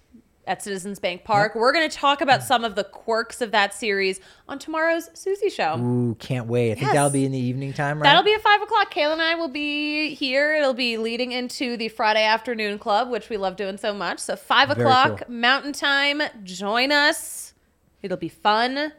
at 0.46 0.62
Citizens 0.62 1.00
Bank 1.00 1.24
Park. 1.24 1.56
We're 1.56 1.72
going 1.72 1.90
to 1.90 1.94
talk 1.94 2.20
about 2.20 2.44
some 2.44 2.64
of 2.64 2.76
the 2.76 2.84
quirks 2.84 3.40
of 3.40 3.50
that 3.50 3.74
series 3.74 4.20
on 4.48 4.60
tomorrow's 4.60 5.10
Susie 5.12 5.50
Show. 5.50 5.76
Ooh, 5.76 6.14
can't 6.20 6.46
wait. 6.46 6.70
I 6.70 6.74
think 6.76 6.92
that'll 6.92 7.10
be 7.10 7.24
in 7.24 7.32
the 7.32 7.38
evening 7.38 7.72
time, 7.72 7.98
right? 7.98 8.08
That'll 8.08 8.22
be 8.22 8.34
at 8.34 8.40
five 8.40 8.62
o'clock. 8.62 8.94
Kayla 8.94 9.14
and 9.14 9.22
I 9.22 9.34
will 9.34 9.48
be 9.48 10.14
here. 10.14 10.54
It'll 10.54 10.72
be 10.72 10.98
leading 10.98 11.32
into 11.32 11.76
the 11.76 11.88
Friday 11.88 12.22
afternoon 12.22 12.78
club, 12.78 13.10
which 13.10 13.28
we 13.28 13.36
love 13.36 13.56
doing 13.56 13.76
so 13.76 13.92
much. 13.92 14.20
So 14.20 14.36
five 14.36 14.68
Very 14.68 14.82
o'clock 14.82 15.24
cool. 15.26 15.34
Mountain 15.34 15.72
Time. 15.72 16.22
Join 16.44 16.92
us. 16.92 17.54
It'll 18.02 18.16
be 18.16 18.28
fun. 18.28 18.92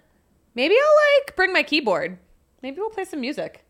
Maybe 0.60 0.76
I'll 0.76 1.24
like 1.24 1.38
bring 1.38 1.53
my 1.53 1.64
keyboard. 1.64 2.18
Maybe 2.62 2.82
we'll 2.82 2.89
play 2.89 3.05
some 3.05 3.22
music. 3.22 3.64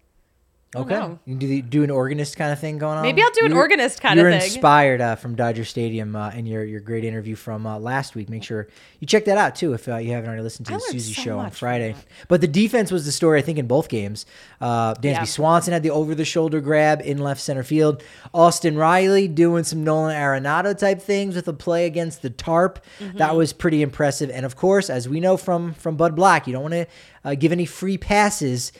Okay. 0.76 0.94
know. 0.94 1.18
You 1.26 1.32
can 1.34 1.40
do, 1.40 1.48
the, 1.48 1.62
do 1.64 1.84
an 1.84 1.90
organist 1.90 2.38
kind 2.38 2.52
of 2.54 2.60
thing 2.60 2.78
going 2.78 2.98
on. 2.98 3.02
Maybe 3.02 3.24
I'll 3.24 3.32
do 3.32 3.44
an 3.46 3.50
You 3.52 3.56
were- 3.56 3.62
organist 3.62 4.02
kind 4.02 4.20
of 4.20 4.24
thing. 4.24 4.32
you 4.32 4.36
of 4.38 4.42
were 4.42 4.46
thing. 4.48 4.54
inspired 4.56 5.02
uh, 5.02 5.16
from 5.16 5.34
Dodger 5.36 5.66
Stadium 5.66 6.16
uh, 6.16 6.30
in 6.30 6.46
your, 6.46 6.64
your 6.64 6.80
great 6.80 7.04
interview 7.04 7.36
from 7.36 7.66
uh, 7.66 7.80
last 7.80 8.14
week. 8.14 8.30
Make 8.30 8.44
sure 8.44 8.68
you 9.00 9.08
check 9.08 9.26
that 9.26 9.36
out 9.40 9.56
too 9.56 9.74
if 9.74 9.88
uh, 9.90 9.96
you 9.98 10.12
haven't 10.12 10.28
already 10.30 10.44
listened 10.44 10.68
to 10.68 10.74
I 10.74 10.78
the 10.78 10.84
learned 10.84 10.92
Susie 10.94 11.14
so 11.14 11.22
show 11.24 11.38
on 11.40 11.46
much 11.46 11.54
from 11.54 11.58
Friday. 11.58 11.94
that. 11.94 12.06
But 12.28 12.42
the 12.42 12.48
defense 12.48 12.92
was 12.92 13.04
the 13.06 13.12
story 13.12 13.40
I 13.40 13.42
think 13.42 13.58
in 13.58 13.66
both 13.66 13.90
games. 13.90 14.28
Uh, 14.62 14.94
Dansby 14.94 15.04
Yeah. 15.06 15.24
Swanson 15.24 15.74
had 15.74 15.82
the 15.82 15.90
over 15.90 16.14
the 16.14 16.24
shoulder 16.26 16.62
grab 16.62 17.02
in 17.04 17.18
left 17.18 17.42
center 17.42 17.64
field. 17.64 18.04
Austin 18.32 18.78
Riley 18.78 19.28
doing 19.28 19.64
some 19.64 19.84
Nolan 19.84 20.16
Arenado 20.16 20.78
type 20.78 21.02
things 21.02 21.36
with 21.36 21.48
a 21.48 21.54
play 21.54 21.88
against 21.88 22.22
the 22.22 22.30
tarp. 22.30 22.80
Mm-hmm. 23.00 23.18
That 23.18 23.36
was 23.36 23.54
pretty 23.54 23.82
impressive. 23.82 24.30
And 24.30 24.46
of 24.46 24.56
course, 24.56 24.92
as 24.92 25.10
we 25.10 25.20
know 25.20 25.36
from 25.36 25.74
from 25.74 25.98
Bud 25.98 26.16
Black, 26.16 26.46
you 26.46 26.54
don't 26.54 26.62
want 26.62 26.74
to 26.76 26.86
uh, 27.26 27.34
give 27.34 27.52
any 27.52 27.66
free 27.66 27.98
passes. 27.98 28.72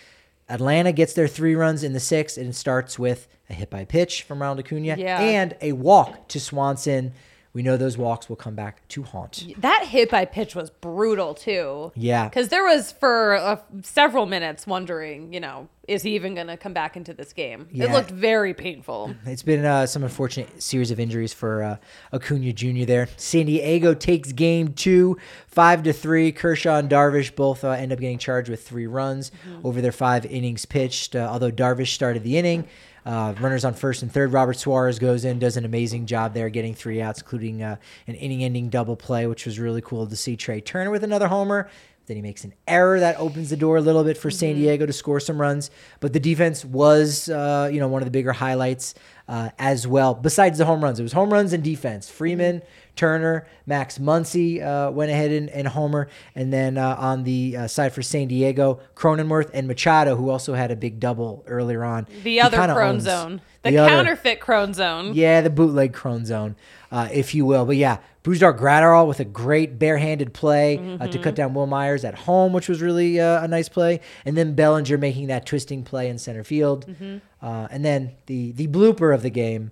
Atlanta 0.50 0.92
gets 0.92 1.14
their 1.14 1.28
three 1.28 1.56
runs 1.56 1.84
in 1.84 1.94
the 1.94 2.00
sixth, 2.00 2.38
and 2.38 2.48
it 2.50 2.56
starts 2.56 2.98
with 2.98 3.28
a 3.50 3.54
hit 3.54 3.70
by 3.70 3.86
pitch 3.86 4.24
from 4.24 4.42
Ronald 4.42 4.60
Acuna 4.60 4.96
Yeah. 4.98 5.20
and 5.20 5.56
a 5.62 5.72
walk 5.74 6.28
to 6.30 6.40
Swanson. 6.40 7.14
We 7.52 7.64
know 7.64 7.78
those 7.78 7.98
walks 7.98 8.30
will 8.30 8.36
come 8.36 8.54
back 8.54 8.88
to 8.90 9.04
haunt. 9.04 9.44
That 9.58 9.86
hit 9.88 10.12
by 10.12 10.26
pitch 10.26 10.56
was 10.56 10.70
brutal 10.70 11.34
too. 11.34 11.92
Yeah. 11.96 12.30
Because 12.30 12.50
there 12.50 12.64
was 12.64 12.92
for 12.92 13.36
uh, 13.36 13.58
several 13.82 14.28
minutes 14.28 14.68
wondering, 14.68 15.34
you 15.34 15.40
know, 15.40 15.68
is 15.88 16.04
he 16.04 16.14
even 16.14 16.36
going 16.36 16.46
to 16.46 16.58
come 16.58 16.74
back 16.74 16.96
into 16.96 17.14
this 17.14 17.34
game? 17.34 17.68
It 17.74 17.92
looked 17.92 18.12
very 18.12 18.54
painful. 18.54 19.16
It's 19.26 19.42
been 19.42 19.66
uh, 19.66 19.88
some 19.88 20.04
unfortunate 20.04 20.62
series 20.62 20.92
of 20.92 21.00
injuries 21.00 21.34
for 21.34 21.64
uh, 21.64 21.78
Acuna 22.14 22.54
Jr. 22.54 22.86
there. 22.86 23.08
San 23.18 23.48
Diego 23.48 23.96
takes 23.96 24.32
game 24.32 24.74
two, 24.74 25.18
five 25.48 25.82
to 25.84 25.94
three. 25.94 26.32
Kershaw 26.32 26.78
and 26.78 26.90
Darvish 26.90 27.36
both 27.36 27.64
uh, 27.64 27.70
end 27.70 27.92
up 27.92 28.00
getting 28.00 28.20
charged 28.20 28.50
with 28.50 28.68
three 28.68 28.86
runs 28.86 29.32
over 29.64 29.82
their 29.82 29.92
five 29.92 30.26
innings 30.28 30.66
pitched. 30.66 31.16
Uh, 31.16 31.28
although 31.32 31.52
Darvish 31.52 31.94
started 31.94 32.24
the 32.24 32.38
inning, 32.38 32.68
uh, 33.06 33.34
runners 33.40 33.66
on 33.66 33.74
first 33.74 34.02
and 34.02 34.12
third. 34.12 34.34
Robert 34.34 34.58
Suarez 34.58 35.00
goes 35.00 35.26
in, 35.26 35.40
does 35.40 35.58
an 35.58 35.66
amazing 35.66 36.06
job 36.06 36.34
there, 36.34 36.50
getting 36.50 36.74
three 36.74 37.02
outs, 37.02 37.22
including 37.22 37.64
uh, 37.64 37.78
an 38.08 38.16
inning-ending 38.16 38.70
double 38.70 38.96
play, 38.96 39.28
which 39.28 39.46
was 39.46 39.60
really 39.60 39.82
cool 39.82 40.08
to 40.08 40.16
see. 40.16 40.36
Trea 40.36 40.62
Turner 40.62 40.92
with 40.92 41.04
another 41.04 41.28
homer. 41.28 41.70
Then 42.08 42.16
he 42.16 42.24
makes 42.24 42.44
an 42.44 42.56
error 42.68 43.00
that 43.00 43.20
opens 43.20 43.52
the 43.52 43.56
door 43.56 43.78
a 43.78 43.82
little 43.82 44.04
bit 44.04 44.18
for 44.18 44.32
San 44.32 44.56
Diego 44.56 44.88
to 44.88 44.92
score 44.94 45.20
some 45.20 45.40
runs. 45.40 45.70
But 46.00 46.12
the 46.12 46.20
defense 46.20 46.66
was, 46.66 47.30
uh, 47.30 47.70
you 47.72 47.80
know, 47.80 47.88
one 47.88 48.02
of 48.02 48.08
the 48.08 48.12
bigger 48.12 48.34
highlights 48.34 48.96
uh, 49.28 49.50
as 49.60 49.86
well. 49.86 50.16
Besides 50.16 50.58
the 50.58 50.66
home 50.66 50.84
runs, 50.84 51.00
it 51.00 51.04
was 51.04 51.14
home 51.14 51.32
runs 51.32 51.54
and 51.54 51.64
defense. 51.64 52.10
Freeman, 52.10 52.64
Turner, 53.00 53.48
Max 53.66 53.98
Muncy 53.98 54.62
uh, 54.62 54.92
went 54.92 55.10
ahead 55.10 55.32
and, 55.32 55.50
and 55.52 55.68
homer, 55.70 56.10
and 56.36 56.52
then 56.52 56.78
uh, 56.78 56.96
on 57.00 57.24
the 57.24 57.56
uh, 57.56 57.68
side 57.68 57.94
for 57.94 58.02
San 58.02 58.28
Diego, 58.28 58.80
Cronenworth 58.94 59.50
and 59.54 59.68
Machado, 59.70 60.18
who 60.18 60.30
also 60.30 60.54
had 60.54 60.70
a 60.70 60.76
big 60.76 61.00
double 61.00 61.44
earlier 61.48 61.86
on. 61.86 62.06
The 62.24 62.42
other 62.42 62.58
Crone 62.58 63.00
Zone. 63.00 63.42
The, 63.64 63.78
other- 63.78 63.90
counterfeit 63.90 64.40
Crone 64.42 64.74
Zone. 64.74 65.14
yeah, 65.14 65.40
the 65.42 65.50
bootleg 65.50 65.94
Crone 65.94 66.26
Zone, 66.26 66.56
uh, 66.92 67.08
if 67.12 67.34
you 67.34 67.46
will. 67.46 67.66
But 67.66 67.78
yeah, 67.78 68.00
Brusdar 68.24 68.58
Graterol 68.58 69.08
with 69.08 69.20
a 69.22 69.26
great 69.26 69.80
barehanded 69.80 70.34
play 70.34 70.78
uh, 70.78 70.82
Mm-hmm. 70.82 71.10
to 71.12 71.20
cut 71.20 71.36
down 71.36 71.54
Wil 71.54 71.68
Myers 71.68 72.04
at 72.04 72.16
home, 72.16 72.52
which 72.52 72.68
was 72.68 72.82
really 72.82 73.20
uh, 73.20 73.42
a 73.44 73.48
nice 73.48 73.70
play. 73.70 74.02
And 74.26 74.36
then 74.38 74.56
Bellinger 74.56 74.98
making 74.98 75.28
that 75.28 75.46
twisting 75.46 75.84
play 75.84 76.10
in 76.10 76.18
center 76.18 76.44
field. 76.44 76.86
Mm-hmm. 76.86 77.18
Uh, 77.42 77.68
and 77.72 77.84
then 77.86 78.12
the 78.26 78.52
the 78.52 78.68
blooper 78.68 79.14
of 79.16 79.22
the 79.24 79.30
game, 79.30 79.72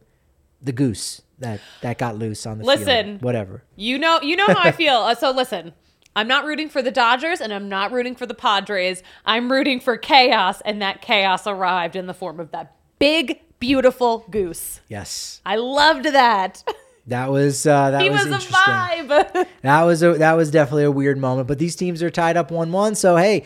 the 0.62 0.72
goose 0.72 1.22
that 1.40 1.62
that 1.82 1.98
got 1.98 2.18
loose 2.18 2.46
on 2.46 2.58
the 2.58 2.64
field. 2.64 2.80
Listen. 2.80 3.20
Whatever. 3.20 3.64
You 3.76 3.98
know, 3.98 4.20
you 4.22 4.36
know 4.36 4.48
how 4.48 4.60
I 4.60 4.72
feel. 4.72 4.96
Uh, 4.96 5.16
so 5.16 5.32
listen, 5.32 5.74
I'm 6.16 6.28
not 6.28 6.46
rooting 6.46 6.70
for 6.70 6.82
the 6.82 6.92
Dodgers 6.92 7.42
and 7.42 7.54
I'm 7.54 7.70
not 7.70 7.92
rooting 7.92 8.16
for 8.16 8.26
the 8.26 8.34
Padres. 8.34 9.04
I'm 9.26 9.52
rooting 9.52 9.80
for 9.80 9.98
chaos, 9.98 10.62
and 10.62 10.82
that 10.82 11.02
chaos 11.02 11.46
arrived 11.46 11.96
in 11.96 12.08
the 12.08 12.14
form 12.14 12.40
of 12.40 12.52
that 12.52 12.76
big, 12.98 13.42
beautiful 13.60 14.26
goose. 14.32 14.82
Yes, 14.88 15.42
I 15.46 15.58
loved 15.58 16.06
that. 16.06 16.64
that 17.08 17.30
was 17.30 17.68
uh, 17.68 17.92
that 17.92 18.02
he 18.02 18.10
was, 18.10 18.28
was, 18.28 18.46
a 18.46 18.52
vibe. 18.52 19.48
That 19.62 19.84
was 19.84 20.02
a, 20.02 20.14
that 20.14 20.34
was 20.34 20.50
definitely 20.50 20.86
a 20.86 20.92
weird 20.92 21.18
moment. 21.18 21.48
But 21.48 21.60
these 21.60 21.76
teams 21.76 22.02
are 22.02 22.10
tied 22.10 22.36
up 22.36 22.50
one 22.50 22.72
one, 22.72 22.96
so 22.96 23.16
hey, 23.16 23.44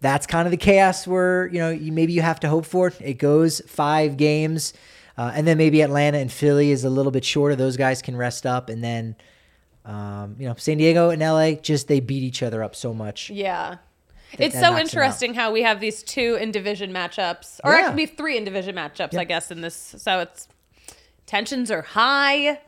that's 0.00 0.26
kind 0.26 0.46
of 0.46 0.50
the 0.50 0.58
chaos 0.58 1.06
where 1.06 1.48
you 1.48 1.58
know 1.58 1.70
you, 1.70 1.90
maybe 1.90 2.12
you 2.12 2.22
have 2.22 2.38
to 2.40 2.48
hope 2.48 2.66
for. 2.66 2.92
It 3.00 3.14
goes 3.14 3.60
five 3.66 4.16
games, 4.16 4.74
uh, 5.22 5.32
and 5.34 5.46
then 5.46 5.56
maybe 5.58 5.82
Atlanta 5.82 6.18
and 6.18 6.30
Philly 6.32 6.70
is 6.70 6.84
a 6.84 6.90
little 6.90 7.12
bit 7.12 7.24
shorter. 7.24 7.54
Those 7.56 7.76
guys 7.76 8.02
can 8.02 8.16
rest 8.16 8.46
up, 8.46 8.68
and 8.68 8.82
then 8.82 9.16
um, 9.84 10.36
you 10.38 10.46
know 10.48 10.54
San 10.56 10.78
Diego 10.78 11.10
and 11.10 11.20
LA 11.22 11.52
just 11.52 11.88
they 11.88 12.00
beat 12.00 12.22
each 12.22 12.42
other 12.42 12.62
up 12.62 12.74
so 12.74 12.92
much. 12.94 13.30
yeah. 13.30 13.76
that 14.36 14.40
It's 14.46 14.54
knocks 14.54 14.66
so 14.74 14.78
interesting 14.78 15.34
how 15.34 15.52
we 15.52 15.62
have 15.62 15.80
these 15.80 16.02
two 16.02 16.36
in 16.40 16.52
division 16.52 16.92
matchups, 16.92 17.60
or 17.64 17.72
Yeah. 17.72 17.86
actually 17.88 18.06
three 18.06 18.36
in 18.36 18.44
division 18.44 18.74
matchups, 18.76 19.16
I 19.16 19.24
guess, 19.24 19.50
in 19.50 19.60
this. 19.60 19.94
So 19.98 20.20
it's 20.20 20.48
tensions 21.26 21.70
are 21.70 21.82
high. 21.82 22.60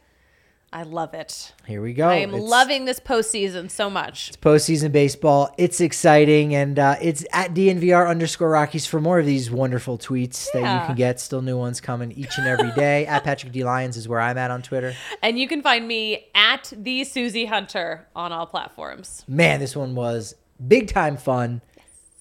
I 0.77 0.83
love 0.83 1.15
it. 1.15 1.53
Here 1.69 1.81
we 1.81 1.93
go. 1.93 2.09
I 2.09 2.17
am 2.17 2.35
It's- 2.35 2.51
loving 2.51 2.85
this 2.85 2.99
postseason 2.99 3.71
so 3.71 3.89
much. 3.89 4.31
It's 4.31 4.37
postseason 4.37 4.91
baseball. 4.91 5.55
It's 5.57 5.81
exciting, 5.81 6.53
and 6.53 6.77
uh, 6.81 6.97
it's 7.01 7.25
at 7.33 7.55
DNVR 7.55 8.09
underscore 8.09 8.51
Rockies 8.51 8.85
for 8.85 9.01
more 9.01 9.21
of 9.21 9.25
these 9.25 9.53
wonderful 9.53 9.99
tweets 9.99 10.51
that 10.53 10.59
you 10.59 10.87
can 10.87 10.97
get. 10.97 11.21
Still 11.21 11.43
new 11.43 11.57
ones 11.57 11.81
coming 11.81 12.11
each 12.11 12.37
and 12.39 12.49
every 12.49 12.73
day. 12.73 13.07
at 13.15 13.23
Patrick 13.23 13.53
D 13.53 13.63
Lyons 13.63 13.97
is 13.97 14.09
where 14.09 14.21
I'm 14.21 14.37
at 14.37 14.51
on 14.51 14.63
Twitter. 14.63 14.95
And 15.23 15.39
you 15.39 15.47
can 15.47 15.63
find 15.63 15.87
me 15.87 16.27
at 16.35 16.73
the 16.77 17.05
Susie 17.05 17.45
Hunter 17.45 18.09
on 18.17 18.33
all 18.33 18.47
platforms. 18.47 19.25
Man, 19.29 19.61
this 19.61 19.77
one 19.77 19.95
was 19.95 20.35
big 20.67 20.89
time 20.89 21.17
fun. 21.17 21.63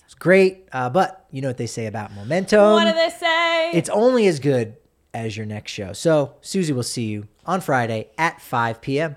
It's 0.06 0.14
great, 0.14 0.68
uh, 0.72 0.92
but 0.92 1.26
you 1.32 1.42
know 1.42 1.48
what 1.48 1.58
they 1.58 1.66
say 1.66 1.88
about 1.88 2.14
momentum. 2.14 2.74
what 2.74 2.86
do 2.86 2.94
they 2.94 3.10
say? 3.10 3.72
It's 3.72 3.90
only 3.90 4.28
as 4.28 4.40
good 4.40 4.76
as 5.12 5.36
your 5.36 5.48
next 5.48 5.72
show. 5.72 5.94
So, 5.94 6.36
Susie 6.42 6.72
we'll 6.72 6.84
see 6.84 7.06
you 7.06 7.28
on 7.46 7.62
Friday 7.62 8.10
at 8.18 8.42
5 8.42 8.82
p.m. 8.82 9.16